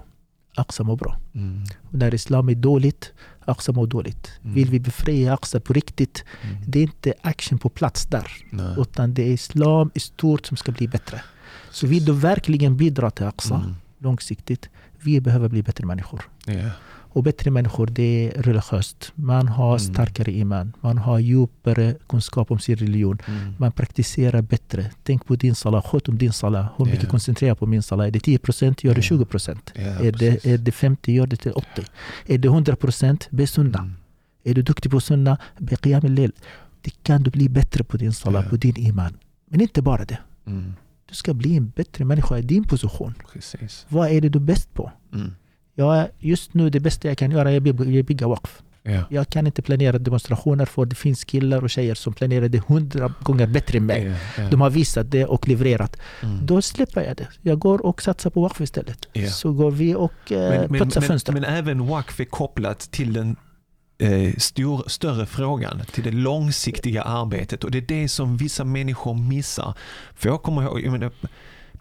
Aqsa 0.56 0.84
mår 0.84 0.96
bra. 0.98 1.18
Mm. 1.34 1.64
När 1.90 2.14
islam 2.14 2.50
är 2.50 2.56
dåligt, 2.56 3.14
Aqsa 3.46 3.72
mår 3.72 3.88
dåligt. 3.88 4.32
Mm. 4.44 4.54
Vill 4.56 4.70
vi 4.70 4.80
befria 4.80 5.34
Aqsa 5.34 5.60
på 5.60 5.74
riktigt, 5.74 6.24
Mm. 6.42 6.64
det 6.68 6.80
är 6.80 6.84
inte 6.84 7.14
action 7.22 7.58
på 7.60 7.70
plats 7.70 8.06
där. 8.06 8.28
Nej. 8.50 8.76
Utan 8.78 9.14
det 9.14 9.24
är 9.24 9.34
islam 9.34 9.92
i 9.94 10.00
stort 10.00 10.46
som 10.46 10.58
ska 10.58 10.72
bli 10.72 10.88
bättre. 10.88 11.22
Så 11.72 11.88
vill 11.88 12.06
du 12.06 12.12
verkligen 12.14 12.78
bidra 12.78 13.12
till 13.12 13.26
Aqsa 13.26 13.56
Mm. 13.56 13.76
långsiktigt, 13.98 14.70
vi 15.00 15.22
behöver 15.22 15.48
bli 15.50 15.64
bättre 15.64 15.86
människor. 15.86 16.22
Ja. 16.46 16.70
Och 17.14 17.24
bättre 17.24 17.52
människor, 17.52 17.88
det 17.88 18.04
är 18.28 18.42
religiöst. 18.42 19.12
Man 19.16 19.48
har 19.48 19.68
Mm. 19.80 19.80
starkare 19.80 20.32
iman. 20.32 20.74
Man 20.82 20.98
har 20.98 21.20
djupare 21.20 21.96
kunskap 22.10 22.52
om 22.52 22.60
sin 22.60 22.76
religion. 22.76 23.18
Mm. 23.28 23.54
Man 23.58 23.72
praktiserar 23.72 24.42
bättre. 24.42 24.92
Tänk 25.04 25.26
på 25.26 25.36
din 25.36 25.56
salah, 25.56 25.84
sköt 25.84 26.08
om 26.10 26.18
din 26.18 26.34
salah. 26.34 26.66
Hur 26.78 26.86
mycket 26.86 27.04
Ja. 27.04 27.10
koncentrerar 27.10 27.56
på 27.56 27.66
min 27.66 27.82
salah? 27.84 28.08
Är 28.08 28.12
det 28.12 28.20
10% 28.20 28.84
gör 28.84 28.94
det 28.96 29.00
Ja. 29.00 29.04
20%. 29.04 29.72
Ja, 29.76 29.82
är, 29.82 30.12
precis. 30.12 30.44
det, 30.44 30.52
är 30.54 30.58
det 30.58 30.72
50 30.72 31.12
gör 31.14 31.28
det 31.28 31.36
till 31.38 31.52
80. 31.52 31.84
Är 32.26 32.38
det 32.38 32.50
100% 32.50 33.28
be 33.30 33.48
sunna. 33.48 33.80
Mm. 33.80 33.94
Är 34.44 34.54
du 34.54 34.62
duktig 34.62 34.92
på 34.92 35.00
sunna, 35.00 35.38
be 35.58 35.76
qiyam 35.76 36.06
al-layl. 36.06 36.32
Det 36.82 37.04
kan 37.04 37.24
du 37.24 37.32
bli 37.32 37.50
bättre 37.50 37.84
på 37.84 37.98
din 37.98 38.14
salah, 38.14 38.44
Ja. 38.44 38.50
på 38.50 38.56
din 38.56 38.78
iman. 38.78 39.18
Men 39.50 39.62
inte 39.62 39.82
bara 39.82 40.06
det. 40.06 40.18
Mm. 40.48 40.74
Du 41.10 41.16
ska 41.16 41.34
bli 41.34 41.58
en 41.58 41.70
bättre 41.70 42.06
människa 42.06 42.38
i 42.38 42.42
din 42.42 42.64
position. 42.64 43.14
Precis. 43.34 43.86
Vad 43.90 44.10
är 44.12 44.22
det 44.22 44.30
du 44.30 44.40
är 44.40 44.44
bäst 44.44 44.74
på? 44.74 44.92
Jag, 45.76 46.08
just 46.20 46.54
nu 46.54 46.70
det 46.70 46.80
bästa 46.80 47.08
jag 47.08 47.18
kan 47.18 47.32
göra 47.32 47.52
är 47.52 47.58
att 47.58 47.64
bygga- 47.64 48.04
bygga 48.04 48.28
waqf. 48.28 48.62
Ja. 48.84 49.04
Jag 49.10 49.28
kan 49.28 49.48
inte 49.48 49.62
planera 49.62 50.00
demonstrationer 50.00 50.66
för 50.66 50.86
det 50.86 50.96
finns 50.96 51.24
killar 51.24 51.64
och 51.64 51.70
tjejer 51.70 51.96
som 51.96 52.14
planerar 52.14 52.48
det 52.50 52.64
hundra 52.68 53.14
gånger 53.22 53.48
bättre 53.48 53.78
än 53.78 53.86
mig. 53.86 54.04
Ja. 54.38 54.44
Ja. 54.44 54.50
De 54.50 54.62
har 54.62 54.70
visat 54.70 55.12
det 55.12 55.26
och 55.26 55.48
levererat. 55.48 55.98
Mm. 56.24 56.46
Då 56.46 56.62
släpper 56.62 57.02
jag 57.02 57.18
det. 57.18 57.28
Jag 57.42 57.60
går 57.60 57.86
och 57.86 58.02
satsar 58.02 58.30
på 58.30 58.42
waqf 58.42 58.62
istället. 58.62 59.08
Ja. 59.14 59.30
Så 59.30 59.52
går 59.54 59.72
vi 59.72 59.96
och 59.96 60.32
eh, 60.32 60.38
Men, 60.50 60.72
men, 60.72 60.80
putsar 60.82 61.02
men, 61.02 61.08
fönster. 61.08 61.34
men 61.34 61.44
även 61.44 61.88
WACF 61.88 62.20
är 62.20 62.26
kopplat 62.26 62.80
till 62.80 63.14
den 63.14 63.36
eh, 64.00 64.34
stor, 64.38 64.84
större 64.88 65.26
frågan, 65.26 65.82
till 65.94 66.04
det 66.04 66.12
långsiktiga 66.12 67.02
arbetet 67.04 67.64
och 67.64 67.72
det 67.72 67.78
är 67.78 68.02
det 68.02 68.10
som 68.10 68.38
vissa 68.38 68.64
människor 68.64 69.14
missar. 69.14 69.74
För 70.16 70.30
jag 70.30 70.42
kommer 70.44 70.62
ihåg, 70.64 70.82
jag 70.82 70.92
menar, 70.92 71.12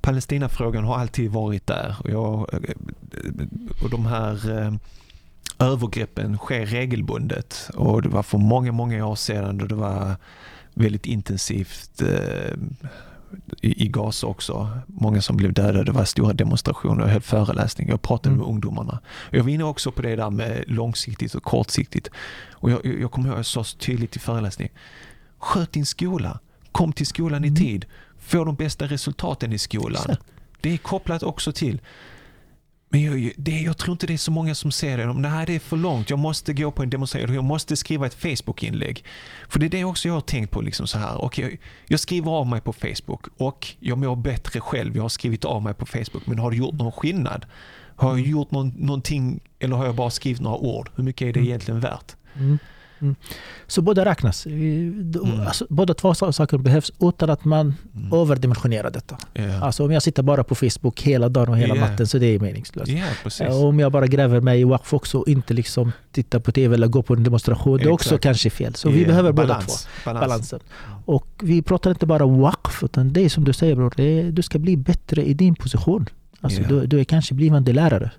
Palestinafrågan 0.01 0.85
har 0.85 0.97
alltid 0.97 1.31
varit 1.31 1.67
där 1.67 1.97
och, 2.05 2.11
jag, 2.11 2.55
eh, 2.55 2.75
och 3.83 3.91
de 3.91 4.07
här 4.07 4.59
eh, 4.59 4.73
övergreppen 5.59 6.37
sker 6.37 6.67
regelbundet 6.67 7.71
och 7.75 8.03
det 8.03 8.09
var 8.09 8.23
för 8.23 8.39
många, 8.39 8.73
många 8.73 9.07
år 9.07 9.15
sedan 9.15 9.59
då 9.59 9.67
det 9.67 9.75
var 9.75 10.17
väldigt 10.75 11.07
intensivt 11.07 12.03
eh, 12.03 12.55
i, 13.61 13.85
i 13.85 13.89
Gaza 13.89 14.27
också. 14.27 14.71
Många 14.87 15.23
som 15.23 15.37
blev 15.37 15.53
dödade, 15.53 15.85
det 15.85 15.93
var 15.93 16.05
stora 16.05 16.33
demonstrationer, 16.33 17.03
jag 17.03 17.13
höll 17.13 17.21
föreläsningar, 17.21 17.93
jag 17.93 18.03
pratade 18.03 18.29
mm. 18.29 18.39
med 18.39 18.49
ungdomarna. 18.49 19.01
Jag 19.31 19.43
var 19.43 19.51
inne 19.51 19.65
också 19.65 19.93
på 19.93 20.03
det 20.03 20.17
där 20.17 20.31
med 20.31 20.65
långsiktigt 20.67 21.35
och 21.35 21.43
kortsiktigt. 21.43 22.11
Och 22.53 22.71
jag, 22.71 22.87
jag 23.01 23.11
kommer 23.11 23.29
ihåg, 23.29 23.39
jag 23.39 23.47
sa 23.47 23.65
så 23.65 23.79
tydligt 23.79 24.17
i 24.17 24.19
föreläsningen, 24.19 24.75
sköt 25.39 25.73
din 25.73 25.87
skola, 25.87 26.39
kom 26.73 26.93
till 26.93 27.07
skolan 27.07 27.45
mm. 27.45 27.55
i 27.55 27.57
tid, 27.57 27.87
få 28.21 28.45
de 28.45 28.55
bästa 28.55 28.87
resultaten 28.87 29.53
i 29.53 29.59
skolan. 29.59 30.17
Det 30.61 30.73
är 30.73 30.79
kopplat 30.79 31.23
också 31.23 31.53
till 31.53 31.81
men 32.93 33.03
jag, 33.03 33.33
det, 33.37 33.61
jag 33.61 33.79
tror 33.79 33.93
inte 33.93 34.07
det 34.07 34.13
är 34.13 34.19
så 34.19 34.31
många 34.31 34.55
som 34.55 34.73
ser 34.73 34.99
det. 34.99 35.13
Nej, 35.13 35.47
det 35.47 35.55
är 35.55 35.59
för 35.59 35.77
långt. 35.77 36.11
Jag 36.11 36.19
måste 36.19 36.53
gå 36.53 36.71
på 36.71 36.83
en 36.83 36.91
demonstration. 36.91 37.35
Jag 37.35 37.45
måste 37.45 37.77
skriva 37.77 38.07
ett 38.07 38.15
Facebook-inlägg. 38.15 39.05
För 39.49 39.59
det 39.59 39.67
är 39.67 39.71
det 39.71 39.85
också 39.85 40.09
jag 40.09 40.15
har 40.15 40.21
tänkt 40.21 40.51
på. 40.51 40.61
Liksom 40.61 40.87
så 40.87 40.99
här. 40.99 41.25
Okay, 41.25 41.57
jag 41.87 42.01
skriver 42.01 42.31
av 42.31 42.47
mig 42.47 42.61
på 42.61 42.73
Facebook 42.73 43.27
och 43.37 43.69
jag 43.81 43.99
mår 43.99 44.17
bättre 44.17 44.61
själv. 44.61 44.97
Jag 44.97 45.03
har 45.03 45.09
skrivit 45.09 45.45
av 45.45 45.63
mig 45.63 45.75
på 45.75 45.87
Facebook. 45.87 46.27
Men 46.27 46.39
har 46.39 46.51
det 46.51 46.57
gjort 46.57 46.75
någon 46.75 46.93
skillnad? 46.93 47.47
Har 47.97 48.11
jag 48.11 48.21
gjort 48.21 48.51
någon, 48.51 48.69
någonting 48.69 49.41
eller 49.59 49.77
har 49.77 49.87
jag 49.87 49.95
bara 49.95 50.11
skrivit 50.11 50.41
några 50.41 50.57
ord? 50.57 50.91
Hur 50.97 51.05
mycket 51.05 51.29
är 51.29 51.33
det 51.33 51.41
mm. 51.41 51.49
egentligen 51.49 51.81
värt? 51.81 52.17
Mm. 52.35 52.59
Mm. 53.01 53.15
Så 53.67 53.83
båda 53.83 54.05
räknas. 54.05 54.47
Mm. 54.47 55.13
Alltså, 55.47 55.67
båda 55.69 55.95
två 55.95 56.15
saker 56.15 56.59
behövs 56.59 56.93
utan 57.01 57.31
att 57.31 57.45
man 57.45 57.75
mm. 57.97 58.13
överdimensionerar 58.13 58.91
detta. 58.91 59.19
Yeah. 59.35 59.63
Alltså, 59.63 59.85
om 59.85 59.91
jag 59.91 60.03
sitter 60.03 60.23
bara 60.23 60.45
på 60.45 60.55
Facebook 60.55 61.03
hela 61.03 61.29
dagen 61.29 61.49
och 61.49 61.59
hela 61.59 61.75
yeah. 61.75 61.91
natten 61.91 62.07
så 62.07 62.19
det 62.19 62.27
är 62.27 62.39
meningslöst. 62.39 62.91
Yeah, 62.91 63.65
om 63.65 63.81
jag 63.81 63.93
bara 63.93 64.07
gräver 64.07 64.41
mig 64.41 64.61
i 64.61 64.65
WAF 64.65 64.95
också 64.95 65.19
och 65.19 65.29
inte 65.29 65.55
liksom 65.55 65.93
tittar 66.13 66.41
på 66.41 66.53
TV 66.53 66.75
eller 66.75 66.87
går 66.87 67.03
på 67.03 67.15
en 67.15 67.25
demonstration, 67.25 67.79
det 67.79 67.85
är 67.85 67.93
också 67.93 68.19
kanske 68.19 68.51
fel. 68.51 68.75
Så 68.75 68.91
vi 68.91 69.07
behöver 69.07 69.33
Balans. 69.33 69.65
båda 69.65 69.71
två. 69.71 70.11
Balans. 70.11 70.27
Balansen. 70.27 70.61
Och 71.05 71.27
vi 71.43 71.63
pratar 71.63 71.91
inte 71.91 72.07
bara 72.07 72.27
WAF, 72.27 72.83
utan 72.83 73.13
det 73.13 73.25
är 73.25 73.29
som 73.29 73.45
du 73.45 73.53
säger 73.53 73.75
bror, 73.75 74.01
är, 74.01 74.33
du 74.33 74.43
ska 74.43 74.59
bli 74.59 74.77
bättre 74.77 75.25
i 75.25 75.35
din 75.35 75.55
position. 75.55 76.07
Alltså, 76.41 76.63
du, 76.63 76.87
du 76.87 77.01
är 77.01 77.05
kanske 77.05 77.35
blivande 77.35 77.73
lärare. 77.73 78.11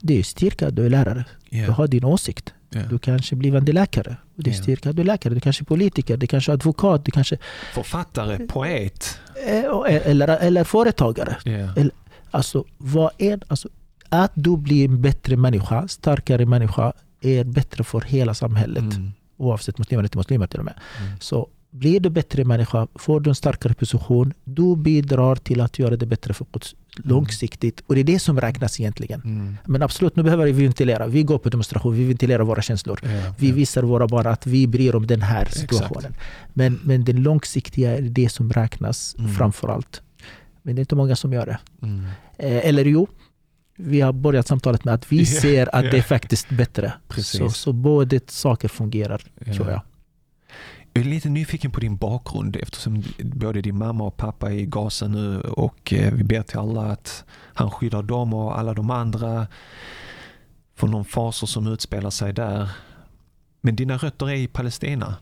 Det 0.00 0.18
är 0.18 0.22
styrka, 0.22 0.70
du 0.70 0.86
är 0.86 0.90
lärare. 0.90 1.24
Du 1.50 1.70
har 1.70 1.88
din 1.88 2.04
åsikt. 2.04 2.54
Yeah. 2.74 2.88
Du 2.88 2.98
kanske 2.98 3.36
blivande 3.36 3.72
läkare. 3.72 4.16
Det 4.34 4.50
är 4.50 4.54
styrka. 4.54 4.92
Du 4.92 5.02
är 5.02 5.06
läkare, 5.06 5.34
du 5.34 5.40
kanske 5.40 5.62
är 5.62 5.64
politiker, 5.64 6.16
du 6.16 6.26
kanske 6.26 6.52
är 6.52 6.54
advokat, 6.54 7.04
du 7.04 7.10
kanske... 7.10 7.38
Författare, 7.74 8.46
poet. 8.46 9.18
Eh, 9.46 9.64
eh, 9.64 10.10
eller, 10.10 10.28
eller 10.28 10.64
företagare. 10.64 11.36
Yeah. 11.44 11.78
Eller, 11.78 11.92
alltså, 12.30 12.64
vad 12.78 13.10
är, 13.18 13.40
alltså, 13.48 13.68
att 14.08 14.32
du 14.34 14.56
blir 14.56 14.84
en 14.84 15.02
bättre 15.02 15.36
människa, 15.36 15.88
starkare 15.88 16.46
människa, 16.46 16.92
är 17.20 17.44
bättre 17.44 17.84
för 17.84 18.00
hela 18.00 18.34
samhället. 18.34 18.94
Mm. 18.94 19.12
Oavsett 19.36 19.78
muslimer 19.78 20.00
eller 20.00 20.06
inte 20.06 20.18
muslimer 20.18 20.46
till 20.46 20.58
och 20.58 20.64
med. 20.64 20.74
Mm. 21.00 21.12
Så 21.20 21.48
blir 21.78 22.00
du 22.00 22.10
bättre 22.10 22.44
människa, 22.44 22.86
får 22.94 23.20
du 23.20 23.30
en 23.30 23.34
starkare 23.34 23.74
position, 23.74 24.32
du 24.44 24.76
bidrar 24.76 25.36
till 25.36 25.60
att 25.60 25.78
göra 25.78 25.96
det 25.96 26.06
bättre 26.06 26.34
för 26.34 26.46
oss 26.50 26.74
långsiktigt. 26.96 27.82
Och 27.86 27.94
det 27.94 28.00
är 28.00 28.04
det 28.04 28.18
som 28.18 28.40
räknas 28.40 28.80
egentligen. 28.80 29.20
Mm. 29.24 29.56
Men 29.66 29.82
absolut, 29.82 30.16
nu 30.16 30.22
behöver 30.22 30.46
vi 30.46 30.52
ventilera. 30.52 31.06
Vi 31.06 31.22
går 31.22 31.38
på 31.38 31.48
demonstration, 31.48 31.94
vi 31.94 32.04
ventilerar 32.04 32.42
våra 32.42 32.62
känslor. 32.62 33.00
Ja, 33.02 33.34
vi 33.38 33.48
ja. 33.48 33.54
visar 33.54 33.82
våra 33.82 34.06
barn 34.06 34.26
att 34.26 34.46
vi 34.46 34.66
bryr 34.66 34.94
om 34.94 35.06
den 35.06 35.22
här 35.22 35.44
situationen. 35.44 36.14
Men, 36.54 36.80
men 36.84 37.04
det 37.04 37.12
långsiktiga 37.12 37.96
är 37.98 38.02
det 38.02 38.28
som 38.28 38.52
räknas 38.52 39.16
mm. 39.18 39.34
framför 39.34 39.68
allt. 39.68 40.02
Men 40.62 40.74
det 40.74 40.80
är 40.80 40.82
inte 40.82 40.96
många 40.96 41.16
som 41.16 41.32
gör 41.32 41.46
det. 41.46 41.58
Mm. 41.82 42.04
Eh, 42.38 42.68
eller 42.68 42.84
jo, 42.84 43.06
vi 43.78 44.00
har 44.00 44.12
börjat 44.12 44.46
samtalet 44.46 44.84
med 44.84 44.94
att 44.94 45.12
vi 45.12 45.16
yeah, 45.16 45.26
ser 45.26 45.74
att 45.74 45.82
yeah. 45.82 45.92
det 45.92 45.98
är 45.98 46.02
faktiskt 46.02 46.48
bättre. 46.48 46.92
Så, 47.16 47.50
så 47.50 47.72
båda 47.72 48.20
saker 48.26 48.68
fungerar, 48.68 49.22
yeah. 49.46 49.56
tror 49.56 49.70
jag. 49.70 49.80
Jag 50.96 51.04
är 51.04 51.08
lite 51.08 51.28
nyfiken 51.28 51.70
på 51.70 51.80
din 51.80 51.96
bakgrund 51.96 52.56
eftersom 52.56 53.02
både 53.18 53.60
din 53.60 53.78
mamma 53.78 54.04
och 54.04 54.16
pappa 54.16 54.50
är 54.50 54.54
i 54.54 54.66
Gaza 54.66 55.08
nu 55.08 55.40
och 55.40 55.92
eh, 55.92 56.14
vi 56.14 56.24
ber 56.24 56.42
till 56.42 56.58
alla 56.58 56.82
att 56.82 57.24
han 57.54 57.70
skyddar 57.70 58.02
dem 58.02 58.34
och 58.34 58.58
alla 58.58 58.74
de 58.74 58.90
andra 58.90 59.46
från 60.76 60.90
de 60.90 61.04
faser 61.04 61.46
som 61.46 61.66
utspelar 61.66 62.10
sig 62.10 62.32
där. 62.32 62.68
Men 63.60 63.76
dina 63.76 63.96
rötter 63.96 64.30
är 64.30 64.34
i 64.34 64.46
Palestina? 64.46 65.16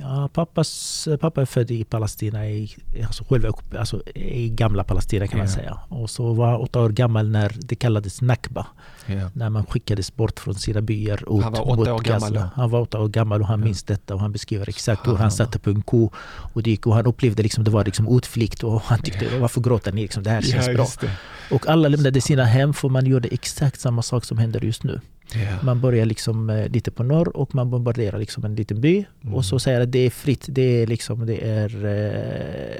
Ja, 0.00 0.28
pappas, 0.32 1.08
pappa 1.20 1.40
är 1.40 1.46
född 1.46 1.70
i 1.70 1.84
Palestina, 1.84 2.50
i, 2.50 2.76
alltså 3.06 3.24
själva, 3.24 3.52
alltså 3.78 4.02
i 4.14 4.48
gamla 4.48 4.84
Palestina 4.84 5.26
kan 5.26 5.38
yeah. 5.38 5.46
man 5.46 5.54
säga. 5.54 5.78
Och 5.88 6.10
så 6.10 6.32
var 6.32 6.50
han 6.50 6.60
åtta 6.60 6.80
år 6.80 6.88
gammal 6.88 7.28
när 7.28 7.56
det 7.58 7.74
kallades 7.74 8.20
Nakba. 8.22 8.66
Yeah. 9.06 9.30
När 9.34 9.50
man 9.50 9.66
skickades 9.66 10.16
bort 10.16 10.40
från 10.40 10.54
sina 10.54 10.80
byar 10.80 11.38
ut 11.38 11.44
Han 11.44 11.52
var 11.52 11.70
åtta 11.70 11.94
år 11.94 12.00
gammal 12.00 12.32
då? 12.32 12.50
Han 12.54 12.70
var 12.70 12.80
åtta 12.80 13.00
år 13.00 13.08
gammal 13.08 13.40
och 13.40 13.46
han 13.46 13.58
yeah. 13.58 13.64
minns 13.64 13.82
detta 13.82 14.14
och 14.14 14.20
han 14.20 14.32
beskriver 14.32 14.68
exakt 14.68 15.08
hur 15.08 15.16
han 15.16 15.30
satte 15.30 15.58
på 15.58 15.70
en 15.70 15.82
ko 15.82 16.10
och 16.52 16.62
det 16.62 16.70
gick 16.70 16.86
och 16.86 16.94
han 16.94 17.06
upplevde 17.06 17.42
liksom 17.42 17.64
det 17.64 17.70
var 17.70 17.84
liksom 17.84 18.16
utflykt 18.16 18.62
och 18.62 18.82
han 18.82 19.02
tyckte 19.02 19.24
yeah. 19.24 19.40
varför 19.40 19.60
gråter 19.60 19.92
ni? 19.92 20.02
Liksom, 20.02 20.22
det 20.22 20.30
här 20.30 20.42
känns 20.42 20.66
bra. 20.68 21.10
Och 21.50 21.68
alla 21.68 21.88
lämnade 21.88 22.20
sina 22.20 22.44
hem 22.44 22.74
för 22.74 22.88
man 22.88 23.06
gjorde 23.06 23.28
exakt 23.28 23.80
samma 23.80 24.02
sak 24.02 24.24
som 24.24 24.38
händer 24.38 24.64
just 24.64 24.82
nu. 24.82 25.00
Yeah. 25.36 25.64
Man 25.64 25.80
börjar 25.80 26.06
liksom 26.06 26.50
eh, 26.50 26.68
lite 26.68 26.90
på 26.90 27.02
norr 27.02 27.36
och 27.36 27.54
man 27.54 27.70
bombarderar 27.70 28.18
liksom 28.18 28.44
en 28.44 28.54
liten 28.54 28.80
by. 28.80 29.04
Mm. 29.22 29.34
Och 29.34 29.44
så 29.44 29.58
säger 29.58 29.80
att 29.80 29.92
det 29.92 29.98
är 29.98 30.10
fritt, 30.10 30.44
det 30.48 30.82
är, 30.82 30.86
liksom, 30.86 31.26
det 31.26 31.48
är, 31.48 31.84
eh, 31.84 32.76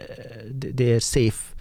det 0.50 0.92
är 0.92 1.00
safe 1.00 1.56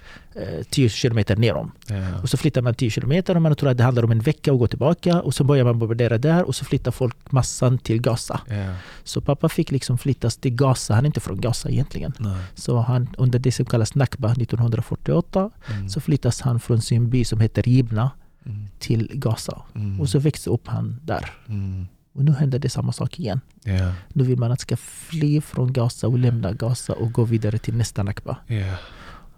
10 0.70 0.86
eh, 0.86 0.90
kilometer 0.90 1.36
nerom. 1.36 1.72
Yeah. 1.92 2.22
Och 2.22 2.30
så 2.30 2.38
flyttar 2.38 2.62
man 2.62 2.74
10 2.74 2.90
kilometer 2.90 3.36
och 3.36 3.42
man 3.42 3.56
tror 3.56 3.70
att 3.70 3.78
det 3.78 3.84
handlar 3.84 4.04
om 4.04 4.12
en 4.12 4.20
vecka 4.20 4.52
att 4.52 4.60
gå 4.60 4.68
tillbaka. 4.68 5.22
Och 5.22 5.34
så 5.34 5.44
börjar 5.44 5.64
man 5.64 5.80
bombardera 5.80 6.18
där 6.18 6.44
och 6.44 6.56
så 6.56 6.66
flyttar 6.66 6.92
folk 6.92 7.32
massan 7.32 7.78
till 7.78 8.02
Gaza. 8.02 8.42
Yeah. 8.52 8.76
Så 9.04 9.22
pappa 9.22 9.50
fick 9.50 9.72
liksom 9.72 9.98
flyttas 9.98 10.38
till 10.38 10.56
Gaza. 10.56 10.94
Han 10.94 11.06
är 11.06 11.08
inte 11.08 11.20
från 11.20 11.42
Gaza 11.42 11.70
egentligen. 11.70 12.14
Nej. 12.18 12.38
Så 12.56 12.78
han, 12.78 13.10
under 13.18 13.40
det 13.40 13.52
som 13.52 13.66
kallas 13.66 13.96
Nakba 13.96 14.32
1948 14.32 15.50
mm. 15.70 15.90
så 15.90 16.02
flyttas 16.02 16.42
han 16.42 16.60
från 16.60 16.82
sin 16.82 17.10
by 17.10 17.26
som 17.26 17.40
heter 17.40 17.70
Jibna 17.70 18.12
mm. 18.50 18.68
till 18.80 19.12
Gaza. 19.14 19.62
Mm. 19.76 20.02
Och 20.02 20.10
så 20.10 20.20
växte 20.20 20.50
upp 20.50 20.68
han 20.68 21.00
där. 21.04 21.34
Mm. 21.48 21.88
Och 22.14 22.26
nu 22.26 22.32
händer 22.32 22.60
det 22.60 22.70
samma 22.70 22.92
sak 22.92 23.20
igen. 23.20 23.42
Yeah. 23.66 23.94
Nu 24.10 24.24
vill 24.24 24.40
man 24.40 24.52
att 24.52 24.60
ska 24.60 24.78
fly 24.78 25.42
från 25.42 25.74
Gaza 25.74 26.08
och 26.08 26.20
lämna 26.20 26.54
Gaza 26.54 26.94
och 26.94 27.12
gå 27.12 27.24
vidare 27.24 27.58
till 27.58 27.76
nästa 27.76 28.04
Nakba. 28.04 28.38
Yeah. 28.48 28.80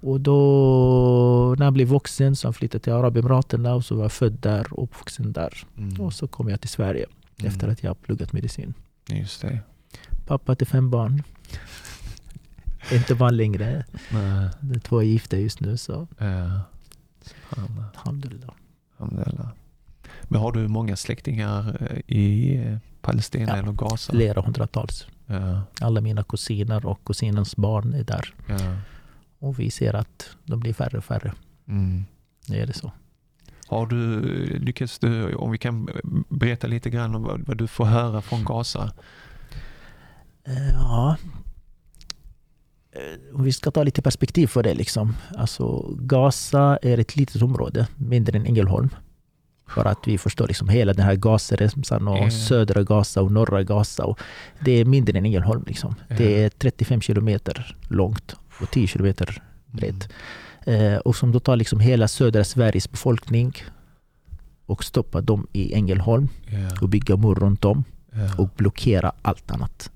Och 0.01 0.21
då 0.21 1.55
när 1.57 1.65
jag 1.65 1.73
blev 1.73 1.87
vuxen 1.87 2.35
så 2.35 2.53
flyttade 2.53 2.77
jag 2.77 2.83
till 2.83 2.93
Arabemiraten 2.93 3.65
och 3.65 3.85
så 3.85 3.95
var 3.95 4.03
jag 4.03 4.11
född 4.11 4.33
där 4.33 4.73
och 4.73 4.83
uppvuxen 4.83 5.33
där. 5.33 5.63
Mm. 5.77 6.01
Och 6.01 6.13
så 6.13 6.27
kom 6.27 6.49
jag 6.49 6.61
till 6.61 6.69
Sverige 6.69 7.05
mm. 7.39 7.51
efter 7.51 7.67
att 7.67 7.83
jag 7.83 8.01
pluggat 8.01 8.33
medicin. 8.33 8.73
Just 9.09 9.41
det. 9.41 9.59
Pappa 10.25 10.55
till 10.55 10.67
fem 10.67 10.89
barn. 10.89 11.23
Inte 12.91 13.15
barn 13.15 13.37
längre. 13.37 13.85
Nej. 14.11 14.49
De 14.59 14.79
två 14.79 14.99
är 14.99 15.05
gifta 15.05 15.37
just 15.37 15.59
nu 15.59 15.77
så. 15.77 16.07
Ja. 16.17 16.61
Alhamdulillah. 17.49 18.53
Men 20.23 20.41
har 20.41 20.51
du 20.51 20.67
många 20.67 20.95
släktingar 20.95 21.77
eh, 21.79 22.15
i 22.17 22.55
eh, 22.57 22.77
Palestina 23.01 23.51
ja, 23.51 23.55
eller 23.55 23.71
Gaza? 23.71 24.11
Flera 24.11 24.41
hundratals. 24.41 25.07
Ja. 25.25 25.61
Alla 25.81 26.01
mina 26.01 26.23
kusiner 26.23 26.85
och 26.85 27.05
kusinens 27.05 27.55
barn 27.55 27.93
är 27.93 28.03
där. 28.03 28.33
Ja. 28.47 28.75
Och 29.39 29.59
vi 29.59 29.71
ser 29.71 29.93
att 29.93 30.29
de 30.43 30.59
blir 30.59 30.73
färre 30.73 30.97
och 30.97 31.05
färre. 31.05 31.33
Mm. 31.67 32.05
Det 32.47 32.59
är 32.59 32.67
det 32.67 32.73
så. 32.73 32.91
Har 33.67 33.85
du 33.85 34.21
lyckats, 34.59 34.99
om 35.35 35.51
vi 35.51 35.57
kan 35.57 35.89
berätta 36.29 36.67
lite 36.67 36.89
grann 36.89 37.15
om 37.15 37.23
vad, 37.23 37.41
vad 37.47 37.57
du 37.57 37.67
får 37.67 37.85
höra 37.85 38.21
från 38.21 38.43
Gaza? 38.43 38.91
Eh, 40.43 40.69
ja, 40.73 41.17
vi 43.33 43.51
ska 43.51 43.71
ta 43.71 43.83
lite 43.83 44.01
perspektiv 44.01 44.47
för 44.47 44.63
det. 44.63 44.73
Liksom. 44.73 45.15
Alltså, 45.37 45.95
Gaza 45.99 46.79
är 46.81 46.97
ett 46.97 47.15
litet 47.15 47.41
område, 47.41 47.87
mindre 47.97 48.37
än 48.37 48.45
Ängelholm. 48.45 48.89
För 49.67 49.85
att 49.85 50.07
vi 50.07 50.17
förstår 50.17 50.47
liksom 50.47 50.69
hela 50.69 50.93
den 50.93 51.05
här 51.05 51.15
Gazaremsan 51.15 52.07
och 52.07 52.17
mm. 52.17 52.31
södra 52.31 52.83
Gaza 52.83 53.21
och 53.21 53.31
norra 53.31 53.63
Gaza. 53.63 54.05
Och 54.05 54.19
det 54.65 54.71
är 54.71 54.85
mindre 54.85 55.17
än 55.17 55.25
Ängelholm. 55.25 55.63
Liksom. 55.67 55.95
Mm. 56.09 56.23
Det 56.23 56.43
är 56.43 56.49
35 56.49 57.01
kilometer 57.01 57.75
långt 57.89 58.35
och 58.61 58.71
10 58.71 58.87
kilometer 58.87 59.43
brett. 59.65 60.09
Mm. 60.65 60.93
Eh, 60.93 60.99
och 60.99 61.15
som 61.15 61.31
då 61.31 61.39
tar 61.39 61.55
liksom 61.55 61.79
hela 61.79 62.07
södra 62.07 62.43
Sveriges 62.43 62.91
befolkning 62.91 63.53
och 64.65 64.83
stoppar 64.83 65.21
dem 65.21 65.47
i 65.53 65.73
Ängelholm 65.73 66.27
yeah. 66.47 66.83
och 66.83 66.89
bygga 66.89 67.17
mur 67.17 67.35
runt 67.35 67.65
om 67.65 67.83
yeah. 68.15 68.39
och 68.39 68.49
blockera 68.55 69.11
allt 69.21 69.51
annat. 69.51 69.91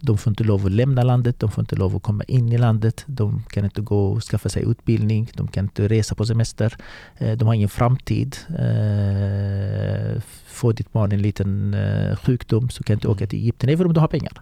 De 0.00 0.18
får 0.18 0.30
inte 0.30 0.44
lov 0.44 0.66
att 0.66 0.72
lämna 0.72 1.02
landet, 1.02 1.40
de 1.40 1.50
får 1.50 1.62
inte 1.62 1.76
lov 1.76 1.96
att 1.96 2.02
komma 2.02 2.24
in 2.24 2.52
i 2.52 2.58
landet. 2.58 3.04
De 3.06 3.42
kan 3.50 3.64
inte 3.64 3.80
gå 3.80 4.06
och 4.12 4.22
skaffa 4.22 4.48
sig 4.48 4.62
utbildning, 4.62 5.30
de 5.34 5.48
kan 5.48 5.64
inte 5.64 5.88
resa 5.88 6.14
på 6.14 6.26
semester. 6.26 6.76
Eh, 7.18 7.36
de 7.36 7.44
har 7.44 7.54
ingen 7.54 7.68
framtid. 7.68 8.36
Eh, 8.48 10.22
får 10.46 10.72
ditt 10.72 10.92
barn 10.92 11.12
en 11.12 11.22
liten 11.22 11.74
eh, 11.74 12.16
sjukdom 12.16 12.70
så 12.70 12.82
kan 12.82 12.94
du 12.94 12.96
inte 12.96 13.08
åka 13.08 13.26
till 13.26 13.38
Egypten, 13.38 13.68
även 13.68 13.86
om 13.86 13.92
du 13.92 14.00
har 14.00 14.08
pengar. 14.08 14.32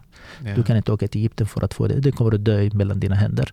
Ja. 0.45 0.55
Du 0.55 0.63
kan 0.63 0.77
inte 0.77 0.93
åka 0.93 1.09
till 1.09 1.21
Egypten 1.21 1.47
för 1.47 1.65
att 1.65 1.75
få 1.75 1.87
det. 1.87 2.01
Det 2.01 2.13
kommer 2.13 2.35
att 2.35 2.45
dö 2.45 2.71
mellan 2.73 3.01
dina 3.01 3.15
händer. 3.15 3.53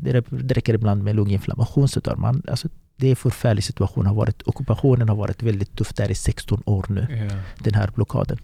Det 0.00 0.22
räcker 0.54 0.74
ibland 0.74 1.02
med 1.02 1.16
lunginflammation 1.16 1.88
så 1.88 2.00
dör 2.00 2.16
man. 2.16 2.42
Alltså, 2.48 2.68
det 2.96 3.06
är 3.06 3.10
en 3.10 3.16
förfärlig 3.16 3.64
situation. 3.64 4.06
Har 4.06 4.14
varit, 4.14 4.42
ockupationen 4.42 5.08
har 5.08 5.16
varit 5.16 5.42
väldigt 5.42 5.76
tuff 5.76 5.94
där 5.94 6.10
i 6.10 6.14
16 6.14 6.62
år 6.66 6.86
nu. 6.88 7.06
Ja. 7.10 7.36
Den 7.58 7.74
här 7.74 7.90
blockaden. 7.94 8.38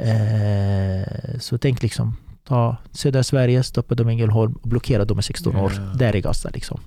Eh, 0.00 1.38
så 1.38 1.58
tänk 1.58 1.82
liksom, 1.82 2.16
ta 2.44 2.76
södra 2.92 3.22
Sverige, 3.22 3.62
stoppa 3.62 3.94
dem 3.94 4.08
i 4.08 4.12
Ängelholm 4.12 4.52
och 4.52 4.68
blockera 4.68 5.04
dem 5.04 5.18
i 5.18 5.22
16 5.22 5.56
år. 5.56 5.72
Ja. 5.76 5.80
Där 5.82 6.16
i 6.16 6.20
Gaza 6.20 6.50
liksom. 6.54 6.80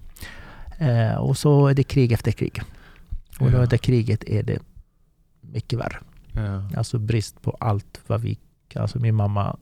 Eh, 0.78 1.16
och 1.16 1.38
så 1.38 1.68
är 1.68 1.74
det 1.74 1.84
krig 1.84 2.12
efter 2.12 2.32
krig. 2.32 2.62
Och 3.40 3.52
då 3.52 3.66
det 3.66 3.78
kriget 3.78 4.24
är 4.24 4.44
det 4.44 4.60
mycket 5.42 5.80
värre. 5.80 6.00
Ja. 6.32 6.78
Alltså 6.78 7.00
brist 7.00 7.42
på 7.42 7.58
allt 7.60 8.00
vad 8.08 8.22
vi... 8.22 8.38
Alltså 8.76 9.00
min 9.00 9.16
mamma 9.16 9.58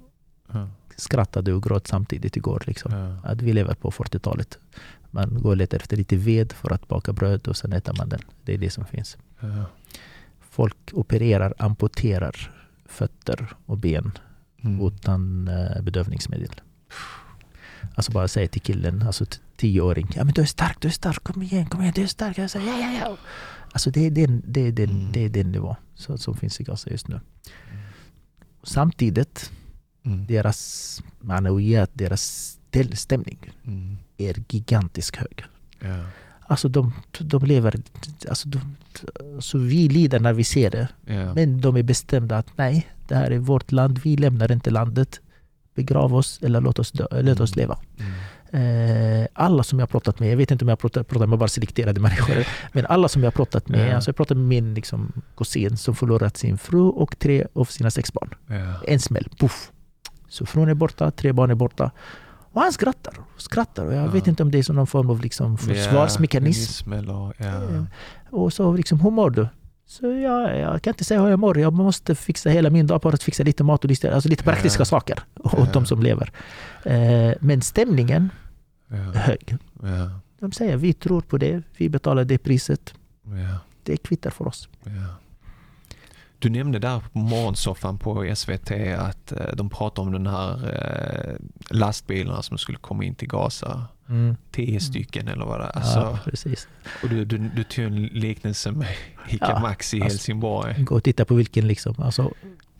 Ja. 0.54 0.68
skrattade 0.98 1.54
och 1.54 1.64
grät 1.64 1.88
samtidigt 1.88 2.36
igår. 2.38 2.64
Liksom. 2.68 2.92
Ja. 2.94 3.30
Att 3.30 3.42
vi 3.42 3.54
lever 3.54 3.74
på 3.74 3.92
40-talet. 3.92 4.58
Man 5.12 5.42
går 5.42 5.50
och 5.50 5.58
letar 5.58 5.78
efter 5.78 5.98
lite 5.98 6.16
ved 6.16 6.52
för 6.54 6.74
att 6.74 6.88
baka 6.88 7.14
bröd 7.14 7.48
och 7.48 7.58
sen 7.58 7.74
äter 7.74 7.94
man 7.98 8.10
den. 8.10 8.20
Det 8.46 8.54
är 8.54 8.58
det 8.58 8.70
som 8.70 8.86
finns. 8.86 9.18
Folk 10.40 10.76
opererar, 10.94 11.54
amputerar 11.58 12.52
fötter 12.92 13.56
och 13.66 13.78
ben 13.78 14.12
Mm. 14.64 14.88
utan 14.88 15.48
eh, 15.48 15.82
bedövningsmedel. 15.82 16.62
Alltså 17.96 18.12
bara 18.12 18.28
säga 18.28 18.48
till 18.48 18.62
killen, 18.62 19.02
alltså 19.04 19.26
tioåring, 19.58 20.08
ja 20.16 20.24
men 20.24 20.34
du 20.34 20.42
är 20.42 20.46
stark, 20.46 20.78
du 20.82 20.88
är 20.88 20.92
stark, 20.92 21.24
kom 21.24 21.42
igen, 21.44 21.66
kom 21.66 21.82
igen, 21.82 21.94
du 21.96 22.04
är 22.04 22.08
stark. 22.08 22.38
Jag 22.38 22.50
säger, 22.50 22.68
ja, 22.68 22.80
ja, 22.80 23.00
ja. 23.10 23.18
Alltså 23.72 23.92
det 23.92 24.06
är 24.06 24.12
den, 24.12 24.42
det 24.46 24.62
är 24.68 24.72
den, 24.72 24.90
Mm. 24.90 25.12
det 25.12 25.20
är 25.26 25.30
den 25.30 25.52
nivå 25.52 25.76
så, 25.96 26.18
som 26.18 26.36
finns 26.38 26.62
i 26.62 26.64
Gaza 26.64 26.90
just 26.90 27.08
nu. 27.08 27.20
Samtidigt, 28.64 29.52
Mm. 30.06 30.26
deras 30.28 31.02
manojat, 31.20 31.90
deras 31.94 32.22
ställ- 32.72 32.96
stämning 32.98 33.40
Mm. 33.66 33.98
är 34.18 34.44
gigantiskt 34.50 35.16
hög. 35.16 35.44
Ja. 35.80 36.04
Alltså 36.52 36.68
de, 36.70 36.94
de 37.20 37.44
lever, 37.46 37.76
alltså, 38.30 38.50
de, 38.50 38.60
alltså 39.36 39.58
vi 39.58 39.90
lider 39.90 40.20
när 40.20 40.34
vi 40.34 40.44
ser 40.44 40.70
det. 40.72 40.88
Ja. 41.06 41.34
Men 41.34 41.62
de 41.62 41.78
är 41.78 41.84
bestämda 41.84 42.38
att 42.38 42.48
nej, 42.58 42.88
det 43.08 43.16
här 43.16 43.32
är 43.32 43.38
vårt 43.38 43.72
land, 43.72 44.00
vi 44.04 44.18
lämnar 44.18 44.52
inte 44.52 44.70
landet. 44.70 45.20
Begrav 45.76 46.16
oss 46.16 46.40
eller 46.44 46.62
låt 46.62 46.80
oss, 46.80 46.92
dö, 46.92 47.06
låt 47.22 47.40
oss 47.40 47.56
leva. 47.56 47.78
Mm. 48.00 49.22
Eh, 49.22 49.28
alla 49.34 49.64
som 49.64 49.80
jag 49.80 49.84
har 49.84 49.92
pratat 49.92 50.20
med, 50.20 50.32
jag 50.32 50.38
vet 50.38 50.52
inte 50.52 50.66
om 50.66 50.70
jag 50.70 50.80
pratar, 50.80 51.04
pratar 51.04 51.28
med 51.28 51.40
bara 51.40 51.50
selekterade 51.50 52.00
människor, 52.02 52.48
men 52.74 52.86
alla 52.86 53.08
som 53.08 53.24
jag 53.24 53.28
har 53.28 53.36
pratat 53.36 53.70
med, 53.70 53.90
Ja. 53.90 53.96
alltså 53.96 54.10
jag 54.10 54.16
pratade 54.16 54.40
med 54.40 54.48
min 54.50 54.74
liksom, 54.74 55.12
kusin 55.38 55.78
som 55.78 55.96
förlorat 55.96 56.38
sin 56.38 56.58
fru 56.58 56.82
och 56.82 57.20
tre 57.20 57.46
av 57.54 57.66
sina 57.66 57.92
sex 57.92 58.14
barn. 58.14 58.30
Ja. 58.48 58.74
En 58.88 59.00
smäll, 59.00 59.28
puff! 59.40 59.72
Så 60.30 60.46
frun 60.46 60.70
är 60.70 60.74
borta, 60.74 61.12
tre 61.12 61.32
barn 61.32 61.52
är 61.52 61.56
borta. 61.56 61.92
Och 62.52 62.62
han 62.62 62.74
skrattar 62.74 63.14
skrattar. 63.38 63.86
Och 63.86 63.94
jag 63.94 64.04
Ja. 64.08 64.12
vet 64.12 64.28
inte 64.28 64.44
om 64.44 64.52
det 64.52 64.58
är 64.60 64.64
som 64.64 64.76
någon 64.76 64.88
form 64.88 65.10
av 65.10 65.22
liksom 65.22 65.58
försvarsmekanism. 65.58 66.94
Eller, 66.94 67.34
ja. 67.38 67.62
Och 68.30 68.54
så 68.54 68.74
liksom, 68.74 69.00
hur 69.00 69.12
mår 69.12 69.30
du? 69.30 69.48
Så 69.86 70.06
jag, 70.06 70.60
jag 70.60 70.82
kan 70.82 70.92
inte 70.94 71.04
säga 71.04 71.22
hur 71.22 71.30
jag 71.30 71.40
mår. 71.40 71.60
Jag 71.60 71.74
måste 71.74 72.16
fixa 72.16 72.50
hela 72.50 72.70
min 72.70 72.88
dag 72.88 73.02
på 73.02 73.10
att 73.10 73.24
fixa 73.24 73.44
lite 73.44 73.64
mat 73.64 73.84
och 73.84 73.90
lite, 73.90 74.14
alltså 74.16 74.30
lite 74.30 74.44
praktiska 74.44 74.82
Ja. 74.82 74.86
saker 74.86 75.20
åt 75.40 75.54
Ja. 75.58 75.68
de 75.74 75.86
som 75.86 76.02
lever. 76.04 76.32
Eh, 76.86 77.34
men 77.40 77.62
stämningen 77.62 78.30
är 78.90 78.96
hög. 79.20 79.58
De 80.40 80.52
säger 80.52 80.78
vi 80.78 80.94
tror 80.94 81.22
på 81.22 81.38
det, 81.38 81.64
vi 81.78 81.90
betalar 81.90 82.26
det 82.26 82.38
priset. 82.38 82.94
Det 83.84 83.98
kvittar 83.98 84.30
för 84.30 84.48
oss. 84.48 84.70
Du 86.42 86.50
nämnde 86.50 86.80
där 86.80 87.00
på 87.14 87.20
morgonsoffan 87.20 87.98
på 87.98 88.32
SVT 88.36 88.72
att 88.98 89.32
eh, 89.32 89.38
de 89.54 89.70
pratade 89.70 90.08
om 90.08 90.14
den 90.14 90.28
här 90.28 90.54
eh, 90.74 91.36
lastbilarna 91.70 92.42
som 92.42 92.58
skulle 92.58 92.78
komma 92.78 93.04
in 93.04 93.16
till 93.16 93.28
Gaza. 93.28 93.86
Tio 94.52 94.80
stycken 94.80 95.28
eller 95.28 95.46
vad 95.46 95.60
det 95.60 95.64
är. 95.66 95.78
Alltså, 95.78 96.00
ja, 96.00 96.20
precis. 96.26 96.68
och 97.04 97.10
du, 97.10 97.26
du, 97.26 97.38
du 97.38 97.64
tog 97.64 97.86
en 97.86 98.04
liknelse 98.06 98.72
med 98.72 98.88
Ica 99.30 99.46
Ja, 99.50 99.60
Maxi 99.60 99.98
i 99.98 100.02
alltså- 100.02 100.14
Helsingborg. 100.14 100.84
Gå 100.84 100.96
och 100.96 101.04
titta 101.04 101.26
på 101.26 101.36
vilken 101.36 101.68
liksom. 101.68 101.96
Alltså, 101.98 102.32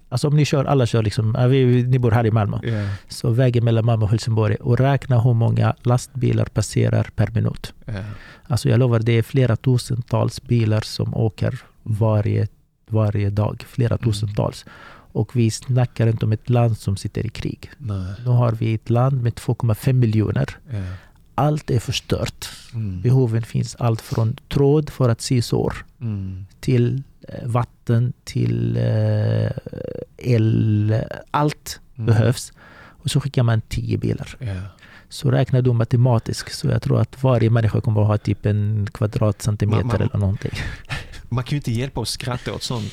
alltså 0.10 0.28
om 0.28 0.36
ni 0.36 0.46
kör, 0.46 0.66
alla 0.66 0.86
kör 0.86 1.04
liksom, 1.04 1.38
vi, 1.50 1.84
ni 1.84 2.00
bor 2.00 2.12
här 2.12 2.26
i 2.26 2.32
Malmö. 2.32 2.60
Ja, 2.64 2.90
Så 3.08 3.30
vägen 3.30 3.64
mellan 3.66 3.86
Malmö 3.86 4.04
och 4.06 4.10
Helsingborg 4.12 4.56
och 4.56 4.78
räkna 4.78 5.22
hur 5.22 5.34
många 5.34 5.76
lastbilar 5.84 6.46
passerar 6.46 7.10
per 7.16 7.28
minut. 7.32 7.74
ja, 7.86 7.94
Alltså 8.48 8.70
jag 8.70 8.80
lovar, 8.80 9.00
det 9.00 9.12
är 9.12 9.24
flera 9.24 9.56
tusentals 9.56 10.42
bilar 10.44 10.82
som 10.82 11.16
åker 11.16 11.60
varje, 11.84 12.48
varje 12.92 13.30
dag. 13.30 13.64
Flera 13.68 13.96
Mm. 13.96 14.04
tusentals. 14.12 14.66
Och 15.14 15.36
vi 15.36 15.52
snackar 15.52 16.08
inte 16.08 16.26
om 16.26 16.32
ett 16.32 16.50
land 16.50 16.78
som 16.78 16.98
sitter 16.98 17.26
i 17.26 17.30
krig. 17.30 17.70
nej, 17.78 18.14
Nu 18.26 18.30
har 18.32 18.52
vi 18.52 18.74
ett 18.74 18.90
land 18.90 19.24
med 19.24 19.36
2,5 19.36 19.94
miljoner. 19.94 20.58
ja, 20.72 20.78
Allt 21.36 21.72
är 21.72 21.80
förstört. 21.80 22.50
mm, 22.74 23.02
Behoven 23.02 23.42
finns 23.44 23.76
allt 23.76 24.02
från 24.02 24.36
tråd 24.50 24.90
för 24.90 25.10
att 25.10 25.22
sy 25.22 25.42
sår 25.42 25.86
mm, 26.02 26.46
till 26.60 27.04
eh, 27.28 27.48
vatten, 27.48 28.14
till 28.24 28.78
eh, 28.78 29.52
el. 30.18 30.96
Allt 31.32 31.80
mm, 31.96 32.06
behövs. 32.06 32.54
Och 33.04 33.10
så 33.12 33.20
skickar 33.22 33.44
man 33.44 33.62
10 33.62 33.98
bilar. 33.98 34.36
Ja, 34.40 34.56
Så 35.10 35.32
räknar 35.32 35.62
du 35.62 35.74
matematiskt 35.74 36.54
så 36.58 36.68
jag 36.68 36.82
tror 36.82 37.02
att 37.02 37.24
varje 37.24 37.50
människa 37.50 37.82
kommer 37.82 38.02
att 38.02 38.08
ha 38.08 38.18
typ 38.18 38.46
en 38.46 38.88
kvadratcentimeter 38.94 39.84
Man- 39.84 39.88
man- 40.00 40.02
eller 40.02 40.18
någonting. 40.18 40.52
man 41.32 41.44
kan 41.44 41.52
ju 41.52 41.58
inte 41.58 41.72
hjälpa 41.72 42.02
att 42.02 42.08
skratta 42.08 42.54
åt 42.54 42.64
sånt. 42.64 42.92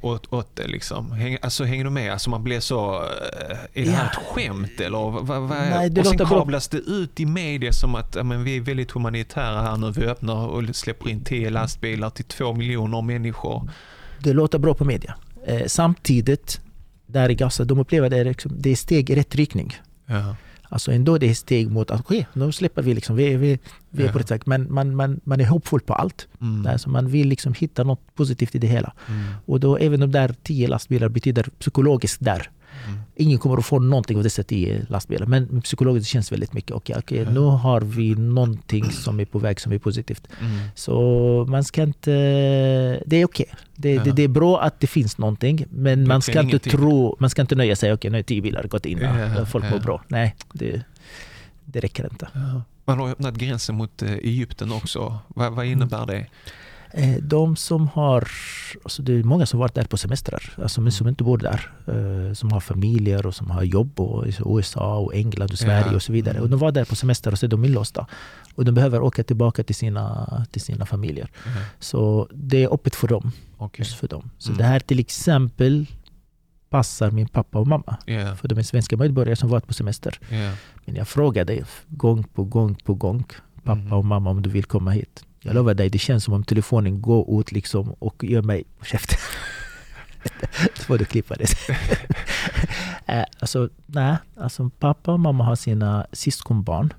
Åt, 0.00 0.32
åt 0.32 0.56
det 0.56 0.66
liksom. 0.66 1.12
Häng, 1.12 1.38
alltså 1.42 1.64
hänger 1.64 1.84
du 1.84 1.90
med? 1.90 2.12
Alltså 2.12 2.30
man 2.30 2.44
blir 2.44 2.60
så... 2.60 2.94
eh, 2.94 3.82
Är 3.82 3.84
det 3.84 3.90
här 3.90 4.04
Ja. 4.14 4.20
ett 4.20 4.26
skämt 4.26 4.80
eller? 4.80 4.98
Vad, 4.98 5.26
vad, 5.26 5.40
vad, 5.40 5.50
Nej, 5.58 5.90
det 5.90 6.00
och 6.00 6.06
sen 6.06 6.16
låter 6.16 6.26
bra. 6.30 6.38
kablas 6.38 6.68
det 6.68 6.78
ut 6.78 7.20
i 7.20 7.26
media 7.26 7.72
som 7.72 7.94
att 7.94 8.26
men 8.26 8.44
vi 8.44 8.56
är 8.56 8.60
väldigt 8.60 8.90
humanitära 8.90 9.60
här 9.62 9.76
nu. 9.76 9.90
Vi 9.90 10.04
öppnar 10.06 10.46
och 10.46 10.76
släpper 10.76 11.08
in 11.10 11.24
tio 11.24 11.50
lastbilar 11.50 12.10
till 12.10 12.24
två 12.24 12.52
miljoner 12.54 13.02
människor. 13.02 13.70
Det 14.18 14.32
låter 14.32 14.58
bra 14.58 14.74
på 14.74 14.84
media. 14.84 15.14
Eh, 15.46 15.62
samtidigt, 15.66 16.60
där 17.06 17.30
i 17.30 17.34
Gaza, 17.34 17.64
de 17.64 17.78
upplever 17.78 18.10
det, 18.10 18.24
liksom, 18.24 18.52
det 18.58 18.70
är 18.70 18.76
steg 18.76 19.10
i 19.10 19.14
rätt 19.14 19.34
riktning. 19.34 19.76
Ja, 20.06 20.36
Alltså 20.68 20.92
ändå 20.92 21.18
det 21.18 21.30
är 21.30 21.34
steg 21.34 21.70
mot 21.70 21.90
att 21.90 22.06
ske, 22.06 22.26
nu 22.32 22.52
släpper 22.52 22.82
vi 22.82 22.94
liksom, 22.94 23.16
vi, 23.16 23.36
vi, 23.36 23.58
vi 23.90 24.02
är 24.04 24.12
på 24.12 24.18
rätt 24.18 24.30
väg. 24.30 24.42
Men 24.46 24.72
man, 24.74 24.96
man, 24.96 25.20
man 25.24 25.40
är 25.40 25.44
hoppfull 25.46 25.80
på 25.80 25.94
allt. 25.94 26.28
mm, 26.40 26.66
Alltså 26.66 26.90
man 26.90 27.08
vill 27.08 27.28
liksom 27.28 27.54
hitta 27.54 27.84
något 27.84 28.14
positivt 28.14 28.54
i 28.54 28.58
det 28.58 28.66
hela. 28.66 28.92
mm, 29.08 29.24
Och 29.46 29.60
då 29.60 29.76
även 29.76 30.00
de 30.00 30.12
där 30.12 30.34
tio 30.42 30.68
lastbilar 30.68 31.08
betyder 31.08 31.42
psykologiskt 31.58 32.24
där. 32.24 32.50
Mm, 32.88 33.00
Ingen 33.16 33.38
kommer 33.38 33.56
att 33.58 33.66
få 33.66 33.78
någonting 33.78 34.16
av 34.16 34.22
dessa 34.22 34.42
tio 34.42 34.86
lastbilar. 34.88 35.26
Men 35.26 35.62
psykologiskt 35.62 36.08
känns 36.10 36.32
väldigt 36.32 36.52
mycket. 36.52 36.70
Okej, 36.72 36.96
okej, 36.98 37.18
Ja. 37.18 37.30
nu 37.30 37.40
har 37.40 37.80
vi 37.80 38.14
någonting 38.14 38.90
som 38.90 39.20
är 39.20 39.24
på 39.24 39.38
väg 39.38 39.60
som 39.60 39.72
är 39.72 39.78
positivt. 39.78 40.28
mm, 40.40 40.58
Så 40.74 41.46
man 41.48 41.64
ska 41.64 41.82
inte... 41.82 42.10
Det 43.06 43.16
är 43.16 43.24
okej. 43.24 43.46
Det, 43.76 43.92
Ja. 43.94 44.04
det, 44.04 44.12
det 44.12 44.22
är 44.22 44.28
bra 44.28 44.60
att 44.60 44.80
det 44.80 44.86
finns 44.86 45.18
någonting. 45.18 45.64
Men 45.70 46.08
man 46.08 46.22
ska 46.22 46.32
inte 46.32 46.40
ingenting. 46.42 46.72
tro... 46.72 47.16
Man 47.20 47.30
ska 47.30 47.42
inte 47.42 47.54
nöja 47.54 47.76
sig. 47.76 47.92
Okej, 47.92 48.10
nu 48.10 48.18
är 48.18 48.22
tio 48.22 48.42
bilar 48.42 48.62
gått 48.64 48.86
in. 48.86 48.98
Ja, 48.98 49.46
folk 49.46 49.64
ja. 49.64 49.70
mår 49.70 49.78
bra. 49.78 50.02
Nej, 50.08 50.36
det, 50.52 50.82
det 51.64 51.80
räcker 51.80 52.04
inte. 52.04 52.28
Man 52.84 52.98
har 52.98 53.08
öppnat 53.10 53.34
gränsen 53.34 53.74
mot 53.76 54.02
eh, 54.02 54.12
Egypten 54.12 54.72
också. 54.72 55.18
Vad, 55.28 55.52
vad 55.52 55.66
innebär 55.66 56.06
det? 56.06 56.26
Eh, 56.90 57.16
De 57.22 57.56
som 57.56 57.88
har... 57.88 58.28
Alltså 58.84 59.02
det 59.02 59.12
är 59.12 59.22
många 59.22 59.46
som 59.46 59.60
varit 59.60 59.74
där 59.74 59.84
på 59.84 59.96
semestrar. 59.96 60.52
Alltså 60.62 60.80
men 60.80 60.92
som 60.92 61.08
inte 61.08 61.24
bor 61.24 61.38
där. 61.38 61.70
eh, 61.86 62.32
Som 62.34 62.52
har 62.52 62.60
familjer 62.60 63.26
och 63.26 63.34
som 63.34 63.50
har 63.50 63.62
jobb 63.62 64.00
och 64.00 64.26
i 64.28 64.32
USA 64.46 64.98
och 64.98 65.14
England 65.14 65.50
och 65.52 65.58
Sverige 65.58 65.86
Ja. 65.90 65.94
och 65.94 66.02
så 66.02 66.12
vidare. 66.12 66.34
Mm. 66.34 66.42
Och 66.44 66.50
de 66.50 66.58
var 66.60 66.72
där 66.72 66.84
på 66.84 66.96
semester 66.96 67.32
och 67.32 67.38
så 67.38 67.46
är 67.46 67.50
de 67.50 67.64
inlåsta. 67.64 68.06
Och 68.54 68.64
de 68.64 68.72
behöver 68.72 69.00
åka 69.02 69.22
tillbaka 69.24 69.62
till 69.64 69.74
sina, 69.74 70.46
till 70.50 70.60
sina 70.62 70.86
familjer. 70.86 71.30
Ja, 71.44 71.50
Så 71.78 72.28
det 72.32 72.64
är 72.64 72.74
öppet 72.74 72.94
för 72.94 73.08
dem. 73.08 73.32
Okej. 73.56 73.84
Just 73.84 73.98
för 73.98 74.08
dem. 74.08 74.30
Så 74.38 74.48
Mm. 74.50 74.58
det 74.58 74.64
här 74.64 74.80
till 74.80 74.98
exempel 74.98 75.86
passar 76.70 77.10
min 77.10 77.28
pappa 77.28 77.58
och 77.58 77.66
mamma. 77.66 77.96
Ja, 78.06 78.34
För 78.36 78.48
de 78.48 78.58
är 78.58 78.62
svenska 78.62 78.96
medborgare 78.96 79.36
som 79.36 79.48
varit 79.48 79.66
på 79.66 79.72
semester. 79.74 80.18
ja, 80.30 80.52
Men 80.86 80.94
jag 80.96 81.08
frågade 81.08 81.64
gång 81.88 82.24
på 82.24 82.44
gång 82.44 82.74
på 82.74 82.94
gång 82.94 83.24
pappa 83.64 83.72
Mm. 83.80 83.92
och 83.92 84.04
mamma 84.04 84.30
om 84.30 84.42
du 84.42 84.50
vill 84.50 84.64
komma 84.64 84.90
hit. 84.90 85.24
Jag 85.40 85.54
lovar 85.54 85.74
dig, 85.74 85.90
det 85.90 85.98
känns 85.98 86.24
som 86.24 86.34
om 86.34 86.44
telefonen 86.44 87.00
går 87.02 87.40
ut 87.40 87.52
liksom 87.52 87.92
och 87.92 88.24
gör 88.24 88.42
mig 88.42 88.64
på 88.78 88.84
käften. 88.84 89.18
Så 90.76 90.82
får 90.82 90.98
du 90.98 91.04
klippa 91.04 91.34
det. 91.34 91.46
Eh, 93.06 93.24
alltså, 93.38 93.68
nej. 93.86 94.16
Alltså, 94.36 94.70
pappa 94.78 95.12
och 95.12 95.20
mamma 95.20 95.44
har 95.44 95.56
sina 95.56 96.06
syskonbarn. 96.12 96.92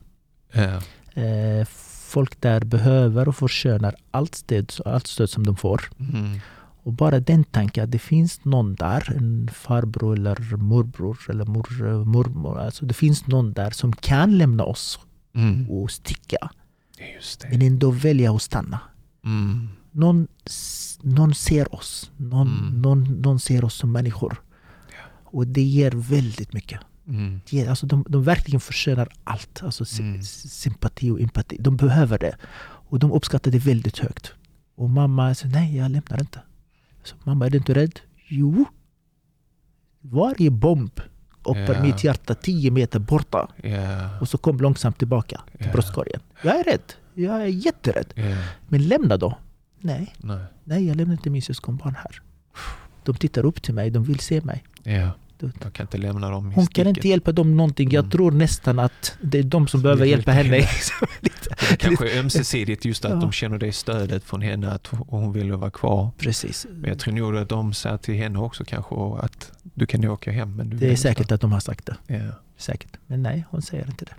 ja, 0.51 0.81
Eh, 1.21 1.65
folk 2.07 2.41
där 2.41 2.59
behöver 2.65 3.27
och 3.27 3.35
förtjänar 3.35 3.95
allt 4.11 4.35
stöd, 4.35 4.73
allt 4.85 5.07
stöd 5.07 5.29
som 5.29 5.45
de 5.45 5.55
får. 5.55 5.81
mm, 5.99 6.39
Och 6.83 6.93
bara 6.93 7.19
den 7.19 7.43
tanken 7.43 7.83
att 7.83 7.91
det 7.91 7.99
finns 7.99 8.45
någon 8.45 8.75
där, 8.75 9.13
en 9.17 9.49
farbror 9.53 10.13
eller 10.15 10.57
morbror 10.57 11.17
eller 11.29 11.45
mor, 11.45 12.05
mormor. 12.05 12.59
Alltså 12.59 12.85
det 12.85 12.93
finns 12.93 13.27
någon 13.27 13.53
där 13.53 13.71
som 13.71 13.93
kan 13.93 14.37
lämna 14.37 14.63
oss 14.63 14.99
mm. 15.35 15.69
och 15.69 15.91
sticka. 15.91 16.49
Ja. 16.99 17.47
Men 17.51 17.61
ändå 17.61 17.91
välja 17.91 18.35
att 18.35 18.41
stanna. 18.41 18.79
Mm, 19.25 19.67
Någon, 19.91 20.27
någon 21.01 21.33
ser 21.35 21.75
oss. 21.75 22.11
Någon, 22.17 22.47
Mm. 22.47 22.81
någon, 22.81 23.03
någon 23.21 23.39
ser 23.39 23.65
oss 23.65 23.73
som 23.73 23.91
människor. 23.91 24.41
Och 25.23 25.47
det 25.47 25.61
ger 25.61 25.91
väldigt 25.91 26.53
mycket. 26.53 26.79
mm, 27.07 27.41
Det 27.49 27.57
ger, 27.57 27.69
alltså 27.69 27.85
de, 27.85 28.05
de 28.09 28.23
verkligen 28.23 28.59
förtjänar 28.59 29.07
allt. 29.23 29.63
Alltså 29.63 30.01
Mm. 30.01 30.23
sympati 30.23 31.09
och 31.09 31.21
empati. 31.21 31.57
De 31.59 31.77
behöver 31.77 32.19
det. 32.19 32.35
Och 32.89 32.99
de 32.99 33.11
uppskattade 33.11 33.57
det 33.57 33.65
väldigt 33.65 33.97
högt. 33.99 34.33
Och 34.75 34.89
mamma 34.89 35.35
sa 35.35 35.47
nej, 35.47 35.75
jag 35.77 35.91
lämnar 35.91 36.19
inte. 36.21 36.41
Så, 37.03 37.15
mamma, 37.23 37.45
är 37.45 37.49
du 37.49 37.57
inte 37.57 37.73
rädd? 37.73 37.99
Jo. 38.27 38.65
Varje 40.01 40.49
bomb 40.51 40.99
uppe 41.51 41.73
Ja. 41.73 41.81
mitt 41.81 42.03
hjärta 42.03 42.35
10 42.35 42.71
meter 42.71 42.99
borta. 42.99 43.47
Ja, 43.63 44.19
Och 44.21 44.29
så 44.29 44.37
kom 44.37 44.57
långsamt 44.57 44.97
tillbaka 44.97 45.41
till 45.57 45.65
Ja. 45.65 45.71
bröstkorgen. 45.71 46.19
Jag 46.43 46.59
är 46.59 46.63
rädd. 46.63 46.93
Jag 47.13 47.41
är 47.41 47.45
jätterädd. 47.45 48.13
Men 48.67 48.87
lämna 48.87 49.17
då. 49.17 49.37
Nej, 49.79 50.13
nej, 50.17 50.39
nej 50.63 50.87
jag 50.87 50.97
lämnar 50.97 51.13
inte 51.13 51.29
min 51.29 51.41
syskonbarn 51.41 51.95
här. 51.95 52.21
De 53.03 53.15
tittar 53.15 53.45
upp 53.45 53.61
till 53.61 53.73
mig, 53.73 53.89
de 53.89 54.03
vill 54.03 54.19
se 54.19 54.41
mig. 54.41 54.63
Du- 55.39 55.51
Jag 55.63 55.73
kan 55.73 55.83
inte 55.83 55.97
lämna 55.97 56.29
dem 56.29 56.43
Hon 56.45 56.53
kan 56.53 56.65
sticket. 56.65 56.87
inte 56.87 57.07
hjälpa 57.07 57.31
dem 57.31 57.57
någonting. 57.57 57.89
Jag 57.91 57.99
Mm. 58.03 58.11
tror 58.11 58.31
nästan 58.31 58.79
att 58.79 59.17
det 59.21 59.39
är 59.39 59.43
de 59.43 59.67
som 59.67 59.81
behöver 59.81 60.05
hjälpa 60.05 60.31
henne. 60.31 60.49
Lite- 61.19 61.55
Det 61.69 61.75
kanske 61.77 62.11
är 62.11 62.19
ömsesidigt 62.19 62.85
just 62.85 63.05
att 63.05 63.11
Ja. 63.11 63.17
de 63.17 63.31
känner 63.31 63.57
det 63.57 63.71
stödet 63.71 64.23
från 64.23 64.41
henne 64.41 64.71
att 64.71 64.87
hon 64.87 65.33
vill 65.33 65.51
vara 65.51 65.71
kvar. 65.71 66.11
Precis. 66.17 66.67
Men 66.69 66.89
jag 66.89 66.99
tror 66.99 67.13
nog 67.13 67.37
att 67.37 67.49
de 67.49 67.73
säger 67.73 67.97
till 67.97 68.15
henne 68.15 68.39
också 68.39 68.63
kanske 68.65 68.95
att 69.19 69.51
du 69.73 69.85
kan 69.85 70.05
åka 70.05 70.31
hem. 70.31 70.55
Men 70.55 70.77
Det 70.77 70.91
är 70.91 70.95
säkert 70.95 71.31
att 71.31 71.41
de 71.41 71.51
har 71.51 71.59
sagt 71.59 71.85
det. 71.85 71.95
Ja. 72.07 72.31
Säkert. 72.57 72.91
Men 73.07 73.23
nej, 73.23 73.45
hon 73.49 73.61
säger 73.61 73.85
inte 73.87 74.05
det. 74.05 74.13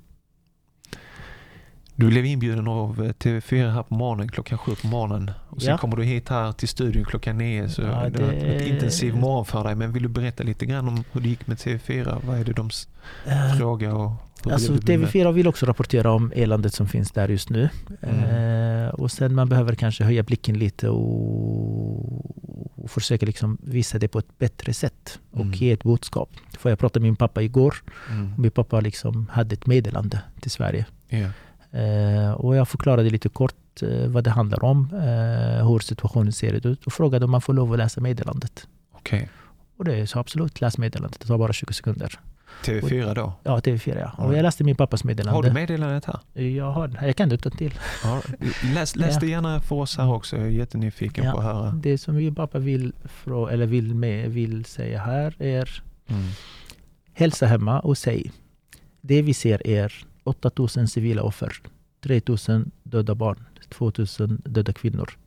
Du 2.01 2.07
blev 2.07 2.26
inbjuden 2.26 2.68
av 2.68 3.03
eh, 3.05 3.09
TV4 3.12 3.70
här 3.72 3.82
på 3.82 3.94
morgonen 3.94 4.28
klockan 4.28 4.59
sju 4.59 4.72
på 4.82 4.86
morgonen. 4.86 5.30
Och 5.48 5.62
sen 5.62 5.70
Ja. 5.70 5.78
kommer 5.78 5.96
du 5.96 6.05
hit 6.05 6.28
här 6.28 6.53
till 6.53 6.68
studion 6.68 7.05
klockan 7.05 7.38
nio. 7.38 7.68
Så 7.68 7.82
Ja, 7.82 8.09
det 8.11 8.22
var 8.22 8.32
ett 8.32 8.66
intensiv 8.66 9.16
morgon 9.16 9.44
för 9.44 9.64
dig. 9.64 9.74
Men 9.74 9.92
vill 9.92 10.03
du 10.03 10.09
berätta 10.09 10.42
lite 10.42 10.66
grann 10.66 10.88
om 10.88 11.05
hur 11.12 11.20
det 11.20 11.28
gick 11.28 11.46
med 11.46 11.57
TV4? 11.57 12.16
Vad 12.26 12.38
är 12.38 12.44
det 12.44 12.53
de 12.53 12.70
Eh, 13.26 13.55
frågar 13.59 13.92
och 13.94 14.12
Alltså 14.53 14.72
blev 14.72 14.84
du 14.84 14.86
bemött? 14.96 15.11
TV4 15.12 15.32
vill 15.32 15.48
också 15.48 15.66
rapportera 15.66 16.12
om 16.12 16.32
eländet 16.36 16.74
som 16.74 16.88
finns 16.88 17.11
där 17.11 17.28
just 17.28 17.51
nu. 17.51 17.68
Mm. 18.03 18.84
Eh, 18.86 18.88
och 18.94 19.11
sen 19.12 19.34
man 19.34 19.48
behöver 19.48 19.74
kanske 19.74 20.05
höja 20.05 20.22
blicken 20.22 20.59
lite 20.59 20.88
och, 20.88 22.84
och 22.84 22.90
försöka 22.90 23.26
liksom 23.26 23.59
visa 23.62 23.98
det 23.98 24.09
på 24.09 24.18
ett 24.18 24.38
bättre 24.38 24.74
sätt 24.74 25.18
och 25.30 25.40
Mm. 25.40 25.53
ge 25.53 25.72
ett 25.72 25.82
budskap. 25.82 26.30
För 26.59 26.70
jag 26.70 26.78
pratade 26.78 27.01
med 27.03 27.09
min 27.09 27.16
pappa 27.16 27.42
igår. 27.42 27.74
Mm. 28.11 28.32
Min 28.38 28.51
pappa 28.51 28.80
liksom 28.80 29.26
hade 29.32 29.55
ett 29.55 29.66
meddelande 29.66 30.20
till 30.40 30.51
Sverige. 30.51 30.86
Ja. 31.09 31.28
Eh, 31.73 32.33
och 32.33 32.57
jag 32.57 32.68
förklarade 32.68 33.11
lite 33.11 33.29
kort 33.29 33.83
eh, 33.83 34.07
vad 34.09 34.25
det 34.25 34.31
handlar 34.31 34.64
om, 34.64 34.89
eh, 34.95 35.68
hur 35.68 35.79
situationen 35.79 36.33
ser 36.33 36.66
ut 36.66 36.87
och 36.87 36.93
frågade 36.93 37.25
om 37.25 37.31
man 37.31 37.41
får 37.41 37.55
lov 37.55 37.73
att 37.73 37.79
läsa 37.79 38.01
meddelandet. 38.01 38.66
Okej. 38.93 39.29
Och 39.77 39.85
det 39.85 40.07
sa 40.07 40.21
absolut, 40.21 40.61
läs 40.61 40.79
meddelandet. 40.79 41.21
Det 41.21 41.27
tar 41.27 41.39
bara 41.39 41.53
20 41.53 41.73
sekunder. 41.73 42.18
TV4 42.64 43.14
då? 43.14 43.33
Ja, 43.43 43.59
TV4 43.59 43.99
ja. 44.16 44.25
Och 44.25 44.35
jag 44.37 44.43
läste 44.43 44.64
min 44.64 44.77
pappas 44.77 45.05
meddelande. 45.05 45.37
Har 45.37 45.43
du 45.43 45.53
meddelandet 45.53 46.05
här? 46.05 46.43
Jag 46.43 46.71
har. 46.73 46.99
Jag 47.03 47.16
kan 47.16 47.29
det 47.29 47.35
utan 47.35 47.53
till. 47.53 47.75
Ja. 48.05 48.21
Läs, 48.75 48.97
läs 48.97 49.14
Ja. 49.14 49.21
det 49.21 49.27
gärna 49.27 49.61
för 49.61 49.77
oss 49.77 49.97
här 49.97 50.12
också. 50.12 50.37
Jag 50.37 50.47
är 50.47 50.51
jättenyfiken 50.51 51.25
Ja. 51.25 51.33
på 51.33 51.39
att 51.39 51.45
höra. 51.45 51.71
Det 51.71 51.99
som 51.99 52.16
min 52.16 52.35
pappa 52.35 52.59
vill, 52.59 52.93
eller 53.51 53.66
vill, 53.66 53.95
med, 53.95 54.31
vill 54.31 54.64
säga 54.64 54.99
här 55.01 55.43
är 55.43 55.83
Mm. 56.09 56.23
hälsa 57.12 57.47
hemma 57.47 57.81
och 57.81 57.99
säg 57.99 58.33
det 59.01 59.23
vi 59.23 59.35
ser 59.35 59.66
är 59.66 59.93
8000 60.25 60.89
civila 60.89 61.23
offer, 61.23 61.53
3000 62.01 62.71
döda 62.83 63.14
barn, 63.14 63.45
2000 63.68 64.43
döda 64.45 64.73
kvinnor, 64.73 65.18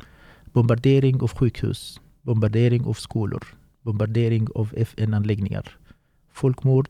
bombardering 0.45 1.21
av 1.21 1.31
sjukhus, 1.31 2.01
bombardering 2.21 2.85
av 2.85 2.93
skolor, 2.93 3.43
bombardering 3.81 4.47
av 4.55 4.73
FN-anläggningar, 4.77 5.77
folkmord, 6.31 6.89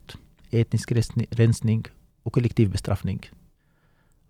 etnisk 0.51 0.91
rensning 1.30 1.86
och 2.24 2.34
kollektiv 2.34 2.72
bestraffning. 2.72 3.30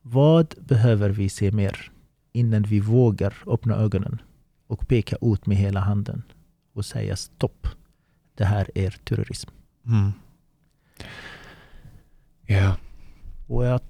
Vad 0.01 0.55
behöver 0.59 1.09
vi 1.09 1.29
se 1.29 1.51
mer 1.51 1.91
innan 2.31 2.63
vi 2.63 2.79
vågar 2.79 3.33
öppna 3.47 3.75
ögonen 3.75 4.21
och 4.67 4.87
peka 4.87 5.15
ut 5.21 5.45
med 5.45 5.57
hela 5.57 5.79
handen 5.79 6.23
och 6.73 6.85
säga 6.85 7.15
stopp. 7.15 7.67
Det 8.35 8.45
här 8.45 8.69
är 8.75 8.89
terrorism. 8.89 9.49
Mm. 9.85 10.11
Yeah. 12.47 12.75
Och 13.47 13.65
jag, 13.65 13.81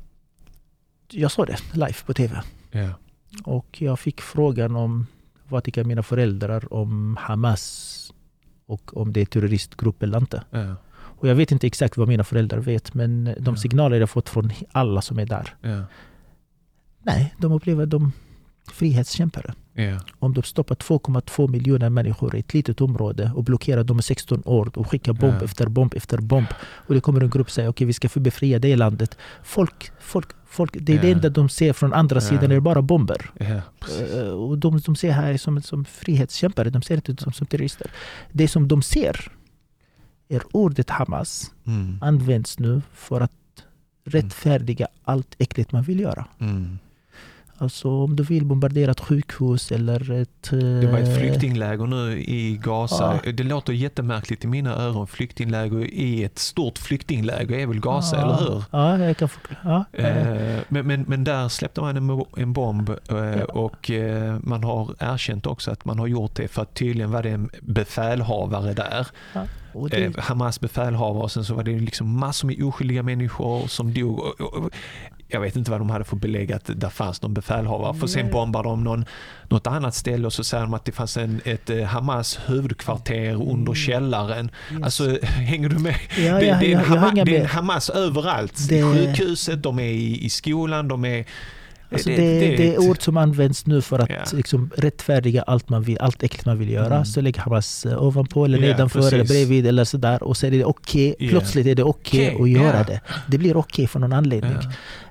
jag 1.12 1.32
såg 1.32 1.48
det 1.48 1.58
live 1.74 1.96
på 2.06 2.14
TV. 2.14 2.42
Ja. 2.72 2.90
Och 3.44 3.82
jag 3.82 4.00
fick 4.00 4.22
frågan 4.22 4.76
om 4.76 5.08
vad 5.48 5.64
tycker 5.64 5.84
mina 5.84 6.04
föräldrar 6.04 6.74
om 6.74 7.18
Hamas 7.22 8.14
och 8.66 8.98
om 8.98 9.14
det 9.14 9.22
är 9.22 9.26
terroristgrupp 9.26 10.04
eller 10.04 10.18
inte. 10.18 10.44
Ja. 10.50 10.76
Och 10.92 11.28
jag 11.28 11.36
vet 11.36 11.52
inte 11.52 11.68
exakt 11.68 11.98
vad 11.98 12.08
mina 12.08 12.24
föräldrar 12.24 12.60
vet 12.60 12.94
men 12.94 13.36
de 13.40 13.58
signaler 13.58 14.00
jag 14.00 14.10
fått 14.10 14.30
från 14.30 14.52
alla 14.72 15.02
som 15.02 15.20
är 15.20 15.26
där. 15.26 15.56
Nej, 17.04 17.36
de 17.38 17.52
upplever 17.52 17.86
de 17.86 18.12
frihetskämpare. 18.72 19.54
Ja. 19.74 20.00
Om 20.20 20.34
de 20.34 20.44
stoppar 20.44 20.76
2,2 20.76 21.48
miljoner 21.50 21.90
människor 21.90 22.36
i 22.36 22.40
ett 22.40 22.54
litet 22.54 22.82
område 22.82 23.32
och 23.36 23.44
blockerar 23.44 23.84
dem 23.84 24.00
i 24.00 24.02
16 24.02 24.42
år 24.46 24.72
och 24.78 24.88
skickar 24.92 25.14
bomb 25.14 25.34
Ja. 25.40 25.46
efter 25.46 25.68
bomb 25.68 25.94
efter 25.94 26.18
bomb. 26.18 26.48
Och 26.62 26.94
det 26.94 27.02
kommer 27.02 27.22
en 27.22 27.30
grupp 27.30 27.52
säga 27.52 27.70
okej 27.70 27.88
vi 27.88 27.94
ska 27.94 28.10
befria 28.16 28.60
det 28.60 28.76
landet. 28.76 29.18
Folk, 29.44 29.92
folk, 30.00 30.28
folk, 30.46 30.76
det 30.80 30.94
är 30.94 31.02
det 31.02 31.08
Ja. 31.10 31.16
enda 31.16 31.30
de 31.30 31.50
ser 31.50 31.74
från 31.74 31.94
andra 31.94 32.22
sidan, 32.22 32.50
det 32.50 32.56
är 32.56 32.60
bara 32.60 32.82
bomber. 32.82 33.30
Eh, 33.36 34.28
Och 34.28 34.58
de, 34.58 34.80
de 34.80 34.96
ser 34.96 35.12
här 35.12 35.38
som, 35.38 35.62
som 35.62 35.86
frihetskämpare, 35.86 36.70
de 36.70 36.82
ser 36.82 36.96
inte 36.96 37.24
som, 37.24 37.34
som 37.34 37.48
terrorister. 37.48 37.92
Det 38.32 38.48
som 38.48 38.68
de 38.68 38.82
ser 38.82 39.32
är 40.30 40.42
ordet 40.52 40.90
Hamas 40.90 41.52
Mm. 41.68 41.98
används 42.02 42.60
nu 42.60 42.82
för 42.94 43.22
att 43.22 43.32
rättfärdiga 44.06 44.88
allt 45.04 45.36
äckligt 45.40 45.72
man 45.72 45.84
vill 45.84 46.00
göra. 46.00 46.26
Mm. 46.40 46.80
Alltså 47.58 47.90
om 47.90 48.16
du 48.16 48.24
vill 48.24 48.46
bombardera 48.46 48.92
ett 48.92 49.00
sjukhus 49.00 49.72
eller 49.72 50.12
ett... 50.12 50.50
Det 50.52 50.88
var 50.92 51.00
ett 51.00 51.08
eh, 51.08 51.16
flyktingläger 51.16 51.86
nu 51.86 52.20
i 52.20 52.60
Gaza. 52.64 53.20
Det 53.34 53.44
låter 53.44 53.74
jättemärkligt 53.74 54.44
i 54.44 54.48
mina 54.48 54.76
öron. 54.76 55.08
Flyktingläger 55.08 55.80
i 55.94 56.24
ett 56.24 56.40
stort 56.40 56.78
flyktingläger 56.78 57.58
är 57.58 57.68
väl 57.68 57.80
Gaza, 57.80 58.16
ja, 58.16 58.22
eller 58.24 58.52
hur? 58.52 58.64
Ja, 58.72 58.98
jag 58.98 59.18
kan 59.18 59.30
förklara. 59.30 59.86
Ja, 59.92 60.00
eh, 60.04 60.60
Men, 60.68 60.88
men, 60.88 61.02
men 61.08 61.24
där 61.24 61.50
släppte 61.50 61.82
man 61.82 62.26
en, 62.38 62.54
bomb 62.54 62.90
eh, 62.90 63.42
och 63.42 63.92
man 64.40 64.64
har 64.64 64.96
erkänt 65.00 65.46
också 65.46 65.72
att 65.72 65.86
man 65.86 66.00
har 66.00 66.08
gjort 66.08 66.36
det 66.36 66.48
för 66.48 66.62
att 66.62 66.74
tydligen 66.74 67.12
var 67.12 67.24
det 67.24 67.30
en 67.30 67.50
befälhavare 67.62 68.74
där. 68.74 69.08
Det, 69.92 70.04
Eh, 70.06 70.12
Hamas 70.18 70.60
befälhavare 70.60 71.24
och 71.24 71.32
sen 71.32 71.46
så 71.46 71.54
var 71.54 71.64
det 71.64 71.80
liksom 71.80 72.20
massor 72.20 72.48
med 72.48 72.64
oskyldiga 72.64 73.04
människor 73.04 73.68
som 73.68 73.94
dog. 73.94 74.20
Och- 74.20 74.42
och- 74.42 74.70
Jag 75.28 75.40
vet 75.42 75.56
inte 75.56 75.72
vad 75.72 75.80
de 75.82 75.90
hade 75.90 76.04
för 76.06 76.16
belägg 76.16 76.52
att 76.54 76.70
där 76.76 76.90
fanns 76.90 77.22
någon 77.22 77.34
befälhavare. 77.34 77.94
För 78.00 78.08
sen 78.08 78.32
bombar 78.32 78.64
de 78.64 78.84
någon, 78.84 79.06
något 79.50 79.68
annat 79.68 79.96
ställe 79.96 80.26
och 80.28 80.34
så 80.34 80.44
säger 80.44 80.64
de 80.64 80.74
att 80.74 80.86
det 80.86 80.92
fanns 80.92 81.18
en, 81.18 81.42
ett 81.46 81.70
eh, 81.70 81.84
Hamas 81.84 82.40
huvudkvarter 82.46 83.34
under 83.34 83.54
Mm. 83.72 83.76
källaren. 83.76 84.52
yes. 84.72 84.84
Alltså 84.84 85.18
hänger 85.24 85.70
du 85.70 85.80
med? 85.80 85.96
ja, 86.18 86.34
det, 86.34 86.46
ja, 86.46 86.58
det, 86.60 86.66
är 86.66 86.72
jag 86.72 86.80
Hamas, 86.80 87.14
det 87.26 87.38
är 87.38 87.42
en. 87.42 87.46
Hamas 87.46 87.90
överallt. 87.90 88.70
Det- 88.70 88.78
I 88.80 88.84
sjukhuset, 88.84 89.64
de 89.64 89.80
är 89.80 89.84
i, 89.84 90.26
i 90.26 90.30
skolan, 90.30 90.88
de 90.88 91.06
är... 91.06 91.26
Alltså 91.94 92.10
det, 92.10 92.56
det, 92.58 92.76
är 92.76 92.90
ord 92.90 93.02
som 93.04 93.18
används 93.18 93.66
nu 93.66 93.82
för 93.82 94.00
att 94.00 94.10
Ja. 94.10 94.24
liksom, 94.34 94.70
rättfärdiga 94.78 95.42
allt, 95.42 95.70
man 95.70 95.82
vill, 95.84 95.98
allt 96.00 96.24
äckligt 96.24 96.46
man 96.46 96.60
vill 96.60 96.70
göra. 96.70 96.94
Mm. 96.94 97.06
Så 97.06 97.22
lägger 97.22 97.42
Hamas 97.42 97.86
eh, 97.86 98.04
ovanpå 98.04 98.46
eller 98.46 98.60
nedanför 98.60 99.00
precis. 99.00 99.14
eller 99.14 99.26
bredvid 99.26 99.68
eller 99.68 99.84
sådär. 99.84 100.24
Och 100.24 100.38
så 100.38 100.46
är 100.46 100.52
det 100.52 100.66
okej. 100.66 101.16
Ja. 101.20 101.30
Plötsligt 101.30 101.68
är 101.68 101.76
det 101.76 101.84
okej 101.84 102.36
Okej, 102.36 102.44
att 102.44 102.64
göra 102.64 102.84
det. 102.84 103.02
Det 103.28 103.38
blir 103.38 103.58
okej 103.58 103.88
för 103.88 104.00
någon 104.00 104.14
anledning. 104.14 104.52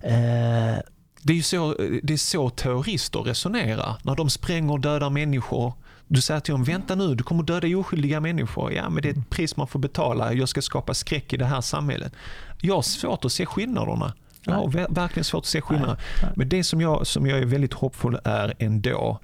Eh, 0.01 0.79
Det 1.23 1.39
är 1.39 1.43
så, 1.43 1.75
det 2.03 2.13
är 2.13 2.17
så 2.17 2.51
terrorister 2.51 3.19
resonerar. 3.21 3.97
När 4.03 4.15
de 4.15 4.31
spränger 4.31 4.73
och 4.73 4.81
dödar 4.81 5.11
människor. 5.11 5.73
Du 6.09 6.21
säger 6.21 6.41
till 6.41 6.53
dem, 6.53 6.65
vänta 6.65 6.95
nu, 6.95 7.15
du 7.15 7.25
kommer 7.25 7.43
döda 7.43 7.77
oskyldiga 7.79 8.21
människor. 8.21 8.73
Ja, 8.73 8.89
men 8.91 9.03
det 9.03 9.09
är 9.09 9.13
ett 9.13 9.31
pris 9.31 9.57
man 9.57 9.67
får 9.67 9.79
betala. 9.79 10.33
Jag 10.33 10.49
ska 10.49 10.63
skapa 10.63 10.95
skräck 10.95 11.33
i 11.33 11.37
det 11.37 11.45
här 11.45 11.61
samhället. 11.61 12.13
Jag 12.61 12.75
har 12.75 12.83
svårt 12.83 13.25
att 13.25 13.33
se 13.33 13.47
skillnaderna. 13.47 14.13
Jag 14.45 14.55
har 14.55 14.69
ver- 14.69 14.95
verkligen 14.95 15.25
svårt 15.25 15.41
att 15.43 15.47
se 15.47 15.61
skillnaderna. 15.61 15.97
nej. 16.23 16.33
Men 16.37 16.49
det 16.49 16.65
som 16.65 16.81
jag, 16.81 17.07
som 17.07 17.27
jag 17.27 17.39
är 17.39 17.45
väldigt 17.47 17.73
hoppfull 17.73 18.19
är 18.25 18.55
ändå, 18.59 19.19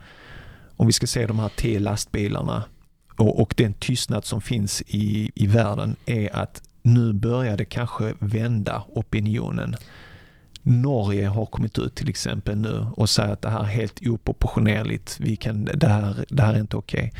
om 0.76 0.86
vi 0.86 0.92
ska 0.92 1.06
se 1.06 1.26
de 1.26 1.38
här 1.38 1.50
tio 1.56 1.78
lastbilarna 1.78 2.64
och, 3.16 3.40
och 3.40 3.54
den 3.56 3.74
tystnad 3.74 4.24
som 4.24 4.40
finns 4.40 4.82
i, 4.86 5.30
i 5.34 5.46
världen, 5.46 5.96
är 6.06 6.36
att 6.36 6.62
nu 6.82 7.12
börjar 7.12 7.56
det 7.56 7.64
kanske 7.64 8.14
vända 8.18 8.82
opinionen. 8.88 9.76
Norge 10.62 11.26
har 11.26 11.46
kommit 11.46 11.78
ut 11.78 11.94
till 11.94 12.08
exempel 12.08 12.56
nu 12.56 12.86
och 12.96 13.08
säger 13.10 13.32
att 13.32 13.42
det 13.42 13.50
här 13.50 13.60
är 13.60 13.64
helt 13.64 14.06
oproportionerligt. 14.06 15.16
Vi 15.20 15.36
kan, 15.36 15.64
det, 15.64 15.88
här, 15.88 16.24
det 16.28 16.42
här 16.42 16.54
är 16.54 16.60
inte 16.60 16.76
okej. 16.76 17.12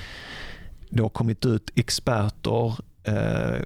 Det 0.90 1.02
har 1.02 1.08
kommit 1.08 1.46
ut 1.46 1.70
experter 1.74 2.74
eh, 3.04 3.60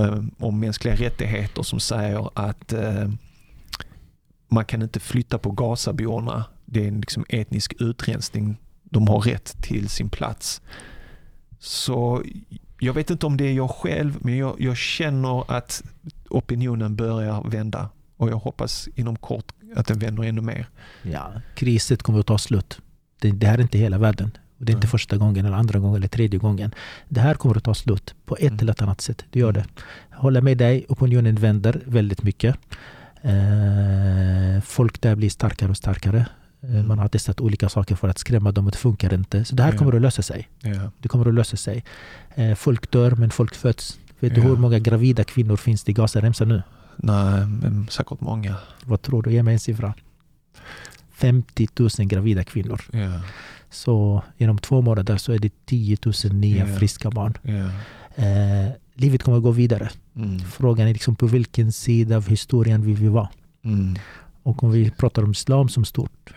eh, 0.00 0.24
om 0.38 0.60
mänskliga 0.60 0.94
rättigheter 0.94 1.62
som 1.62 1.80
säger 1.80 2.30
att 2.34 2.72
eh, 2.72 3.08
man 4.50 4.64
kan 4.64 4.82
inte 4.82 5.00
flytta 5.00 5.38
på 5.38 5.50
Gazaborna. 5.50 6.44
Det 6.64 6.84
är 6.84 6.88
en 6.88 7.00
liksom 7.00 7.24
etnisk 7.28 7.74
utrensning. 7.78 8.56
De 8.82 9.08
har 9.08 9.20
rätt 9.20 9.62
till 9.62 9.88
sin 9.88 10.10
plats. 10.10 10.62
Så 11.58 12.22
jag 12.80 12.94
vet 12.94 13.10
inte 13.10 13.26
om 13.26 13.36
det 13.36 13.44
är 13.44 13.52
jag 13.52 13.70
själv, 13.70 14.18
men 14.20 14.36
jag, 14.36 14.60
jag 14.60 14.76
känner 14.76 15.52
att 15.52 15.82
opinionen 16.28 16.96
börjar 16.96 17.50
vända 17.50 17.88
Och 18.16 18.30
jag 18.30 18.36
hoppas 18.36 18.88
inom 18.94 19.16
kort 19.16 19.52
att 19.76 19.86
den 19.86 19.98
vänder 19.98 20.22
ännu 20.22 20.40
mer. 20.40 20.68
Ja, 21.02 21.32
kriset 21.54 22.02
kommer 22.02 22.20
att 22.20 22.26
ta 22.26 22.38
slut. 22.38 22.80
Det, 23.18 23.30
det 23.30 23.46
här 23.46 23.58
är 23.58 23.62
inte 23.62 23.78
hela 23.78 23.98
världen. 23.98 24.30
Och 24.58 24.64
det 24.64 24.72
är 24.72 24.74
inte 24.74 24.86
mm. 24.86 24.90
första 24.90 25.16
gången, 25.16 25.46
eller 25.46 25.56
andra 25.56 25.78
gången 25.78 25.96
eller 25.96 26.08
tredje 26.08 26.38
gången. 26.38 26.74
Det 27.08 27.20
här 27.20 27.34
kommer 27.34 27.56
att 27.56 27.64
ta 27.64 27.74
slut 27.74 28.14
på 28.24 28.36
ett 28.36 28.42
mm. 28.42 28.58
eller 28.58 28.82
annat 28.82 29.00
sätt. 29.00 29.24
Det 29.30 29.38
gör 29.38 29.52
det. 29.52 29.64
Jag 30.10 30.18
håller 30.18 30.40
med 30.40 30.58
dig. 30.58 30.86
Opinionen 30.88 31.34
vänder 31.34 31.80
väldigt 31.86 32.22
mycket. 32.22 32.56
Eh, 33.22 34.60
folk 34.62 35.00
där 35.00 35.16
blir 35.16 35.30
starkare 35.30 35.70
och 35.70 35.76
starkare. 35.76 36.26
Eh, 36.62 36.70
mm. 36.70 36.88
Man 36.88 36.98
har 36.98 37.08
testat 37.08 37.40
olika 37.40 37.68
saker 37.68 37.94
för 37.96 38.08
att 38.08 38.18
skrämma 38.18 38.52
dem 38.52 38.66
och 38.66 38.72
det 38.72 38.78
funkar 38.78 39.14
inte. 39.14 39.44
Så 39.44 39.54
det 39.54 39.62
här 39.62 39.72
ja. 39.72 39.78
kommer 39.78 39.96
att 39.96 40.02
lösa 40.02 40.22
sig. 40.22 40.48
Ja. 40.60 40.90
Det 40.98 41.08
kommer 41.08 41.28
att 41.28 41.34
lösa 41.34 41.56
sig. 41.56 41.84
Eh, 42.34 42.54
folk 42.54 42.90
dör 42.90 43.10
men 43.10 43.30
folk 43.30 43.54
föds. 43.54 43.98
Vet 44.20 44.36
ja. 44.36 44.42
du 44.42 44.48
hur 44.48 44.56
många 44.56 44.78
gravida 44.78 45.24
kvinnor 45.24 45.56
finns 45.56 45.84
det 45.84 45.90
i 45.90 45.94
Gazaremsan 45.94 46.48
nu? 46.48 46.62
Nej, 46.96 47.46
men 47.46 47.88
säkert 47.90 48.20
många. 48.20 48.56
Vad 48.84 49.02
tror 49.02 49.22
du? 49.22 49.32
Ge 49.32 49.42
mig 49.42 49.54
en 49.54 49.60
siffra. 49.60 49.94
50 51.12 51.68
000 51.78 51.90
gravida 52.08 52.44
kvinnor. 52.44 52.80
Ja. 52.92 53.20
Så 53.70 54.22
inom 54.36 54.58
två 54.58 54.80
månader 54.80 55.16
så 55.16 55.32
är 55.32 55.38
det 55.38 55.66
10 55.66 55.96
000 56.04 56.14
nya 56.32 56.68
ja. 56.68 56.76
friska 56.76 57.10
barn. 57.10 57.34
Ja. 57.42 57.70
Eh, 58.24 58.69
livet 59.00 59.22
kommer 59.22 59.38
att 59.38 59.44
gå 59.44 59.50
vidare. 59.50 59.90
Mm. 60.16 60.38
Frågan 60.38 60.88
är 60.88 60.92
liksom 60.92 61.16
på 61.16 61.26
vilken 61.26 61.72
sida 61.72 62.16
av 62.16 62.28
historien 62.28 62.82
vill 62.82 62.96
vi 62.96 63.08
vara? 63.08 63.28
Mm. 63.62 63.96
Och 64.42 64.64
om 64.64 64.70
vi 64.70 64.90
pratar 64.90 65.22
om 65.22 65.30
islam 65.30 65.68
som 65.68 65.84
stort. 65.84 66.30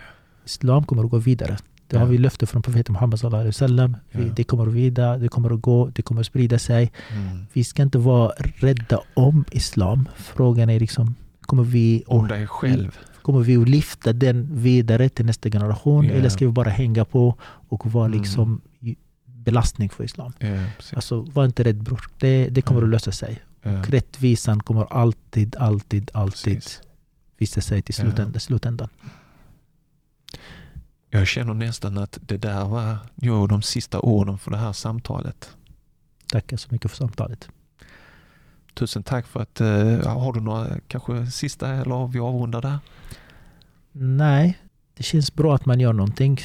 Islam 0.46 0.84
kommer 0.84 1.04
att 1.04 1.12
gå 1.12 1.18
vidare. 1.18 1.58
Det 1.88 1.98
har 2.00 2.06
vi 2.06 2.18
löfte 2.18 2.46
från 2.46 2.62
profeten 2.62 2.94
Muhammed 2.94 3.20
sallallahu 3.20 3.42
alaihi 3.42 3.50
wasallam. 3.50 3.98
Det 4.36 4.44
kommer 4.44 4.68
att 4.68 4.74
vidare, 4.74 5.18
det 5.18 5.28
kommer 5.28 5.54
att 5.54 5.62
gå, 5.62 5.88
det 5.96 6.02
kommer 6.02 6.22
att 6.22 6.28
sprida 6.28 6.60
sig. 6.60 6.92
Mm. 7.12 7.46
Vi 7.54 7.64
ska 7.64 7.84
inte 7.84 7.98
vara 7.98 8.32
rädda 8.56 9.00
om 9.14 9.46
islam. 9.52 10.10
Frågan 10.16 10.70
är 10.70 10.80
liksom, 10.80 11.16
kommer 11.42 11.64
vi... 11.64 12.04
Om 12.08 12.28
dig 12.28 12.48
själv. 12.48 12.98
Kommer 13.22 13.40
vi 13.40 13.58
att 13.58 13.70
lyfta 13.70 14.14
den 14.14 14.50
vidare 14.52 15.10
till 15.10 15.26
nästa 15.26 15.50
generation? 15.50 16.06
Yeah. 16.06 16.18
Eller 16.18 16.30
ska 16.30 16.46
vi 16.46 16.52
bara 16.52 16.70
hänga 16.70 17.06
på 17.06 17.36
och 17.70 17.92
vara 17.92 18.06
mm. 18.06 18.20
Belastning 19.44 19.90
för 19.90 20.04
islam? 20.04 20.34
Yeah, 20.40 20.70
alltså, 20.96 21.22
var 21.22 21.46
inte 21.46 21.64
rädd 21.64 21.84
bror. 21.84 22.10
Det, 22.20 22.50
det 22.50 22.62
kommer 22.62 22.82
mm. 22.82 22.90
att 22.90 22.92
lösa 22.92 23.12
sig. 23.12 23.42
Och 23.64 23.90
rättvisan 23.90 24.60
kommer 24.60 24.94
alltid, 24.94 25.56
alltid, 25.56 26.12
alltid 26.14 26.56
precis. 26.56 26.82
visa 27.38 27.62
sig 27.62 27.82
till 27.82 27.94
slutändan. 27.94 28.40
slutändan. 28.40 28.90
Jag 31.10 31.28
känner 31.28 31.54
nästan 31.54 31.98
att 31.98 32.18
det 32.22 32.38
där 32.38 32.66
var 32.66 32.98
jo, 33.16 33.48
de 33.48 33.62
sista 33.62 34.00
orden 34.00 34.38
för 34.38 34.52
det 34.52 34.58
här 34.58 34.74
samtalet. 34.74 35.56
Tackar 36.32 36.58
så 36.58 36.68
mycket 36.72 36.92
för 36.92 36.98
samtalet. 36.98 37.50
Tusen 38.74 39.04
tack 39.04 39.28
för 39.28 39.40
att, 39.40 39.62
uh, 39.62 40.08
har 40.08 40.34
du 40.34 40.40
några 40.40 40.80
kanske 40.88 41.28
sista 41.28 41.70
eller 41.70 42.08
vi 42.08 42.20
avrundar 42.20 42.62
där? 42.62 42.80
Nej, 43.92 44.60
det 44.94 45.04
känns 45.04 45.34
bra 45.34 45.56
att 45.56 45.66
man 45.66 45.80
gör 45.80 45.94
någonting. 45.94 46.40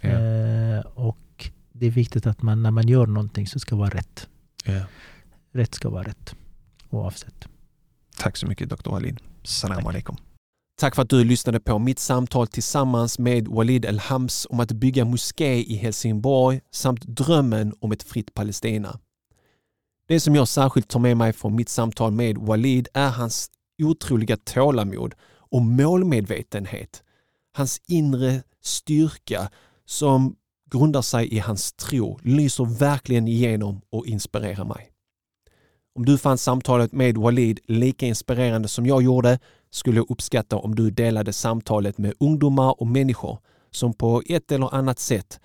Ja. 0.00 0.10
Uh, 0.10 0.80
och 0.80 1.18
det 1.74 1.86
är 1.86 1.90
viktigt 1.90 2.26
att 2.26 2.42
man 2.42 2.62
när 2.62 2.70
man 2.70 2.88
gör 2.88 3.06
någonting 3.06 3.46
så 3.46 3.58
ska 3.58 3.76
vara 3.76 3.90
rätt. 3.90 4.28
Ja. 4.64 4.82
Rätt 5.52 5.74
ska 5.74 5.90
vara 5.90 6.02
rätt 6.02 6.34
oavsett. 6.90 7.48
Tack 8.16 8.36
så 8.36 8.46
mycket 8.46 8.68
Dr. 8.68 8.96
Alin. 8.96 9.18
Salam 9.42 9.86
alaikum. 9.86 10.16
Tack 10.80 10.94
för 10.94 11.02
att 11.02 11.08
du 11.08 11.24
lyssnade 11.24 11.60
på 11.60 11.78
mitt 11.78 11.98
samtal 11.98 12.46
tillsammans 12.46 13.18
med 13.18 13.48
Walid 13.48 13.84
El-Hams 13.84 14.46
om 14.50 14.60
att 14.60 14.72
bygga 14.72 15.04
moské 15.04 15.62
i 15.62 15.76
Helsingborg 15.76 16.60
samt 16.70 17.02
drömmen 17.02 17.74
om 17.80 17.92
ett 17.92 18.02
fritt 18.02 18.34
Palestina. 18.34 19.00
Det 20.08 20.20
som 20.20 20.34
jag 20.34 20.48
särskilt 20.48 20.88
tar 20.88 21.00
med 21.00 21.16
mig 21.16 21.32
från 21.32 21.54
mitt 21.54 21.68
samtal 21.68 22.12
med 22.12 22.38
Walid 22.38 22.88
är 22.94 23.10
hans 23.10 23.50
otroliga 23.82 24.36
tålamod 24.36 25.14
och 25.50 25.62
målmedvetenhet. 25.62 27.02
Hans 27.56 27.80
inre 27.86 28.42
styrka 28.62 29.50
som 29.84 30.36
grundar 30.74 31.02
sig 31.02 31.34
i 31.34 31.38
hans 31.38 31.72
tro 31.72 32.18
lyser 32.22 32.64
verkligen 32.64 33.28
igenom 33.28 33.80
och 33.90 34.06
inspirerar 34.06 34.64
mig. 34.64 34.90
Om 35.94 36.04
du 36.04 36.18
fann 36.18 36.38
samtalet 36.38 36.92
med 36.92 37.18
Walid 37.18 37.60
lika 37.66 38.06
inspirerande 38.06 38.68
som 38.68 38.86
jag 38.86 39.02
gjorde 39.02 39.38
skulle 39.70 39.96
jag 39.96 40.10
uppskatta 40.10 40.56
om 40.56 40.74
du 40.74 40.90
delade 40.90 41.32
samtalet 41.32 41.98
med 41.98 42.14
ungdomar 42.20 42.80
och 42.80 42.86
människor 42.86 43.38
som 43.70 43.94
på 43.94 44.22
ett 44.26 44.52
eller 44.52 44.74
annat 44.74 44.98
sätt 44.98 45.40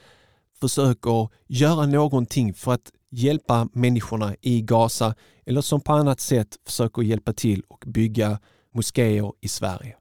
försöker 0.61 1.29
göra 1.47 1.85
någonting 1.85 2.53
för 2.53 2.73
att 2.73 2.91
hjälpa 3.11 3.69
människorna 3.73 4.35
i 4.41 4.61
Gaza 4.61 5.15
eller 5.45 5.61
som 5.61 5.81
på 5.81 5.93
annat 5.93 6.19
sätt 6.19 6.57
försöker 6.65 7.01
hjälpa 7.01 7.33
till 7.33 7.63
och 7.67 7.83
bygga 7.87 8.39
moskéer 8.73 9.31
i 9.41 9.47
Sverige. 9.47 9.95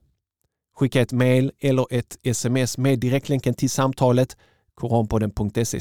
Skicka 0.75 1.01
ett 1.01 1.11
mail 1.11 1.51
eller 1.59 1.87
ett 1.89 2.17
sms 2.23 2.77
med 2.77 2.99
direktlänken 2.99 3.53
till 3.53 3.69
samtalet 3.69 4.37
koranpodden.se 4.79 5.79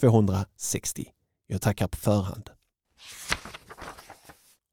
260. 0.00 1.06
Jag 1.46 1.62
tackar 1.62 1.86
på 1.86 1.96
förhand. 1.96 2.50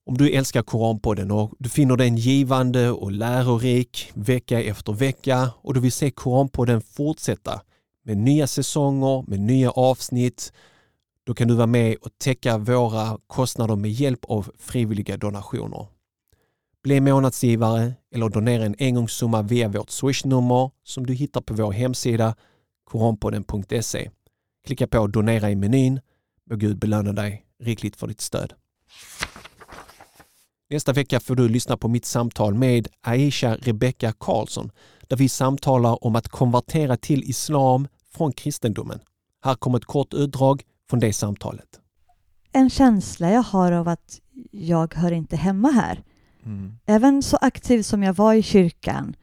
Om 0.05 0.17
du 0.17 0.29
älskar 0.29 0.61
Koranpodden 0.61 1.31
och 1.31 1.51
du 1.59 1.69
finner 1.69 1.97
den 1.97 2.17
givande 2.17 2.91
och 2.91 3.11
lärorik 3.11 4.11
vecka 4.13 4.61
efter 4.61 4.93
vecka 4.93 5.51
och 5.61 5.73
du 5.73 5.79
vill 5.79 5.91
se 5.91 6.11
Koranpodden 6.11 6.81
fortsätta 6.81 7.61
med 8.05 8.17
nya 8.17 8.47
säsonger, 8.47 9.23
med 9.27 9.39
nya 9.39 9.71
avsnitt, 9.71 10.53
då 11.23 11.33
kan 11.33 11.47
du 11.47 11.55
vara 11.55 11.67
med 11.67 11.95
och 12.01 12.17
täcka 12.17 12.57
våra 12.57 13.17
kostnader 13.27 13.75
med 13.75 13.91
hjälp 13.91 14.25
av 14.25 14.51
frivilliga 14.59 15.17
donationer. 15.17 15.87
Bli 16.83 17.01
månadsgivare 17.01 17.93
eller 18.15 18.29
donera 18.29 18.65
en 18.65 18.75
engångssumma 18.79 19.41
via 19.41 19.67
vårt 19.67 19.89
swishnummer 19.89 20.71
som 20.83 21.05
du 21.05 21.13
hittar 21.13 21.41
på 21.41 21.53
vår 21.53 21.71
hemsida 21.71 22.35
koranpodden.se. 22.89 24.09
Klicka 24.65 24.87
på 24.87 25.07
donera 25.07 25.49
i 25.49 25.55
menyn. 25.55 25.99
Må 26.49 26.55
Gud 26.55 26.79
belöna 26.79 27.13
dig 27.13 27.45
rikligt 27.63 27.95
för 27.95 28.07
ditt 28.07 28.21
stöd. 28.21 28.53
Nästa 30.69 30.93
vecka 30.93 31.19
får 31.19 31.35
du 31.35 31.49
lyssna 31.49 31.77
på 31.77 31.87
mitt 31.87 32.05
samtal 32.05 32.53
med 32.53 32.87
Aisha 33.01 33.55
Rebecca 33.55 34.13
Karlsson 34.19 34.71
där 35.07 35.17
vi 35.17 35.29
samtalar 35.29 36.03
om 36.03 36.15
att 36.15 36.27
konvertera 36.27 36.97
till 36.97 37.23
islam 37.23 37.87
från 38.11 38.31
kristendomen. 38.31 38.99
Här 39.43 39.55
kommer 39.55 39.77
ett 39.77 39.85
kort 39.85 40.13
utdrag 40.13 40.63
från 40.89 40.99
det 40.99 41.13
samtalet. 41.13 41.79
En 42.51 42.69
känsla 42.69 43.31
jag 43.31 43.43
har 43.43 43.71
av 43.71 43.87
att 43.87 44.19
jag 44.51 44.93
hör 44.93 45.11
inte 45.11 45.35
hemma 45.35 45.71
här. 45.71 46.03
Mm. 46.45 46.77
Även 46.85 47.23
så 47.23 47.37
aktiv 47.41 47.81
som 47.81 48.03
jag 48.03 48.13
var 48.13 48.33
i 48.33 48.43
kyrkan 48.43 49.15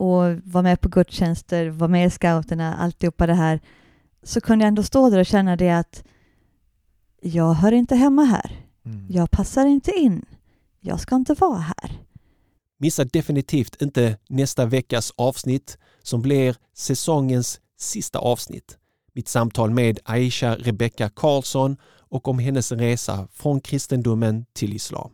och 0.00 0.36
var 0.44 0.62
med 0.62 0.80
på 0.80 0.88
gudstjänster, 0.88 1.68
var 1.68 1.88
med 1.88 2.06
i 2.06 2.10
scouterna, 2.10 2.74
alltihopa 2.74 3.26
det 3.26 3.34
här, 3.34 3.60
så 4.22 4.40
kunde 4.40 4.64
jag 4.64 4.68
ändå 4.68 4.82
stå 4.82 5.10
där 5.10 5.18
och 5.18 5.26
känna 5.26 5.56
det 5.56 5.70
att 5.70 6.04
jag 7.22 7.54
hör 7.54 7.72
inte 7.72 7.96
hemma 7.96 8.24
här. 8.24 8.66
Mm. 8.84 9.06
Jag 9.10 9.30
passar 9.30 9.66
inte 9.66 9.90
in. 9.90 10.24
Jag 10.80 11.00
ska 11.00 11.16
inte 11.16 11.34
vara 11.34 11.58
här. 11.58 11.98
Missa 12.78 13.04
definitivt 13.04 13.82
inte 13.82 14.16
nästa 14.28 14.66
veckas 14.66 15.12
avsnitt 15.16 15.78
som 16.02 16.22
blir 16.22 16.56
säsongens 16.74 17.60
sista 17.78 18.18
avsnitt. 18.18 18.78
Mitt 19.14 19.28
samtal 19.28 19.70
med 19.70 19.98
Aisha 20.04 20.56
Rebecca 20.56 21.08
Karlsson 21.08 21.76
och 22.08 22.28
om 22.28 22.38
hennes 22.38 22.72
resa 22.72 23.28
från 23.32 23.60
kristendomen 23.60 24.44
till 24.52 24.74
islam. 24.74 25.10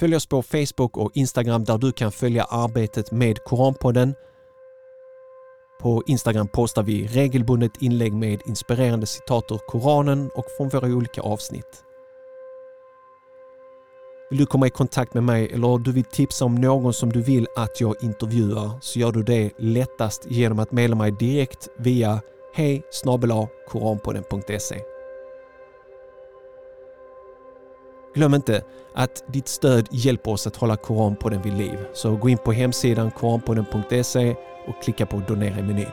Följ 0.00 0.16
oss 0.16 0.26
på 0.26 0.42
Facebook 0.42 0.96
och 0.96 1.10
Instagram 1.14 1.64
där 1.64 1.78
du 1.78 1.92
kan 1.92 2.12
följa 2.12 2.44
arbetet 2.44 3.12
med 3.12 3.44
Koranpodden. 3.44 4.14
På 5.80 6.02
Instagram 6.06 6.48
postar 6.48 6.82
vi 6.82 7.06
regelbundet 7.06 7.82
inlägg 7.82 8.12
med 8.12 8.40
inspirerande 8.46 9.06
citat 9.06 9.44
ur 9.50 9.58
Koranen 9.66 10.30
och 10.34 10.44
från 10.56 10.68
våra 10.68 10.86
olika 10.86 11.20
avsnitt. 11.20 11.84
Vill 14.30 14.38
du 14.38 14.46
komma 14.46 14.66
i 14.66 14.70
kontakt 14.70 15.14
med 15.14 15.22
mig 15.22 15.50
eller 15.52 15.78
du 15.78 15.92
vill 15.92 16.04
tipsa 16.04 16.44
om 16.44 16.54
någon 16.54 16.92
som 16.92 17.12
du 17.12 17.22
vill 17.22 17.46
att 17.56 17.80
jag 17.80 17.94
intervjuar 18.02 18.70
så 18.80 18.98
gör 18.98 19.12
du 19.12 19.22
det 19.22 19.50
lättast 19.58 20.26
genom 20.26 20.58
att 20.58 20.72
mejla 20.72 20.96
mig 20.96 21.12
direkt 21.12 21.68
via 21.78 22.20
hej 22.54 22.82
koranpodden.se 23.68 24.93
Glöm 28.14 28.34
inte 28.34 28.62
att 28.94 29.24
ditt 29.26 29.48
stöd 29.48 29.88
hjälper 29.90 30.30
oss 30.30 30.46
att 30.46 30.56
hålla 30.56 30.76
Koranpodden 30.76 31.42
vid 31.42 31.54
liv. 31.54 31.78
Så 31.94 32.16
gå 32.16 32.28
in 32.28 32.38
på 32.38 32.52
hemsidan 32.52 33.10
koranpodden.se 33.10 34.36
och 34.66 34.82
klicka 34.82 35.06
på 35.06 35.22
donera 35.28 35.58
i 35.58 35.62
menyn. 35.62 35.86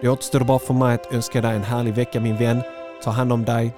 Det 0.00 0.08
återstår 0.08 0.40
bara 0.40 0.58
för 0.58 0.74
mig 0.74 0.94
att 0.94 1.14
önska 1.14 1.40
dig 1.40 1.56
en 1.56 1.62
härlig 1.62 1.94
vecka 1.94 2.20
min 2.20 2.36
vän. 2.36 2.62
Ta 3.04 3.10
hand 3.10 3.32
om 3.32 3.44
dig 3.44 3.74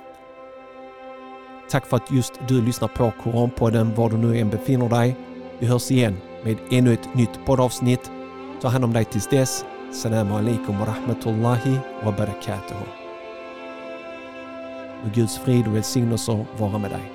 Tack 1.70 1.86
för 1.86 1.96
att 1.96 2.10
just 2.10 2.32
du 2.48 2.62
lyssnar 2.62 2.88
på 2.88 3.12
Koranpodden 3.22 3.94
var 3.94 4.10
du 4.10 4.16
nu 4.16 4.38
än 4.38 4.50
befinner 4.50 4.88
dig. 4.88 5.16
Vi 5.58 5.66
hörs 5.66 5.90
igen 5.90 6.16
med 6.44 6.56
ännu 6.70 6.92
ett 6.92 7.14
nytt 7.14 7.46
poddavsnitt. 7.46 8.10
Ta 8.60 8.68
hand 8.68 8.84
om 8.84 8.92
dig 8.92 9.04
tills 9.04 9.28
dess. 9.28 9.64
Salam 9.92 10.32
alaikum 10.32 10.78
wa 10.78 10.86
rahmatullahi 10.86 11.78
wa 12.04 12.12
barakatuhu. 12.12 13.03
Och 15.04 15.12
Guds 15.12 15.38
frid 15.38 15.66
och 15.66 15.76
välsignelser 15.76 16.46
vara 16.58 16.78
med 16.78 16.90
dig. 16.90 17.13